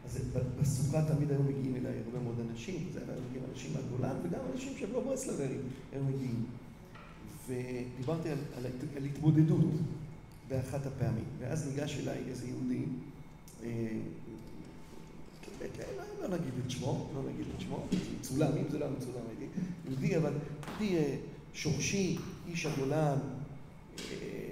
אז 0.06 0.18
בסוכה 0.60 1.02
תמיד 1.14 1.30
היו 1.30 1.42
מגיעים 1.42 1.76
אליי 1.76 1.92
הרבה 2.06 2.20
מאוד 2.20 2.46
אנשים, 2.50 2.88
זה 2.92 3.00
היה 3.00 3.20
מגיעים 3.28 3.44
אנשים 3.52 3.72
מהגולן 3.74 4.16
וגם 4.22 4.40
אנשים 4.52 4.72
שהם 4.78 4.92
לא 4.92 5.00
ברסלברים, 5.00 5.60
היו 5.92 6.04
מגיעים. 6.04 6.44
ודיברתי 7.48 8.28
על, 8.28 8.38
על, 8.56 8.66
על 8.96 9.04
התבודדות 9.04 9.70
באחת 10.48 10.86
הפעמים, 10.86 11.24
ואז 11.38 11.68
ניגש 11.68 11.98
אליי 11.98 12.18
איזה 12.28 12.46
יהודי, 12.46 12.84
אה, 13.62 13.68
לא 16.22 16.28
נגיד 16.28 16.52
את 16.66 16.70
שמו, 16.70 17.08
לא 17.14 17.22
נגיד 17.30 17.46
את 17.56 17.60
שמו, 17.60 17.86
מצולם, 18.18 18.52
אם 18.56 18.64
זה 18.70 18.78
לא 18.78 18.86
מצולם 18.90 19.22
הייתי, 19.28 19.60
יהודי, 19.88 20.16
אבל 20.16 20.32
יהודי 20.80 20.96
אה, 20.96 21.16
שורשי, 21.54 22.18
איש 22.48 22.66
הגולן, 22.66 23.18
אה, 23.98 24.48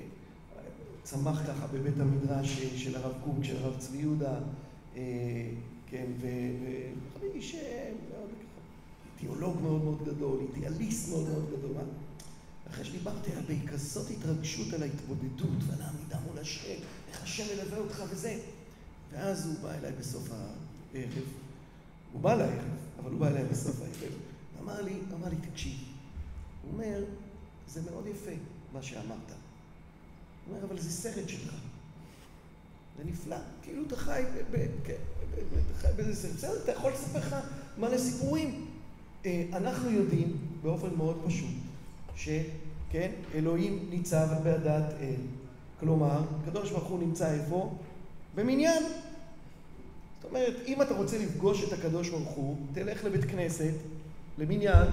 צמח 1.02 1.42
ככה 1.46 1.66
בבית 1.66 2.00
המדרש 2.00 2.62
של 2.76 2.96
הרב 2.96 3.12
קוק, 3.24 3.34
של 3.42 3.56
הרב 3.56 3.78
צבי 3.78 3.98
יהודה, 3.98 4.34
כן, 5.86 6.06
ואיש 7.20 7.56
אידיאולוג 9.20 9.56
מאוד 9.62 9.84
מאוד 9.84 10.04
גדול, 10.04 10.38
אידיאליסט 10.40 11.08
מאוד 11.08 11.28
מאוד 11.28 11.46
גדול. 11.58 11.76
אחרי 12.70 12.84
שדיברתי 12.84 13.30
עליו 13.32 13.42
בכזאת 13.48 14.10
התרגשות 14.10 14.72
על 14.72 14.82
ההתבודדות 14.82 15.58
ועל 15.66 15.82
העמידה 15.82 16.18
מול 16.26 16.38
השם, 16.38 16.80
איך 17.08 17.22
השם 17.22 17.44
מלווה 17.54 17.78
אותך 17.78 18.02
וזה. 18.10 18.38
ואז 19.12 19.46
הוא 19.46 19.54
בא 19.62 19.74
אליי 19.74 19.92
בסוף 20.00 20.28
הערב, 20.94 21.24
הוא 22.12 22.20
בא 22.20 22.34
לערב, 22.34 22.76
אבל 23.00 23.10
הוא 23.10 23.20
בא 23.20 23.28
אליי 23.28 23.44
בסוף 23.44 23.80
הערב, 23.80 24.12
ואמר 24.56 24.82
לי, 24.82 24.94
אמר 25.14 25.28
לי, 25.28 25.36
תקשיב, 25.50 25.78
הוא 26.62 26.72
אומר, 26.72 27.04
זה 27.68 27.80
מאוד 27.90 28.06
יפה 28.06 28.30
מה 28.72 28.82
שאמרת. 28.82 29.30
הוא 30.46 30.54
אומר, 30.54 30.64
אבל 30.64 30.78
זה 30.78 30.90
סרט 30.90 31.28
שלך. 31.28 31.54
זה 32.98 33.04
נפלא, 33.04 33.36
כאילו 33.62 33.82
אתה 33.86 33.96
חי 33.96 34.22
כן, 34.84 34.94
באיזה 35.96 36.14
סרט. 36.14 36.34
בסדר, 36.34 36.62
אתה 36.62 36.72
יכול 36.72 36.92
לספר 36.92 37.18
לך 37.18 37.36
מלא 37.78 37.98
סיפורים. 37.98 38.66
אה, 39.26 39.44
אנחנו 39.52 39.90
יודעים 39.90 40.36
באופן 40.62 40.94
מאוד 40.96 41.22
פשוט, 41.26 41.54
שכן, 42.16 43.12
אלוהים 43.34 43.86
ניצב 43.90 44.28
בהדת 44.44 44.92
אל. 45.00 45.20
כלומר, 45.80 46.22
הקדוש 46.42 46.70
ברוך 46.70 46.88
הוא 46.88 46.98
נמצא 46.98 47.32
איפה? 47.32 47.74
במניין. 48.34 48.82
אומרת, 50.32 50.54
אם 50.66 50.82
אתה 50.82 50.94
רוצה 50.94 51.18
לפגוש 51.18 51.64
את 51.64 51.72
הקדוש 51.72 52.08
ברוך 52.08 52.28
הוא, 52.28 52.56
תלך 52.74 53.04
לבית 53.04 53.24
כנסת, 53.24 53.72
למניין, 54.38 54.86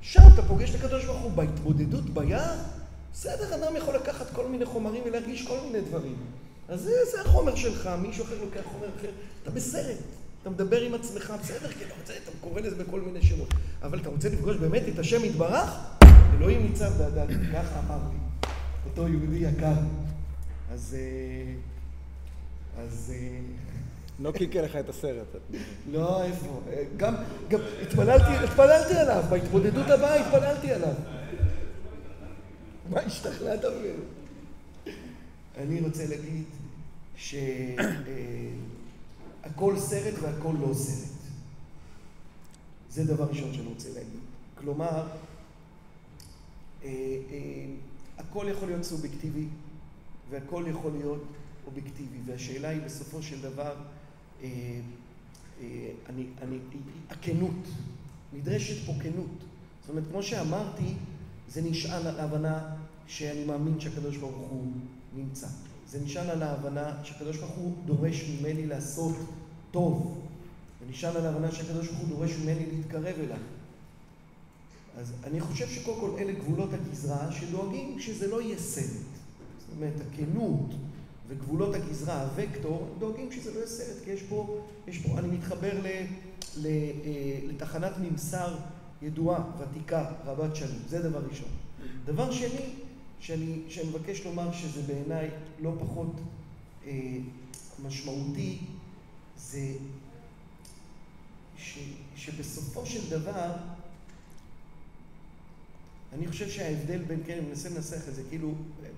שם 0.00 0.22
אתה 0.34 0.42
פוגש 0.42 0.70
את 0.70 0.74
הקדוש 0.74 1.04
ברוך 1.04 1.20
הוא. 1.20 1.32
בהתבודדות 1.32 2.10
ביער, 2.10 2.54
בסדר, 3.12 3.54
אדם 3.54 3.76
יכול 3.76 3.94
לקחת 3.94 4.26
כל 4.32 4.48
מיני 4.48 4.64
חומרים 4.64 5.02
ולהרגיש 5.06 5.46
כל 5.46 5.58
מיני 5.66 5.80
דברים. 5.80 6.16
אז 6.68 6.80
זה, 6.80 6.90
זה 7.12 7.20
החומר 7.20 7.54
שלך, 7.54 7.90
מישהו 8.02 8.24
אחר 8.24 8.44
לוקח 8.44 8.60
חומר 8.72 8.86
אחר, 8.98 9.10
אתה 9.42 9.50
בסרט. 9.50 9.96
אתה 10.42 10.50
מדבר 10.50 10.80
עם 10.80 10.94
עצמך, 10.94 11.32
בסדר, 11.42 11.68
כי 11.72 11.84
אתה 11.84 11.94
רוצה, 12.00 12.12
אתה 12.12 12.30
קורא 12.40 12.60
לזה 12.60 12.84
בכל 12.84 13.00
מיני 13.00 13.22
שמות. 13.22 13.48
אבל 13.82 13.98
אתה 13.98 14.08
רוצה 14.08 14.28
לפגוש 14.28 14.56
באמת 14.56 14.82
את 14.94 14.98
השם 14.98 15.24
יתברך? 15.24 15.70
אלוהים 16.36 16.62
ניצב 16.62 16.90
בהדת, 16.98 17.28
ככה 17.52 17.80
אמר 17.86 17.98
לי, 18.10 18.48
אותו 18.90 19.08
יהודי 19.08 19.36
יקר. 19.36 19.74
אז... 20.72 20.96
אה, 20.98 21.54
אז... 22.82 23.12
אה, 24.18 24.24
לא 24.24 24.32
קיקה 24.32 24.62
לך 24.62 24.76
את 24.76 24.88
הסרט. 24.88 25.26
לא, 25.92 26.22
איפה? 26.22 26.60
אה, 26.68 26.84
גם, 26.96 27.14
גם 27.48 27.60
התפללתי, 27.82 28.44
התפללתי 28.44 28.94
עליו, 28.94 29.22
בהתמודדות 29.30 29.90
הבאה 29.90 30.26
התפללתי 30.26 30.72
עליו. 30.72 30.94
מה 32.90 33.00
השתכנעת 33.00 33.64
ממנו? 33.64 34.02
אני 35.56 35.80
רוצה 35.80 36.06
להגיד 36.06 36.44
שהכל 37.16 37.38
סרט 39.76 40.14
והכל 40.22 40.54
לא 40.60 40.74
סרט. 40.74 41.12
זה 42.90 43.04
דבר 43.04 43.24
ראשון 43.24 43.54
שאני 43.54 43.66
רוצה 43.66 43.88
להגיד. 43.88 44.20
כלומר, 44.54 45.06
אה, 46.84 46.88
אה, 47.30 47.66
הכל 48.18 48.46
יכול 48.50 48.68
להיות 48.68 48.84
סובייקטיבי 48.84 49.46
והכל 50.30 50.64
יכול 50.68 50.92
להיות 50.92 51.24
אובייקטיבי, 51.66 52.18
והשאלה 52.26 52.68
היא 52.68 52.80
בסופו 52.80 53.22
של 53.22 53.42
דבר, 53.42 53.74
אה, 53.76 54.01
אני, 54.42 56.26
אני, 56.42 56.58
הכנות, 57.10 57.68
נדרשת 58.32 58.86
פה 58.86 58.92
כנות. 59.02 59.38
זאת 59.80 59.90
אומרת, 59.90 60.04
כמו 60.10 60.22
שאמרתי, 60.22 60.94
זה 61.48 61.62
נשען 61.62 62.06
על 62.06 62.20
ההבנה 62.20 62.74
שאני 63.06 63.44
מאמין 63.44 63.80
שהקדוש 63.80 64.16
ברוך 64.16 64.36
הוא 64.50 64.66
נמצא. 65.16 65.46
זה 65.88 66.00
נשען 66.04 66.30
על 66.30 66.42
ההבנה 66.42 67.04
שהקדוש 67.04 67.36
ברוך 67.36 67.52
הוא 67.52 67.74
דורש 67.86 68.24
ממני 68.28 68.66
לעשות 68.66 69.16
טוב. 69.70 70.20
זה 70.80 70.90
נשען 70.90 71.16
על 71.16 71.26
ההבנה 71.26 71.52
שהקדוש 71.52 71.86
ברוך 71.86 72.00
הוא 72.00 72.08
דורש 72.08 72.30
ממני 72.36 72.66
להתקרב 72.72 73.14
אליו. 73.18 73.38
אז 74.98 75.12
אני 75.24 75.40
חושב 75.40 75.68
שקודם 75.68 76.00
כל 76.00 76.10
אלה 76.18 76.32
גבולות 76.32 76.70
הגזרה 76.72 77.32
שדואגים 77.32 78.00
שזה 78.00 78.28
לא 78.28 78.42
יהיה 78.42 78.58
סרט. 78.58 78.84
זאת 79.58 79.76
אומרת, 79.76 79.94
הכנות 80.00 80.74
וגבולות 81.32 81.74
הגזרה, 81.74 82.28
הוקטור, 82.36 82.94
דואגים 82.98 83.32
שזה 83.32 83.50
לא 83.52 83.56
יהיה 83.56 83.66
סרט, 83.66 83.96
כי 84.04 84.10
יש 84.10 84.22
פה, 84.22 84.60
יש 84.88 84.98
פה, 84.98 85.18
אני 85.18 85.28
מתחבר 85.36 85.72
ל, 85.82 85.86
ל, 86.56 86.66
אה, 86.66 87.38
לתחנת 87.42 87.92
ממסר 88.00 88.56
ידועה, 89.02 89.44
ותיקה, 89.58 90.12
רבת 90.24 90.56
שנים, 90.56 90.78
זה 90.88 91.02
דבר 91.02 91.20
ראשון. 91.30 91.48
דבר 92.04 92.32
שני, 92.32 92.66
שאני, 93.20 93.62
שאני 93.68 93.88
מבקש 93.88 94.24
לומר 94.24 94.52
שזה 94.52 94.82
בעיניי 94.82 95.30
לא 95.60 95.72
פחות 95.80 96.12
אה, 96.86 97.16
משמעותי, 97.84 98.58
זה 99.38 99.72
ש, 101.56 101.78
שבסופו 102.16 102.86
של 102.86 103.10
דבר 103.10 103.52
אני 106.12 106.28
חושב 106.28 106.48
שההבדל 106.48 106.98
בין, 106.98 107.20
כן, 107.26 107.38
אני 107.38 107.46
מנסה 107.48 107.68
לנסח 107.68 108.08
את 108.08 108.14
זה, 108.14 108.22
כאילו, 108.28 108.52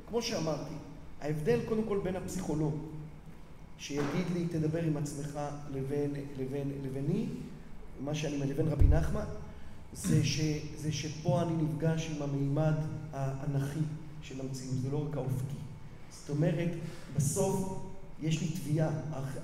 כמו 0.09 0.23
שאמרתי, 0.23 0.75
ההבדל 1.25 1.61
קודם 1.69 1.83
כל 1.89 2.01
בין 2.05 2.17
הפסיכולוג, 2.17 2.75
שיגיד 3.79 4.27
לי, 4.35 4.47
תדבר 4.47 4.83
עם 4.83 4.97
עצמך, 4.97 5.39
לבין, 5.75 6.11
לבין, 6.39 6.71
לביני, 6.85 7.27
מה 8.05 8.15
שאני, 8.15 8.39
לבין 8.39 8.69
רבי 8.69 8.85
נחמן, 8.85 9.25
זה, 9.93 10.25
ש, 10.25 10.41
זה 10.77 10.93
שפה 10.93 11.43
אני 11.43 11.53
נפגש 11.63 12.11
עם 12.11 12.23
המימד 12.23 12.75
האנכי 13.13 13.81
של 14.23 14.41
המציאות, 14.41 14.75
זה 14.83 14.91
לא 14.91 15.07
רק 15.09 15.17
האופקי. 15.17 15.57
זאת 16.11 16.31
אומרת, 16.31 16.71
בסוף 17.17 17.79
יש 18.23 18.41
לי 18.41 18.49
תביעה, 18.49 18.91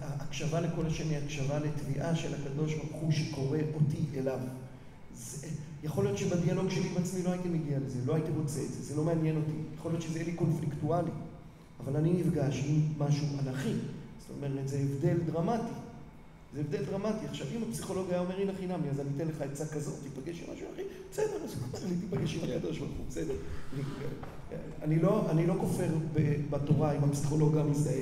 הקשבה 0.02 0.60
לכל 0.60 0.86
השם 0.86 1.08
היא 1.08 1.18
הקשבה 1.18 1.58
לתביעה 1.58 2.16
של 2.16 2.34
הקדוש 2.34 2.74
ברוך 2.74 3.02
הוא 3.02 3.12
שקורא 3.12 3.58
אותי 3.74 4.18
אליו. 4.18 4.38
זה, 5.16 5.46
יכול 5.82 6.04
להיות 6.04 6.18
שבדיאלוג 6.18 6.70
שלי 6.70 6.88
עם 6.88 7.02
עצמי 7.02 7.22
לא 7.22 7.30
הייתי 7.30 7.48
מגיע 7.48 7.78
לזה, 7.78 7.98
לא 8.06 8.14
הייתי 8.14 8.30
רוצה 8.36 8.60
את 8.62 8.72
זה, 8.72 8.82
זה 8.82 8.96
לא 8.96 9.04
מעניין 9.04 9.36
אותי. 9.36 9.52
יכול 9.78 9.92
להיות 9.92 10.02
שזה 10.02 10.18
יהיה 10.18 10.26
לי 10.30 10.36
קונפליקטואלי, 10.36 11.10
אבל 11.84 11.96
אני 11.96 12.12
נפגש 12.12 12.64
עם 12.66 12.80
משהו 12.98 13.26
אנכי. 13.46 13.72
זאת 14.20 14.30
אומרת, 14.36 14.68
זה 14.68 14.78
הבדל 14.78 15.16
דרמטי. 15.26 15.72
זה 16.54 16.60
הבדל 16.60 16.84
דרמטי. 16.84 17.26
עכשיו, 17.26 17.46
אם 17.56 17.62
הפסיכולוג 17.68 18.10
היה 18.10 18.20
אומר, 18.20 18.40
הנה 18.40 18.52
חינמי, 18.58 18.90
אז 18.90 19.00
אני 19.00 19.08
אתן 19.16 19.28
לך 19.28 19.40
עצה 19.40 19.66
כזאת, 19.66 19.94
תיפגש 20.02 20.42
עם 20.42 20.54
משהו 20.54 20.66
אחי, 20.74 20.82
בסדר, 21.12 21.44
אז 21.44 21.54
הוא 21.54 21.62
אומר 21.68 21.88
לי, 21.88 21.96
תיפגש 22.00 22.34
עם 22.34 22.40
הקדוש 22.50 22.78
ברוך 22.78 22.90
הוא, 22.98 23.06
בסדר. 23.08 23.34
אני 24.82 24.98
לא, 24.98 25.30
אני 25.30 25.46
לא 25.46 25.54
כופר 25.60 25.88
בתורה 26.50 26.92
עם 26.92 27.04
הפסיכולוג 27.04 27.56
המזדהה 27.56 27.94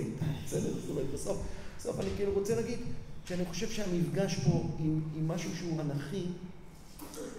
בסדר? 0.47 0.73
זאת 0.81 0.91
אומרת, 0.91 1.07
בסוף, 1.15 1.39
בסוף 1.79 2.01
אני 2.01 2.09
כאילו 2.17 2.33
רוצה 2.33 2.57
להגיד 2.57 2.79
שאני 3.25 3.45
חושב 3.45 3.69
שהמפגש 3.69 4.35
פה 4.35 4.69
עם, 4.79 5.01
עם 5.17 5.29
משהו 5.29 5.57
שהוא 5.57 5.81
אנכי, 5.81 6.27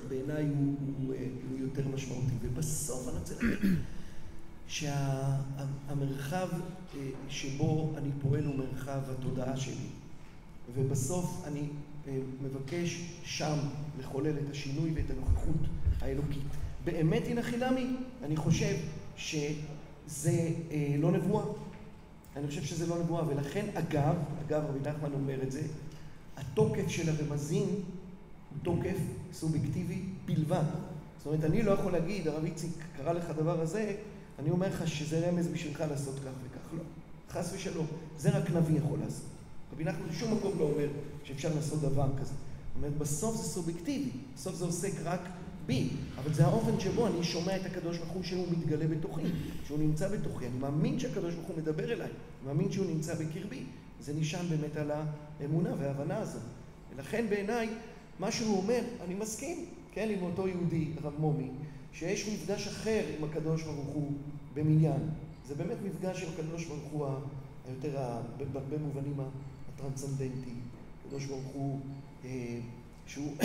בעיניי 0.10 0.44
הוא, 0.44 0.76
הוא, 0.98 1.16
הוא 1.52 1.60
יותר 1.60 1.88
משמעותי. 1.94 2.34
ובסוף 2.42 3.08
אני 3.08 3.18
רוצה 3.18 3.34
להגיד 3.36 3.76
שהמרחב 4.70 6.48
אה, 6.54 7.10
שבו 7.30 7.94
אני 7.98 8.10
פועל 8.22 8.46
הוא 8.46 8.56
מרחב 8.56 9.00
התודעה 9.10 9.58
שלי. 9.58 9.88
ובסוף 10.76 11.44
אני 11.48 11.62
אה, 12.08 12.18
מבקש 12.44 13.02
שם 13.24 13.58
לחולל 14.00 14.34
את 14.38 14.52
השינוי 14.52 14.92
ואת 14.96 15.06
הנוכחות 15.10 15.56
האלוקית. 16.02 16.44
באמת 16.84 17.24
הנה 17.28 17.44
חינמי, 17.44 17.88
אני 18.24 18.36
חושב 18.36 18.76
שזה 19.18 20.50
אה, 20.72 20.96
לא 21.00 21.12
נבואה. 21.12 21.46
אני 22.36 22.48
חושב 22.48 22.64
שזה 22.64 22.88
לא 22.88 23.00
נבואה, 23.00 23.28
ולכן 23.28 23.66
אגב, 23.74 24.16
אגב 24.48 24.64
רבי 24.70 24.90
נחמן 24.90 25.14
אומר 25.14 25.44
את 25.44 25.52
זה, 25.52 25.62
התוקף 26.38 26.88
של 26.88 27.10
הרמזים 27.10 27.66
הוא 27.66 28.58
תוקף 28.64 28.98
סובייקטיבי 29.34 30.02
בלבד. 30.26 30.64
זאת 31.18 31.28
אומרת, 31.28 31.44
אני 31.44 31.64
לא 31.64 31.72
יכול 31.72 31.92
להגיד, 31.92 32.28
הרב 32.28 32.46
איציק 32.46 32.72
קרא 32.98 33.14
לך 33.14 33.30
הדבר 33.30 33.62
הזה, 33.62 33.96
אני 34.40 34.50
אומר 34.50 34.68
לך 34.68 34.88
שזה 34.88 35.30
רמז 35.30 35.48
בשבילך 35.48 35.84
לעשות 35.90 36.16
כך 36.16 36.32
וכך. 36.44 36.74
לא, 36.74 36.84
חס 37.30 37.52
ושלום. 37.54 37.86
זה 38.18 38.30
רק 38.30 38.50
נביא 38.50 38.78
יכול 38.78 39.00
לעשות. 39.00 39.26
רבי 39.74 39.84
נחמן 39.84 40.10
בשום 40.10 40.34
מקום 40.34 40.60
לא 40.60 40.64
אומר 40.64 40.88
שאפשר 41.24 41.56
לעשות 41.56 41.82
דבר 41.82 42.08
כזה. 42.20 42.34
זאת 42.34 42.76
אומרת, 42.76 42.98
בסוף 42.98 43.36
זה 43.36 43.44
סובייקטיבי, 43.44 44.10
בסוף 44.36 44.56
זה 44.56 44.66
עוסק 44.66 44.92
רק 45.04 45.20
בי, 45.66 45.90
אבל 46.18 46.34
זה 46.34 46.46
האופן 46.46 46.80
שבו 46.80 47.08
אני 47.08 47.24
שומע 47.24 47.56
את 47.56 47.66
הקדוש 47.66 47.98
ברוך 47.98 48.12
הוא 48.12 48.24
שהוא 48.24 48.48
מתגלה 48.52 48.88
בתוכי, 48.88 49.22
שהוא 49.66 49.80
נמצא 49.80 50.08
בתוכי. 50.08 50.48
אני 50.48 50.60
מאמין 50.60 51.00
שהקדוש 51.00 51.34
ברוך 51.34 51.48
הוא 51.48 51.58
מדבר 51.58 51.84
אליי, 51.84 52.08
אני 52.08 52.48
מאמין 52.48 52.72
שהוא 52.72 52.86
נמצא 52.86 53.14
בקרבי. 53.14 53.64
זה 54.02 54.14
נשען 54.14 54.46
באמת 54.50 54.76
על 54.76 54.92
האמונה 55.42 55.70
וההבנה 55.80 56.18
הזאת. 56.18 56.42
ולכן 56.96 57.26
בעיניי, 57.30 57.70
מה 58.20 58.32
שהוא 58.32 58.58
אומר, 58.58 58.82
אני 59.06 59.14
מסכים, 59.14 59.66
כן, 59.92 60.10
עם 60.10 60.24
אותו 60.24 60.48
יהודי, 60.48 60.88
רב 61.04 61.14
מומי, 61.20 61.50
שיש 61.94 62.28
מפגש 62.28 62.68
אחר 62.68 63.04
עם 63.18 63.24
הקדוש 63.24 63.64
ברוך 63.64 63.88
הוא 63.88 64.12
במניין. 64.54 65.10
זה 65.48 65.56
באמת 65.56 65.78
מפגש 65.84 66.24
עם 66.24 66.30
הקדוש 66.34 66.66
ברוך 66.66 66.84
הוא 66.92 67.08
היותר, 67.68 67.98
בהרבה 68.54 68.78
מובנים 68.78 69.20
הטרנסצנדנטי. 69.76 70.54
הקדוש 71.06 71.26
ברוך 71.26 71.46
הוא, 71.54 71.80
אה, 72.26 72.60
שהוא, 73.08 73.38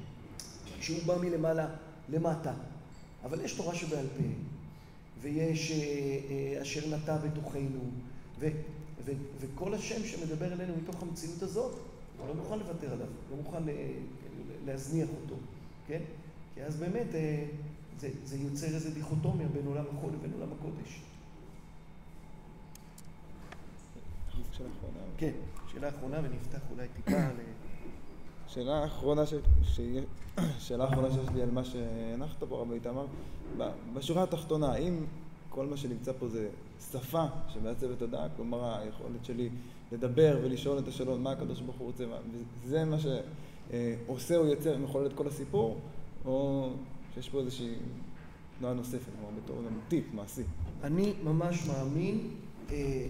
שהוא 0.80 0.98
בא 1.06 1.18
מלמעלה 1.18 1.68
למטה. 2.08 2.52
אבל 3.24 3.40
יש 3.40 3.52
תורה 3.52 3.74
שבעל 3.74 4.06
פה, 4.06 4.22
ויש 5.20 5.70
אה, 5.70 5.76
אה, 5.76 6.62
אשר 6.62 6.96
נטע 6.96 7.16
בתוכנו, 7.16 7.80
ו, 8.38 8.48
ו, 9.04 9.12
וכל 9.40 9.74
השם 9.74 10.04
שמדבר 10.04 10.52
אלינו 10.52 10.74
מתוך 10.82 11.02
המציאות 11.02 11.42
הזאת, 11.42 11.78
לא 12.28 12.34
מוכן 12.34 12.58
לוותר 12.58 12.92
עליו, 12.92 13.06
לא 13.30 13.36
מוכן 13.36 13.62
להזניח 14.66 15.08
אותו, 15.22 15.34
כן? 15.86 16.00
כי 16.56 16.62
אז 16.62 16.76
באמת 16.76 17.06
זה, 17.98 18.08
זה 18.24 18.36
יוצר 18.36 18.66
איזו 18.66 18.90
דיכוטומיה 18.94 19.48
בין 19.48 19.66
עולם 19.66 19.84
החול 19.92 20.10
לבין 20.12 20.32
עולם 20.32 20.48
הקודש. 20.58 21.02
שאלה 24.52 24.68
אחרונה. 24.78 24.98
כן, 25.16 25.32
שאלה 25.72 25.88
אחרונה 25.88 26.18
ונפתח 26.18 26.58
אולי 26.70 26.88
טיפה 26.96 27.18
ל... 27.36 27.40
שאלה 28.48 28.84
אחרונה, 28.84 29.26
ש... 29.26 29.34
ש... 29.62 29.80
שאלה 30.66 30.84
אחרונה 30.84 31.10
שיש 31.10 31.28
לי 31.34 31.42
על 31.42 31.50
מה 31.50 31.64
שהנחת 31.64 32.44
פה, 32.48 32.60
רבי 32.60 32.74
איתמר, 32.74 33.06
בשורה 33.94 34.22
התחתונה, 34.22 34.72
האם 34.72 35.04
כל 35.48 35.66
מה 35.66 35.76
שנמצא 35.76 36.12
פה 36.18 36.28
זה 36.28 36.48
שפה 36.92 37.24
שמעצבת 37.48 37.98
תודעה, 37.98 38.28
כלומר 38.36 38.78
היכולת 38.78 39.24
שלי 39.24 39.48
לדבר 39.92 40.38
ולשאול 40.42 40.78
את 40.78 40.88
השאלות 40.88 41.20
מה 41.20 41.32
הקדוש 41.32 41.60
ברוך 41.60 41.76
הוא 41.76 41.86
רוצה, 41.86 42.04
וזה 42.64 42.84
מה 42.84 42.96
שעושה 42.98 44.36
או 44.36 44.46
יוצר, 44.46 44.78
מחולל 44.78 45.06
את 45.06 45.12
כל 45.12 45.26
הסיפור, 45.26 45.80
או 46.26 46.70
שיש 47.14 47.28
פה 47.28 47.40
איזושהי 47.40 47.74
תנועה 48.58 48.74
נוספת, 48.74 49.10
כלומר 49.20 49.40
בתור 49.44 49.56
טיפ 49.88 50.04
מעשי. 50.14 50.42
אני 50.82 51.12
ממש 51.24 51.66
מאמין 51.66 52.28
אה, 52.70 53.06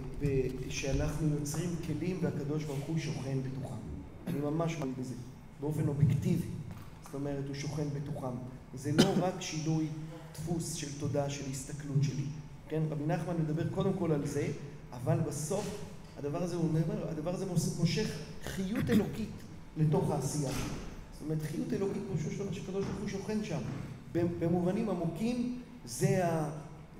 שאנחנו 0.68 1.28
יוצרים 1.28 1.70
כלים 1.86 2.18
והקדוש 2.22 2.64
ברוך 2.64 2.84
הוא 2.86 2.98
שוכן 2.98 3.38
בתוכם. 3.42 3.76
אני 4.26 4.38
ממש 4.38 4.76
מאמין 4.78 4.94
בזה, 5.00 5.14
באופן 5.60 5.88
אובייקטיבי. 5.88 6.48
זאת 7.04 7.14
אומרת, 7.14 7.44
הוא 7.46 7.54
שוכן 7.54 7.86
בתוכם. 7.94 8.36
זה 8.74 8.92
לא 8.92 9.04
רק 9.20 9.40
שינוי 9.40 9.86
דפוס 10.32 10.74
של 10.74 10.98
תודעה, 11.00 11.30
של 11.30 11.50
הסתכלות 11.50 12.02
שלי. 12.02 12.24
כן, 12.68 12.82
רבי 12.90 13.06
נחמן 13.06 13.34
מדבר 13.40 13.68
קודם 13.74 13.92
כל 13.98 14.12
על 14.12 14.26
זה, 14.26 14.48
אבל 14.92 15.20
בסוף 15.20 15.86
הדבר 16.18 16.42
הזה, 16.42 16.56
הוא 16.56 16.68
אומר, 16.68 17.08
הדבר 17.08 17.34
הזה 17.34 17.46
מושך 17.78 18.18
חיות 18.44 18.90
אלוקית 18.90 19.30
לתוך 19.76 20.10
העשייה. 20.10 20.50
אומרת, 21.26 21.42
חיות 21.42 21.72
אלוקית, 21.72 22.02
כמו 22.08 22.30
שהקדוש 22.52 22.84
ברוך 22.84 23.00
הוא 23.00 23.08
שוכן 23.08 23.44
שם. 23.44 23.60
במובנים 24.38 24.90
עמוקים, 24.90 25.58
זה 25.84 26.26
ה... 26.26 26.50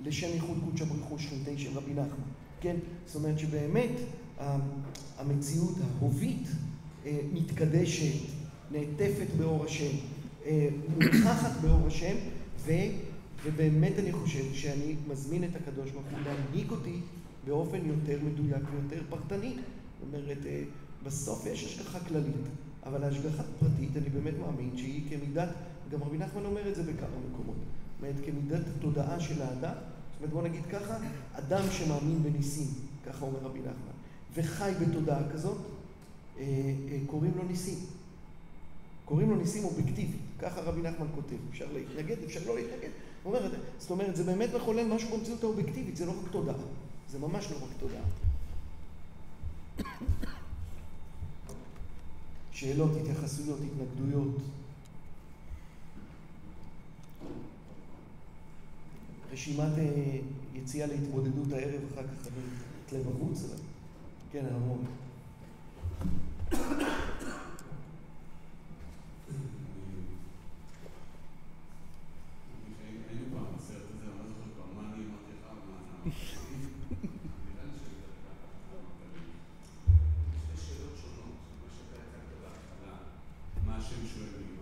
לשם 0.05 0.27
ייחוד 0.27 0.57
קודשא 0.65 0.85
בריך 0.85 1.05
הוא 1.05 1.19
שכינתי 1.19 1.57
של 1.57 1.69
רבי 1.77 1.91
נחמן. 1.91 2.27
כן? 2.61 2.75
זאת 3.05 3.15
אומרת 3.15 3.39
שבאמת 3.39 3.91
המציאות 5.17 5.75
ההובית 5.81 6.47
אה, 7.05 7.19
מתקדשת, 7.33 8.19
נעטפת 8.71 9.27
באור 9.37 9.65
השם, 9.65 9.97
אה, 10.45 10.67
מוכחת 10.89 11.61
באור 11.61 11.87
השם, 11.87 12.15
ו, 12.59 12.71
ובאמת 13.45 13.93
אני 13.99 14.11
חושב 14.11 14.53
שאני 14.53 14.95
מזמין 15.07 15.43
את 15.43 15.55
הקדוש 15.55 15.91
ברוך 15.91 16.05
הוא 16.11 16.19
להנהיג 16.25 16.71
אותי 16.71 16.99
באופן 17.47 17.85
יותר 17.85 18.19
מדויק 18.23 18.63
ויותר 18.71 19.03
פרטני. 19.09 19.49
זאת 19.49 20.13
אומרת, 20.13 20.45
אה, 20.45 20.63
בסוף 21.03 21.45
יש 21.45 21.63
השגחה 21.63 21.99
כללית, 21.99 22.45
אבל 22.87 23.03
ההשגחה 23.03 23.43
הפרטית, 23.43 23.97
אני 23.97 24.09
באמת 24.09 24.33
מאמין 24.39 24.77
שהיא 24.77 25.09
כמידת, 25.09 25.49
גם 25.91 26.03
רבי 26.03 26.17
נחמן 26.17 26.45
אומר 26.45 26.69
את 26.69 26.75
זה 26.75 26.83
בכמה 26.83 27.17
מקומות, 27.31 27.55
זאת 27.55 28.01
אומרת, 28.01 28.15
כמידת 28.25 28.61
התודעה 28.77 29.19
של 29.19 29.41
האדם, 29.41 29.73
זאת 29.73 30.19
אומרת, 30.19 30.33
בוא 30.33 30.43
נגיד 30.43 30.65
ככה, 30.71 30.97
אדם 31.33 31.63
שמאמין 31.71 32.23
בניסים, 32.23 32.67
ככה 33.05 33.25
אומר 33.25 33.39
רבי 33.39 33.59
נחמן, 33.59 33.97
וחי 34.33 34.71
בתודעה 34.81 35.21
כזאת, 35.33 35.57
אה, 36.37 36.43
אה, 36.43 36.99
קוראים 37.07 37.31
לו 37.37 37.43
ניסים. 37.43 37.77
קוראים 39.05 39.29
לו 39.29 39.35
ניסים 39.35 39.63
אובייקטיבי, 39.63 40.17
ככה 40.39 40.61
רבי 40.61 40.81
נחמן 40.81 41.07
כותב. 41.15 41.35
אפשר 41.49 41.65
להתנגד, 41.73 42.23
אפשר 42.23 42.39
לא 42.45 42.55
להתנגד. 42.55 42.89
אומר, 43.25 43.51
זאת 43.79 43.91
אומרת, 43.91 44.15
זה 44.15 44.23
באמת 44.23 44.49
מחולל 44.55 44.87
משהו 44.87 45.17
במציאות 45.17 45.43
האובייקטיבית, 45.43 45.97
זה 45.97 46.05
לא 46.05 46.11
רק 46.11 46.31
תודעה. 46.31 46.55
זה 47.09 47.19
ממש 47.19 47.51
לא 47.51 47.57
רק 47.57 47.69
תודעה. 47.79 48.03
שאלות, 52.59 52.91
התייחסויות, 53.01 53.59
התנגדויות. 53.59 54.37
רשימת 59.31 59.77
אה, 59.77 60.17
יציאה 60.53 60.87
להתמודדות 60.87 61.51
הערב, 61.53 61.81
אחר 61.93 62.03
כך 62.03 62.27
אני 62.27 62.43
אתלה 62.85 62.99
בחוץ. 62.99 63.43
כן, 64.31 64.45
המון. 64.51 64.85
usually 84.15 84.56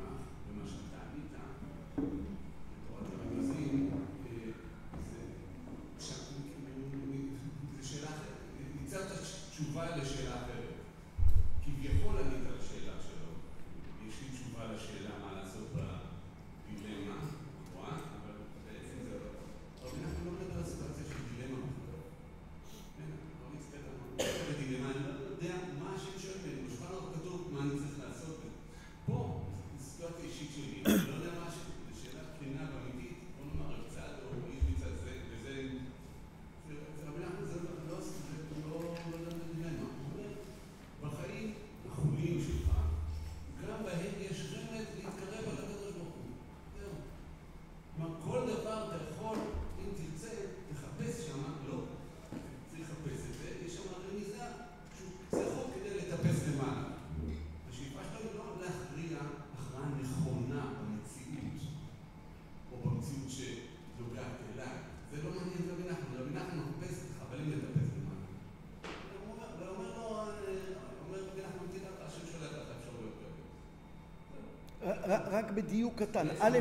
רק 75.08 75.52
בדיוק 75.52 75.94
קטן. 75.96 76.28
א', 76.40 76.60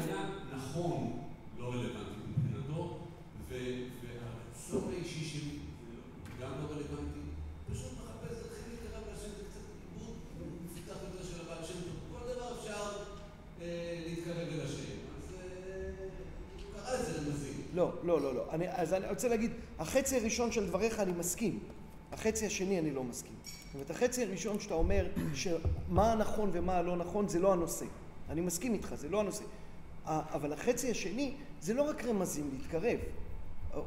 נכון, 0.57 1.19
לא 1.59 1.67
רלוונטי 1.67 2.21
מבחינתו, 2.29 2.99
והרצון 3.51 4.93
האישי 4.93 5.25
שלי 5.25 5.59
גם 6.41 6.51
לא 6.51 6.67
רלוונטי. 6.67 7.21
פשוט 7.73 7.93
מחפש 7.93 8.37
להתחיל 8.43 8.73
להתקרב 8.73 9.03
להשם, 9.11 9.29
זה 9.39 9.45
קצת 9.51 9.61
עיבוד 9.93 10.15
מפותח 10.65 11.01
יותר 11.03 11.25
של 11.25 11.41
הבעל 11.41 11.65
שם 11.65 11.75
טוב. 11.75 12.21
כל 12.21 12.35
דבר 12.35 12.59
אפשר 12.61 12.83
להתקרב 14.07 14.49
אל 14.53 14.61
השם. 14.65 14.95
אז 15.17 15.35
הוא 16.57 16.83
קרא 16.85 16.95
לזה 16.99 17.19
רמזים. 17.19 17.63
לא, 17.75 17.93
לא, 18.03 18.21
לא, 18.21 18.35
לא. 18.35 18.47
אני, 18.53 18.69
אז 18.71 18.95
אני 18.95 19.09
רוצה 19.09 19.29
להגיד, 19.29 19.51
החצי 19.79 20.17
הראשון 20.17 20.53
של 20.53 20.67
דבריך 20.67 21.01
אני 21.01 21.13
מסכים. 21.13 21.59
החצי 22.13 22.47
השני 22.47 22.79
אני 22.79 22.91
לא 22.91 23.05
מסכים. 23.05 23.33
זאת 23.45 23.75
אומרת, 23.75 23.91
החצי 23.91 24.23
הראשון 24.23 24.61
שאתה 24.61 24.75
אומר 24.75 25.07
שמה 25.35 26.13
הנכון 26.13 26.51
ומה 26.53 26.77
הלא 26.77 26.97
נכון 26.97 27.29
זה 27.29 27.39
לא 27.39 27.53
הנושא. 27.53 27.87
אני 28.35 28.41
מסכים 28.41 28.73
איתך, 28.75 28.95
זה 28.95 29.09
לא 29.09 29.21
הנושא. 29.21 29.45
אבל 30.07 30.53
החצי 30.53 30.91
השני 30.91 31.35
זה 31.61 31.75
לא 31.75 31.83
רק 31.83 32.05
רמזים 32.05 32.51
להתקרב. 32.53 32.99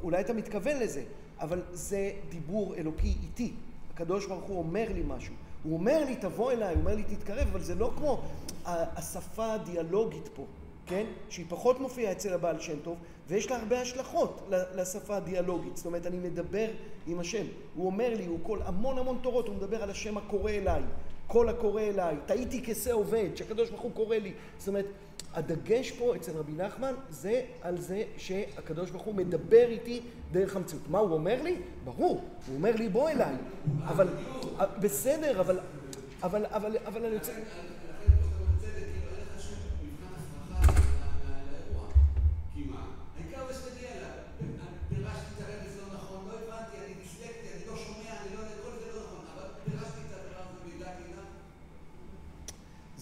אולי 0.04 0.22
אתה 0.22 0.34
מתכוון 0.34 0.78
לזה, 0.80 1.04
אבל 1.40 1.62
זה 1.72 2.12
דיבור 2.30 2.76
אלוקי 2.76 3.16
איתי. 3.24 3.54
הקדוש 3.94 4.26
ברוך 4.26 4.44
הוא 4.44 4.58
אומר 4.58 4.88
לי 4.94 5.04
משהו. 5.08 5.34
הוא 5.64 5.74
אומר 5.74 6.06
לי, 6.06 6.16
תבוא 6.16 6.52
אליי, 6.52 6.74
הוא 6.74 6.80
אומר 6.80 6.96
לי, 6.96 7.04
תתקרב, 7.04 7.48
אבל 7.52 7.62
זה 7.62 7.76
לא 7.76 7.92
כמו 7.98 8.22
השפה 8.66 9.54
הדיאלוגית 9.54 10.30
פה, 10.36 10.46
כן? 10.86 11.06
שהיא 11.30 11.46
פחות 11.50 11.80
מופיעה 11.80 12.12
אצל 12.12 12.34
הבעל 12.34 12.60
שם 12.60 12.80
טוב, 12.84 12.98
ויש 13.28 13.52
לה 13.52 13.58
הרבה 13.58 13.82
השלכות 13.82 14.50
לשפה 14.76 15.18
הדיאלוגית. 15.18 15.78
זאת 15.78 15.86
אומרת, 15.86 16.06
אני 16.06 16.18
מדבר 16.18 16.68
עם 17.08 17.20
השם. 17.20 17.46
הוא 17.76 17.86
אומר 17.86 18.14
לי, 18.18 18.26
הוא 18.26 18.40
כל 18.44 18.60
המון 18.66 18.98
המון 18.98 19.20
תורות, 19.22 19.48
הוא 19.48 19.56
מדבר 19.56 19.84
על 19.84 19.90
השם 19.90 20.18
הקורא 20.18 20.52
אליי. 20.52 20.82
קול 21.28 21.50
הקורא 21.50 21.82
אליי, 21.82 22.16
טעיתי 22.26 22.64
כשה 22.66 22.94
עובד, 22.94 23.30
שהקדוש 23.36 23.70
ברוך 23.70 23.82
הוא 23.82 23.92
קורא 23.92 24.16
לי. 24.16 24.34
זאת 24.58 24.68
אומרת, 24.68 24.86
הדגש 25.34 25.92
פה 25.92 26.16
אצל 26.16 26.32
רבי 26.32 26.52
נחמן 26.52 26.94
זה 27.10 27.42
על 27.62 27.78
זה 27.82 28.04
שהקדוש 28.18 28.90
ברוך 28.92 29.04
הוא 29.04 29.16
מדבר 29.16 29.68
איתי 29.68 30.02
דרך 30.32 30.56
המציאות. 30.56 30.84
מה 30.90 31.00
הוא 31.00 31.14
אומר 31.14 31.44
לי? 31.44 31.56
ברור, 31.84 32.24
הוא 32.48 32.56
אומר 32.56 32.76
לי 32.76 32.90
בוא 32.90 33.10
אליי. 33.10 33.36
אבל, 33.84 34.08
בסדר, 34.82 35.40
אבל, 35.40 35.60
אבל, 36.24 36.46
אבל, 36.46 36.78
אבל 36.86 37.06
אני 37.06 37.16
רוצה... 37.16 37.32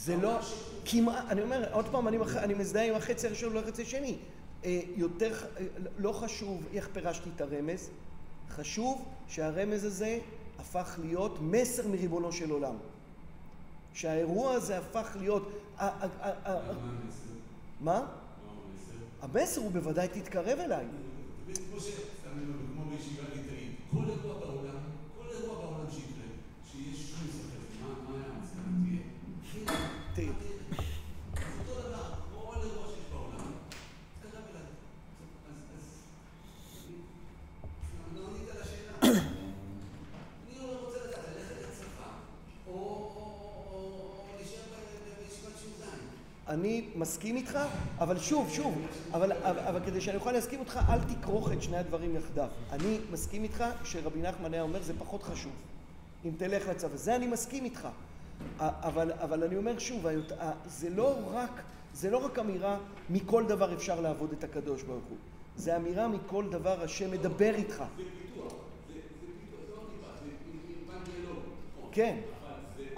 זה 0.05 0.15
לא, 0.17 0.39
כמעט, 0.85 1.25
אני 1.29 1.41
אומר, 1.41 1.65
עוד 1.71 1.85
פעם, 1.91 2.07
אני, 2.07 2.17
אני 2.37 2.53
מזדהה 2.53 2.87
עם 2.87 2.95
החצי 2.95 3.27
הראשון 3.27 3.51
ולא 3.51 3.59
החצי 3.59 3.81
השני. 3.81 4.17
אה, 4.65 4.81
יותר, 4.95 5.33
אה, 5.57 5.65
לא 5.97 6.11
חשוב 6.11 6.63
איך 6.73 6.89
פירשתי 6.93 7.29
את 7.35 7.41
הרמז, 7.41 7.89
חשוב 8.49 9.05
שהרמז 9.27 9.83
הזה 9.85 10.19
הפך 10.59 10.99
להיות 11.01 11.37
מסר 11.41 11.87
מריבונו 11.87 12.31
של 12.31 12.51
עולם. 12.51 12.75
שהאירוע 13.93 14.53
הזה 14.53 14.77
הפך 14.77 15.17
להיות... 15.19 15.49
מה? 17.81 18.05
המסר 19.21 19.61
הוא 19.61 19.71
בוודאי 19.71 20.07
תתקרב 20.07 20.59
אליי. 20.59 20.85
כמו 21.45 22.85
בישיבה 22.89 23.23
ליטאית, 23.35 23.75
כל 23.91 24.03
אירוע 24.09 24.39
בעולם, 24.39 24.77
כל 25.17 25.27
אירוע 25.35 25.55
בעולם 25.55 25.85
שיקרה, 25.91 26.27
שיש 26.71 27.09
שום 27.09 27.27
ספק, 27.31 27.81
מה 27.81 28.15
היה 28.15 30.04
תהיה. 30.15 30.31
אני 46.47 46.87
מסכים 46.95 47.35
איתך, 47.35 47.59
אבל 47.99 48.19
שוב, 48.19 48.49
שוב, 48.49 48.87
אבל, 49.13 49.31
אבל, 49.31 49.59
אבל 49.59 49.79
כדי 49.85 50.01
שאני 50.01 50.17
אוכל 50.17 50.31
להסכים 50.31 50.59
איתך, 50.59 50.79
אל 50.89 50.99
תכרוך 50.99 51.51
את 51.51 51.63
שני 51.63 51.77
הדברים 51.77 52.15
יחדיו. 52.15 52.47
אני 52.71 52.99
מסכים 53.11 53.43
איתך 53.43 53.63
שרבי 53.83 54.21
נחמן 54.21 54.53
היה 54.53 54.61
אומר, 54.61 54.81
זה 54.81 54.93
פחות 54.99 55.23
חשוב. 55.23 55.51
אם 56.25 56.31
תלך 56.37 56.67
לצבא. 56.67 56.95
זה 56.97 57.15
אני 57.15 57.27
מסכים 57.27 57.65
איתך. 57.65 57.87
אבל, 58.59 59.11
אבל 59.11 59.43
אני 59.43 59.57
אומר 59.57 59.79
שוב, 59.79 60.05
זה 60.65 60.89
לא 60.89 61.15
רק, 61.31 61.61
זה 61.93 62.09
לא 62.09 62.25
רק 62.25 62.39
אמירה 62.39 62.77
מכל 63.09 63.45
דבר 63.47 63.73
אפשר 63.73 64.01
לעבוד 64.01 64.31
את 64.31 64.43
הקדוש 64.43 64.83
ברוך 64.83 65.03
הוא. 65.09 65.17
זה 65.55 65.75
אמירה 65.75 66.07
מכל 66.07 66.45
דבר 66.49 66.83
השם 66.83 67.11
מדבר 67.11 67.55
איתך. 67.55 67.83
זה 67.97 68.03
פיתוח. 68.21 68.53
זה 68.87 68.99
פיתוח, 69.51 69.83
כן, 71.91 72.17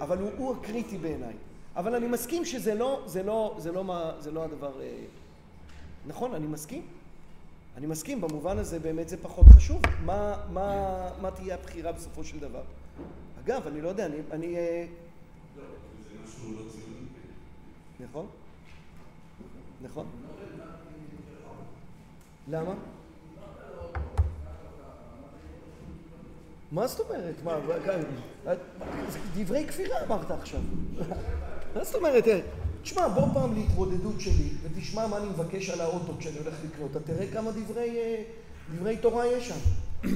אבל 0.00 0.18
הוא, 0.18 0.30
הוא 0.36 0.56
הקריטי 0.56 0.98
בעיניי. 0.98 1.34
אבל 1.76 1.94
אני 1.94 2.06
מסכים 2.06 2.44
שזה 2.44 2.74
לא, 2.74 3.02
זה 3.06 3.22
לא, 3.22 3.54
זה 3.58 3.72
לא, 3.72 3.84
מה, 3.84 4.12
זה 4.18 4.30
לא 4.30 4.44
הדבר... 4.44 4.80
אה, 4.80 5.04
נכון, 6.06 6.34
אני 6.34 6.46
מסכים. 6.46 6.82
אני 7.76 7.86
מסכים, 7.86 8.20
במובן 8.20 8.58
הזה 8.58 8.78
באמת 8.78 9.08
זה 9.08 9.16
פחות 9.16 9.46
חשוב. 9.46 9.82
מה, 10.04 10.36
מה, 10.52 11.10
מה 11.20 11.30
תהיה 11.30 11.54
הבחירה 11.54 11.92
בסופו 11.92 12.24
של 12.24 12.38
דבר? 12.38 12.62
אגב, 13.44 13.66
אני 13.66 13.80
לא 13.80 13.88
יודע, 13.88 14.06
אני... 14.06 14.16
אני 14.32 14.56
אה, 14.56 14.86
לא, 14.86 15.07
משהו 16.38 16.52
לא 16.52 16.70
ציוני. 16.70 17.06
נכון. 18.00 18.26
נכון. 19.82 20.06
למה? 22.48 22.74
מה 26.72 26.86
זאת 26.86 27.00
אומרת? 27.00 27.34
מה, 27.44 27.58
דברי 29.34 29.66
כפירה 29.68 30.04
אמרת 30.06 30.30
עכשיו. 30.30 30.60
מה 31.74 31.84
זאת 31.84 31.94
אומרת? 31.94 32.24
תשמע, 32.82 33.08
בוא 33.08 33.28
פעם 33.34 33.54
להתמודדות 33.54 34.20
שלי, 34.20 34.50
ותשמע 34.62 35.06
מה 35.06 35.16
אני 35.16 35.28
מבקש 35.28 35.70
על 35.70 35.80
האוטו 35.80 36.12
כשאני 36.18 36.38
הולך 36.38 36.54
לקנות. 36.64 36.90
אתה 36.90 37.00
תראה 37.00 37.26
כמה 37.32 37.50
דברי, 37.50 37.98
אה, 37.98 38.22
דברי 38.76 38.96
תורה 38.96 39.26
יש 39.26 39.48
שם. 39.48 39.58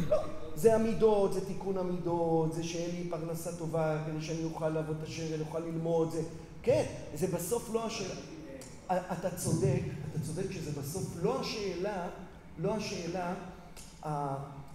לא, 0.09 0.17
זה 0.55 0.75
המידות, 0.75 1.33
זה 1.33 1.47
תיקון 1.47 1.79
המידות, 1.79 2.53
זה 2.53 2.65
שיהיה 2.65 2.89
לי 2.89 3.11
פרנסה 3.11 3.53
טובה, 3.53 4.05
כדי 4.07 4.23
שאני 4.23 4.45
אוכל 4.45 4.69
לעבוד 4.69 4.97
את 5.03 5.09
השם, 5.09 5.35
אני 5.35 5.41
אוכל 5.41 5.59
ללמוד, 5.59 6.11
זה... 6.11 6.23
כן, 6.63 6.85
זה 7.15 7.27
בסוף 7.27 7.71
לא 7.73 7.87
השאלה. 7.87 8.15
אתה 8.87 9.31
צודק, 9.37 9.81
אתה 10.11 10.19
צודק 10.27 10.53
שזה 10.53 10.81
בסוף 10.81 11.17
לא 11.23 11.41
השאלה, 11.41 12.09
לא 12.59 12.75
השאלה, 12.75 13.35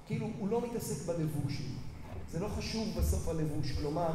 כאילו, 0.07 0.27
הוא 0.39 0.49
לא 0.49 0.61
מתעסק 0.61 1.05
בלבוש. 1.05 1.61
זה 2.31 2.39
לא 2.39 2.47
חשוב 2.57 2.87
בסוף 2.97 3.27
הלבוש, 3.27 3.71
כלומר... 3.71 4.09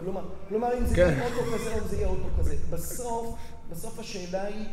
כלומר, 0.00 0.22
כלומר 0.48 0.78
אם 0.78 0.86
זה 0.86 0.96
כן. 0.96 1.02
יהיה 1.02 1.26
אוטו 1.26 1.50
כזה 1.54 1.80
או 1.80 1.88
זה 1.88 1.96
יהיה 1.96 2.08
אוטו 2.08 2.28
כזה. 2.38 2.56
בסוף, 2.70 3.36
בסוף 3.70 3.98
השאלה 3.98 4.44
היא 4.44 4.66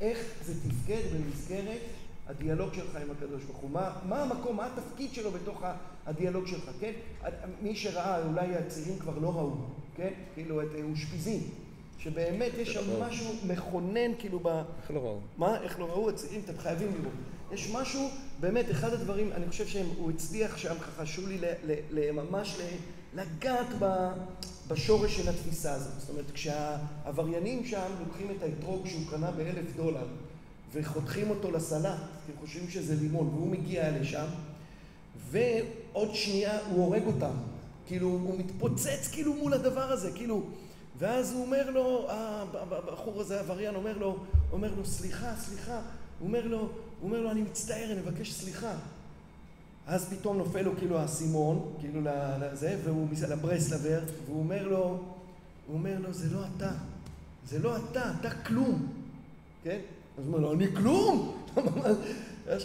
איך 0.00 0.18
זה 0.44 0.54
תפקד 0.54 1.02
במסגרת 1.14 1.80
הדיאלוג 2.26 2.74
שלך 2.74 2.96
עם 2.96 3.10
הקדוש 3.10 3.44
ברוך 3.44 3.58
הוא. 3.58 3.70
מה, 3.70 3.92
מה 4.08 4.22
המקום, 4.22 4.56
מה 4.56 4.66
התפקיד 4.66 5.14
שלו 5.14 5.30
בתוך 5.30 5.62
הדיאלוג 6.06 6.46
שלך, 6.46 6.70
כן? 6.80 6.92
מי 7.62 7.76
שראה, 7.76 8.26
אולי 8.26 8.56
הצעירים 8.56 8.98
כבר 8.98 9.18
לא 9.18 9.28
ראו, 9.28 9.54
כן? 9.96 10.12
כאילו 10.34 10.62
את 10.62 10.66
אושפיזין. 10.90 11.40
שבאמת 11.98 12.52
יש 12.58 12.72
שם 12.72 12.80
לא 12.90 13.06
משהו 13.06 13.34
מכונן 13.46 14.14
כאילו 14.18 14.40
ב... 14.40 14.46
איך 14.82 14.90
לא 14.90 14.98
ראו? 14.98 15.18
מה? 15.38 15.62
איך 15.62 15.80
לא 15.80 15.84
ראו? 15.84 16.10
הצעירים, 16.10 16.40
אתם 16.44 16.58
חייבים 16.58 16.88
לראות. 16.88 17.12
יש 17.52 17.70
משהו, 17.72 18.08
באמת, 18.40 18.70
אחד 18.70 18.92
הדברים, 18.92 19.32
אני 19.32 19.48
חושב 19.48 19.66
שהוא 19.66 20.10
הצליח 20.10 20.56
שם, 20.56 20.74
ככה, 20.78 21.06
שולי, 21.06 21.38
ממש 22.12 22.56
לגעת 23.14 23.66
בשורש 24.68 25.16
של 25.16 25.28
התפיסה 25.28 25.72
הזאת. 25.72 26.00
זאת 26.00 26.10
אומרת, 26.10 26.30
כשהעבריינים 26.30 27.64
שם 27.64 27.88
לוקחים 28.06 28.26
את 28.36 28.42
האתרוג 28.42 28.86
שהוא 28.86 29.02
קנה 29.10 29.30
באלף 29.30 29.76
דולר 29.76 30.06
וחותכים 30.72 31.30
אותו 31.30 31.50
לסלט, 31.50 31.98
כי 32.26 32.32
הם 32.32 32.38
חושבים 32.40 32.70
שזה 32.70 32.94
לימון, 33.00 33.28
והוא 33.28 33.48
מגיע 33.48 33.90
לשם, 34.00 34.26
ועוד 35.30 36.14
שנייה 36.14 36.58
הוא 36.70 36.84
הורג 36.84 37.02
אותם. 37.06 37.34
כאילו, 37.86 38.08
הוא 38.08 38.38
מתפוצץ 38.38 39.08
כאילו 39.12 39.34
מול 39.34 39.54
הדבר 39.54 39.92
הזה, 39.92 40.12
כאילו... 40.14 40.42
ואז 40.98 41.32
הוא 41.32 41.44
אומר 41.44 41.70
לו, 41.70 42.06
הבחור 42.10 43.20
הזה, 43.20 43.36
העבריין, 43.36 43.74
אומר 43.74 43.98
לו, 43.98 44.24
אומר 44.52 44.74
לו, 44.76 44.84
סליחה, 44.84 45.36
סליחה. 45.36 45.80
הוא 46.18 46.28
אומר 46.28 46.46
לו, 46.46 46.58
הוא 46.58 46.70
אומר 47.02 47.20
לו, 47.20 47.30
אני 47.30 47.42
מצטער, 47.42 47.92
אני 47.92 48.00
מבקש 48.00 48.32
סליחה. 48.32 48.74
אז 49.86 50.08
פתאום 50.08 50.38
נופל 50.38 50.62
לו 50.62 50.76
כאילו 50.76 50.98
האסימון, 50.98 51.72
כאילו 51.80 52.00
לזה, 52.40 52.78
והוא 52.84 53.08
לברסלבר, 53.28 54.00
והוא 54.26 54.38
אומר 54.38 54.68
לו, 54.68 54.78
הוא 54.78 55.74
אומר 55.74 55.98
לו, 55.98 56.12
זה 56.12 56.34
לא 56.34 56.40
אתה, 56.56 56.70
זה 57.48 57.58
לא 57.58 57.76
אתה, 57.76 58.12
אתה 58.20 58.30
כלום, 58.30 58.86
כן? 59.64 59.78
אז 60.18 60.26
הוא 60.26 60.26
אומר 60.26 60.38
לו, 60.38 60.52
אני 60.52 60.76
כלום? 60.76 61.44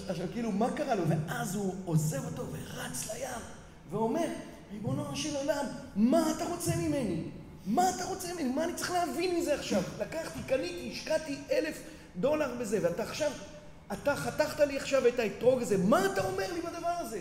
עכשיו 0.10 0.28
כאילו, 0.34 0.52
מה 0.52 0.72
קרה 0.72 0.96
לו? 0.96 1.04
ואז 1.08 1.56
הוא 1.56 1.76
עוזב 1.86 2.26
אותו 2.26 2.44
ורץ 2.52 3.14
לים, 3.14 3.42
ואומר, 3.92 4.28
ריבונו 4.72 5.16
של 5.16 5.36
עולם, 5.36 5.66
מה 5.96 6.32
אתה 6.32 6.46
רוצה 6.46 6.72
ממני? 6.76 7.24
מה 7.66 7.90
אתה 7.90 8.06
רוצה 8.06 8.34
ממני? 8.34 8.50
מה 8.50 8.64
אני 8.64 8.74
צריך 8.74 8.92
להבין 8.92 9.36
מזה 9.36 9.54
עכשיו? 9.54 9.82
לקחתי, 10.00 10.40
קניתי, 10.48 10.90
השקעתי 10.92 11.38
אלף 11.52 11.82
דולר 12.16 12.56
בזה, 12.60 12.80
ואתה 12.82 13.04
עכשיו 13.04 13.32
אתה 13.94 14.16
חתכת 14.16 14.60
לי 14.60 14.78
עכשיו 14.78 15.08
את 15.08 15.20
האתרוג 15.20 15.62
הזה, 15.62 15.78
מה 15.78 16.06
אתה 16.06 16.28
אומר 16.28 16.54
לי 16.54 16.62
בדבר 16.62 16.96
הזה? 17.00 17.20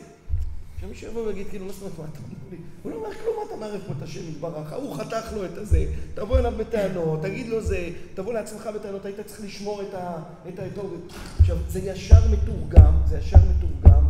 עכשיו 0.87 1.09
מישהו 1.09 1.11
יבוא 1.11 1.27
ויגיד, 1.27 1.47
כאילו, 1.51 1.67
מה 1.67 1.73
זאת 1.73 1.83
אומרת, 1.83 1.99
מה 1.99 2.05
אתה 2.13 2.19
אומר 2.19 2.51
לי? 2.51 2.57
הוא 2.83 2.93
לא 2.93 2.97
אומר 2.97 3.15
כלום, 3.15 3.37
מה 3.37 3.43
אתה 3.47 3.57
מערב 3.57 3.81
פה 3.87 3.93
את 3.99 4.03
השם 4.03 4.29
יתברך? 4.29 4.73
ההוא 4.73 4.97
חתך 4.97 5.33
לו 5.35 5.45
את 5.45 5.59
הזה, 5.59 5.87
תבוא 6.15 6.39
אליו 6.39 6.53
בטענות, 6.57 7.23
תגיד 7.23 7.49
לו 7.49 7.61
זה, 7.61 7.89
תבוא 8.15 8.33
לעצמך 8.33 8.69
בטענות, 8.75 9.05
היית 9.05 9.21
צריך 9.21 9.41
לשמור 9.45 9.83
את 9.83 9.95
ה... 9.95 10.23
את 10.49 10.59
האתור. 10.59 10.91
עכשיו, 11.39 11.57
זה 11.69 11.81
ישר 11.81 12.21
מתורגם, 12.31 12.95
זה 13.05 13.19
ישר 13.19 13.39
מתורגם 13.57 14.05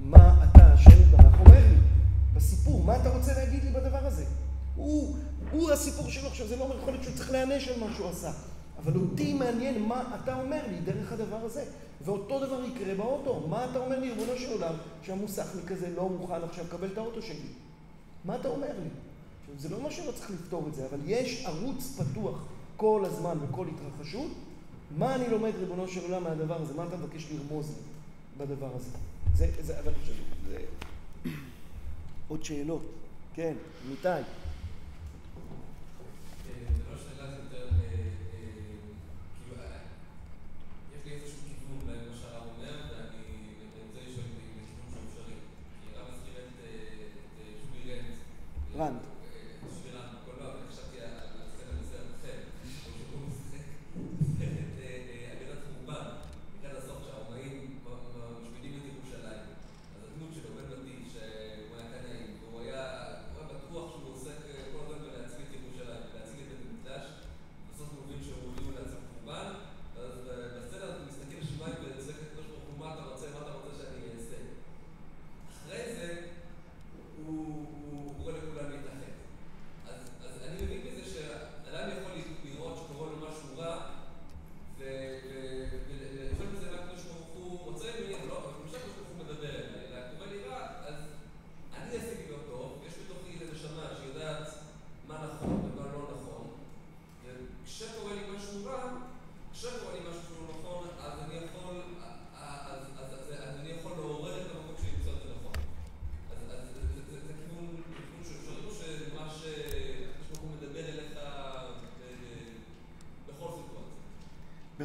למה 0.00 0.44
אתה, 0.50 0.72
השם 0.72 0.90
יתברך, 0.90 1.40
אומר 1.40 1.68
לי 1.68 1.76
בסיפור, 2.34 2.84
מה 2.84 2.96
אתה 2.96 3.08
רוצה 3.08 3.32
להגיד 3.34 3.64
לי 3.64 3.70
בדבר 3.70 4.06
הזה? 4.06 4.24
הוא, 4.76 5.16
הוא 5.50 5.70
הסיפור 5.70 6.10
שלו 6.10 6.28
עכשיו, 6.28 6.46
זה 6.46 6.56
לא 6.56 6.64
אומר, 6.64 6.76
יכול 6.78 6.92
להיות 6.92 7.04
שהוא 7.04 7.16
צריך 7.16 7.30
להיענש 7.30 7.68
על 7.68 7.80
מה 7.80 7.86
שהוא 7.96 8.08
עשה. 8.10 8.30
אבל 8.84 9.00
אותי 9.00 9.34
מעניין 9.34 9.82
מה 9.82 10.16
אתה 10.22 10.40
אומר 10.40 10.60
לי 10.70 10.80
דרך 10.80 11.12
הדבר 11.12 11.36
הזה. 11.36 11.64
ואותו 12.04 12.46
דבר 12.46 12.64
יקרה 12.64 12.94
באוטו. 12.94 13.46
מה 13.48 13.64
אתה 13.70 13.78
אומר 13.78 13.98
לי, 13.98 14.10
ריבונו 14.10 14.38
של 14.38 14.52
עולם, 14.52 14.74
שהמוסכניק 15.02 15.72
הזה 15.72 15.90
לא 15.96 16.08
מוכן 16.08 16.42
עכשיו 16.42 16.64
לקבל 16.64 16.88
את 16.92 16.98
האוטו 16.98 17.22
שלי? 17.22 17.48
מה 18.24 18.36
אתה 18.36 18.48
אומר 18.48 18.68
לי? 18.82 18.88
זה 19.58 19.68
לא 19.68 19.76
אומר 19.76 19.90
שלא 19.90 20.12
צריך 20.12 20.30
לפתור 20.30 20.68
את 20.68 20.74
זה, 20.74 20.86
אבל 20.86 20.98
יש 21.06 21.44
ערוץ 21.46 22.00
פתוח 22.00 22.44
כל 22.76 23.02
הזמן 23.06 23.38
בכל 23.38 23.66
התרחשות. 23.68 24.30
מה 24.98 25.14
אני 25.14 25.28
לומד, 25.30 25.52
ריבונו 25.58 25.88
של 25.88 26.00
עולם, 26.02 26.24
מהדבר 26.24 26.62
הזה? 26.62 26.74
מה 26.74 26.84
אתה 26.88 26.96
מבקש 26.96 27.26
לרמוז 27.32 27.68
לי 27.68 28.44
בדבר 28.46 28.70
הזה? 28.74 28.90
זה, 29.34 29.48
זה, 29.60 29.80
אבל 29.80 29.92
זה... 30.48 30.56
עוד 32.28 32.44
שאלות. 32.44 32.82
כן, 33.34 33.54
ניתאי. 33.90 34.22
Avanti. 48.74 49.11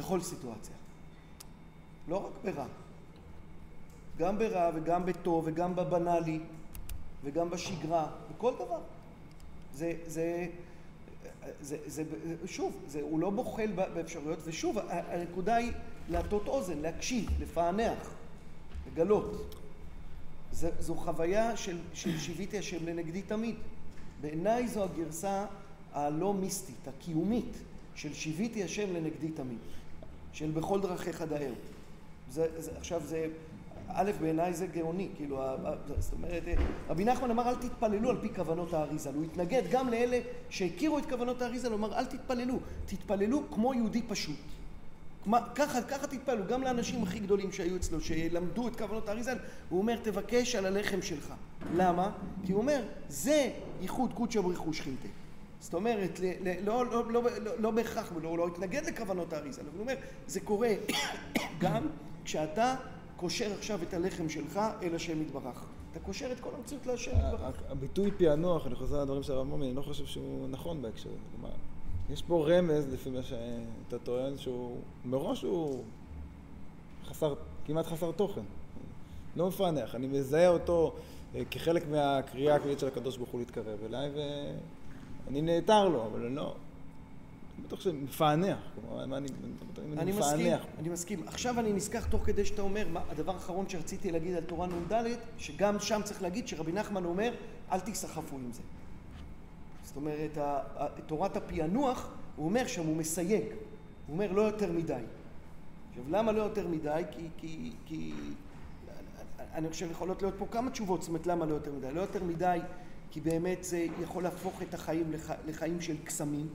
בכל 0.08 0.20
סיטואציה. 0.20 0.74
לא 2.08 2.16
רק 2.16 2.32
ברע. 2.44 2.66
גם 4.18 4.38
ברע 4.38 4.70
וגם 4.74 5.06
בטוב 5.06 5.44
וגם 5.46 5.76
בבנאלי 5.76 6.40
וגם 7.24 7.50
בשגרה, 7.50 8.06
בכל 8.34 8.54
דבר. 8.54 8.80
זה, 9.74 9.92
זה, 10.06 10.46
זה, 11.60 11.76
זה, 11.86 12.04
שוב, 12.46 12.72
זה, 12.86 13.00
הוא 13.02 13.20
לא 13.20 13.30
בוחל 13.30 13.72
באפשרויות, 13.94 14.38
ושוב, 14.44 14.78
הנקודה 14.88 15.56
היא 15.56 15.72
להטות 16.10 16.48
אוזן, 16.48 16.78
להקשיב, 16.78 17.30
לפענח, 17.40 18.10
לגלות. 18.92 19.54
זה, 20.52 20.70
זו 20.80 20.94
חוויה 20.94 21.56
של, 21.56 21.78
של 21.94 22.18
שיוויתי 22.18 22.58
השם 22.58 22.86
לנגדי 22.86 23.22
תמיד. 23.22 23.54
בעיניי 24.20 24.68
זו 24.68 24.84
הגרסה 24.84 25.46
הלא 25.92 26.34
מיסטית, 26.34 26.88
הקיומית, 26.88 27.52
של 27.94 28.14
שיוויתי 28.14 28.64
השם 28.64 28.94
לנגדי 28.94 29.28
תמיד. 29.28 29.58
של 30.38 30.50
בכל 30.50 30.80
דרכיך 30.80 31.22
דאהו. 31.22 31.54
זה, 32.30 32.46
זה, 32.56 32.70
עכשיו 32.78 33.02
זה, 33.04 33.26
א', 33.88 34.10
בעיניי 34.20 34.54
זה 34.54 34.66
גאוני, 34.66 35.08
כאילו, 35.16 35.40
זאת 35.98 36.12
אומרת, 36.12 36.42
רבי 36.88 37.04
נחמן 37.04 37.30
אמר 37.30 37.48
אל 37.48 37.54
תתפללו 37.54 38.10
על 38.10 38.16
פי 38.20 38.34
כוונות 38.34 38.74
האריזה, 38.74 39.10
הוא 39.10 39.24
התנגד 39.24 39.62
גם 39.70 39.88
לאלה 39.88 40.20
שהכירו 40.50 40.98
את 40.98 41.06
כוונות 41.06 41.42
האריזה, 41.42 41.68
הוא 41.68 41.76
אמר 41.76 41.98
אל 41.98 42.04
תתפללו, 42.04 42.58
תתפללו 42.86 43.50
כמו 43.50 43.74
יהודי 43.74 44.02
פשוט. 44.02 44.36
ככה, 45.54 45.82
ככה 45.82 46.06
תתפללו, 46.06 46.46
גם 46.46 46.62
לאנשים 46.62 47.02
הכי 47.02 47.18
גדולים 47.18 47.52
שהיו 47.52 47.76
אצלו, 47.76 48.00
שלמדו 48.00 48.68
את 48.68 48.76
כוונות 48.76 49.08
האריזה, 49.08 49.32
הוא 49.68 49.78
אומר 49.78 49.96
תבקש 50.02 50.54
על 50.54 50.66
הלחם 50.66 51.02
שלך. 51.02 51.34
למה? 51.76 52.10
כי 52.46 52.52
הוא 52.52 52.60
אומר, 52.60 52.82
זה 53.08 53.50
ייחוד 53.80 54.12
קודשא 54.12 54.40
בריחו 54.40 54.72
שכינתה. 54.72 55.08
זאת 55.60 55.74
אומרת, 55.74 56.20
לא, 56.64 56.86
לא, 56.86 57.12
לא, 57.12 57.22
לא 57.58 57.70
בהכרח, 57.70 58.12
הוא 58.12 58.38
לא 58.38 58.46
התנגד 58.46 58.86
לכוונות 58.86 59.32
האריזה, 59.32 59.60
אבל 59.60 59.70
הוא 59.72 59.80
אומר, 59.80 59.94
זה 60.26 60.40
קורה 60.40 60.70
גם 61.62 61.86
כשאתה 62.24 62.74
קושר 63.16 63.52
עכשיו 63.58 63.82
את 63.82 63.94
הלחם 63.94 64.28
שלך 64.28 64.60
אל 64.82 64.94
השם 64.94 65.22
יתברך. 65.22 65.64
אתה 65.92 66.00
קושר 66.00 66.32
את 66.32 66.40
כל 66.40 66.50
המציאות 66.58 66.86
להשם 66.86 67.10
יתברך. 67.10 67.62
הביטוי 67.68 68.10
פענוח, 68.18 68.66
אני 68.66 68.74
חוזר 68.74 69.02
לדברים 69.02 69.22
של 69.22 69.32
הרב 69.32 69.46
מומי, 69.46 69.66
אני 69.66 69.76
לא 69.76 69.82
חושב 69.82 70.06
שהוא 70.06 70.48
נכון 70.48 70.82
בהקשר 70.82 71.08
הזה. 71.08 71.48
יש 72.10 72.22
פה 72.22 72.46
רמז, 72.48 72.92
לפי 72.92 73.10
מה 73.10 73.22
שאתה 73.22 73.98
טוען, 73.98 74.38
שהוא 74.38 74.76
מראש 75.04 75.42
הוא 75.42 75.84
חסר, 77.04 77.34
כמעט 77.66 77.86
חסר 77.86 78.12
תוכן. 78.12 78.40
לא 79.36 79.48
מפענח, 79.48 79.94
אני 79.94 80.06
מזהה 80.06 80.48
אותו 80.48 80.94
אה, 81.34 81.42
כחלק 81.50 81.88
מהקריאה 81.90 82.54
הכללית 82.54 82.78
של 82.78 82.86
הקדוש 82.86 83.16
ברוך 83.16 83.30
הוא 83.30 83.40
להתקרב 83.40 83.78
אליי, 83.84 84.10
ו... 84.14 84.20
אני 85.28 85.42
נעתר 85.42 85.88
לו, 85.88 86.06
אבל 86.06 86.20
לא. 86.20 86.54
אני 87.58 87.66
בטוח 87.66 87.80
שמפענח. 87.80 88.58
אני 89.98 90.12
מסכים, 90.12 90.52
אני 90.78 90.88
מסכים. 90.88 91.22
עכשיו 91.26 91.60
אני 91.60 91.72
נזכר 91.72 92.00
תוך 92.10 92.26
כדי 92.26 92.44
שאתה 92.44 92.62
אומר, 92.62 92.88
מה, 92.88 93.00
הדבר 93.10 93.32
האחרון 93.32 93.68
שרציתי 93.68 94.10
להגיד 94.10 94.34
על 94.34 94.44
תורה 94.44 94.66
נ"ד, 94.66 95.04
שגם 95.38 95.80
שם 95.80 96.00
צריך 96.04 96.22
להגיד 96.22 96.48
שרבי 96.48 96.72
נחמן 96.72 97.04
אומר, 97.04 97.34
אל 97.72 97.80
תיסחפו 97.80 98.36
עם 98.36 98.52
זה. 98.52 98.62
זאת 99.84 99.96
אומרת, 99.96 100.38
תורת 101.06 101.36
הפענוח, 101.36 102.10
הוא 102.36 102.46
אומר 102.46 102.66
שם, 102.66 102.86
הוא 102.86 102.96
מסייג. 102.96 103.44
הוא 104.06 104.14
אומר, 104.14 104.32
לא 104.32 104.42
יותר 104.42 104.72
מדי. 104.72 105.02
עכשיו, 105.88 106.04
למה 106.10 106.32
לא 106.32 106.42
יותר 106.42 106.68
מדי? 106.68 107.02
כי, 107.10 107.28
כי, 107.38 107.72
כי 107.86 108.12
אני 109.54 109.68
חושב 109.68 109.90
יכולות 109.90 110.22
להיות 110.22 110.34
פה 110.38 110.46
כמה 110.50 110.70
תשובות, 110.70 111.02
זאת 111.02 111.08
אומרת, 111.08 111.26
למה 111.26 111.46
לא 111.46 111.54
יותר 111.54 111.72
מדי? 111.72 111.92
לא 111.92 112.00
יותר 112.00 112.24
מדי 112.24 112.58
כי 113.10 113.20
באמת 113.20 113.64
זה 113.64 113.86
יכול 114.02 114.22
להפוך 114.22 114.62
את 114.62 114.74
החיים 114.74 115.12
לח... 115.12 115.30
לחיים 115.46 115.80
של 115.80 115.96
קסמים, 116.04 116.48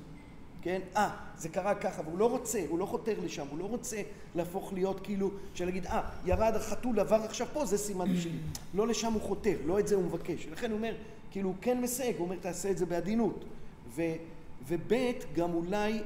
כן? 0.62 0.82
אה, 0.95 1.10
זה 1.38 1.49
קרה 1.49 1.76
ככה, 1.76 2.01
והוא 2.01 2.18
לא 2.18 2.30
רוצה, 2.30 2.64
הוא 2.70 2.80
לא 2.80 2.86
חותר 2.86 3.14
לשם, 3.24 3.45
הוא 3.49 3.60
לא 3.60 3.66
רוצה 3.66 4.01
להפוך 4.36 4.74
להיות 4.74 4.99
כאילו, 5.04 5.32
שלהגיד, 5.54 5.86
אה, 5.86 6.01
ירד 6.26 6.56
החתול 6.56 6.99
עבר 6.99 7.16
עכשיו 7.16 7.47
פה, 7.54 7.66
זה 7.66 7.78
סימן 7.78 8.14
בשבילי. 8.14 8.38
לא 8.74 8.88
לשם 8.88 9.14
הוא 9.14 9.22
חותר, 9.22 9.58
לא 9.66 9.80
את 9.80 9.88
זה 9.88 9.95
הוא 9.95 10.04
מבקש. 10.04 10.47
לכן 10.51 10.72
הוא 10.72 10.78
אומר, 10.78 10.95
כאילו, 11.32 11.49
הוא 11.49 11.56
כן 11.62 11.82
מסייג, 11.82 12.16
הוא 12.18 12.26
אומר, 12.26 12.36
תעשה 12.41 12.72
את 12.72 12.78
זה 12.78 12.86
בעדינות. 12.86 13.45
ו... 13.95 14.01
וב' 14.68 14.93
גם 15.36 15.54
אולי 15.54 16.01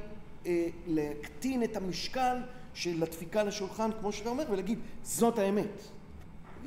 אה, 0.46 0.66
להקטין 0.86 1.62
את 1.62 1.76
המשקל 1.76 2.36
של 2.74 3.02
הדפיקה 3.02 3.42
לשולחן, 3.42 3.90
כמו 4.00 4.12
שאתה 4.12 4.28
אומר, 4.28 4.44
ולהגיד, 4.50 4.78
זאת 5.02 5.38
האמת. 5.38 5.80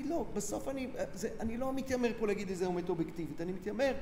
להגיד 0.01 0.11
לא, 0.11 0.25
בסוף 0.33 0.67
אני, 0.67 0.87
זה, 1.13 1.29
אני 1.39 1.57
לא 1.57 1.73
מתיימר 1.73 2.11
פה 2.19 2.27
להגיד 2.27 2.49
איזה 2.49 2.67
אמת 2.67 2.89
אובייקטיבית, 2.89 3.41
אני 3.41 3.51
מתיימר 3.51 3.93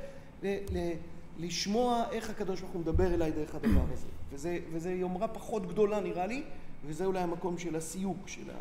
ל, 0.44 0.48
ל, 0.48 0.92
לשמוע 1.40 2.06
איך 2.12 2.30
הקדוש 2.30 2.62
ברוך 2.62 2.74
הוא 2.74 2.82
מדבר 2.82 3.14
אליי 3.14 3.32
דרך 3.32 3.56
הדבר 3.56 3.84
הזה. 3.94 4.08
וזה, 4.32 4.60
וזה 4.74 4.92
יומרה 4.92 5.28
פחות 5.28 5.68
גדולה 5.68 6.00
נראה 6.00 6.26
לי, 6.26 6.44
וזה 6.86 7.06
אולי 7.06 7.20
המקום 7.20 7.58
של 7.58 7.76
הסיוג 7.76 8.18
של 8.26 8.50
ה... 8.50 8.54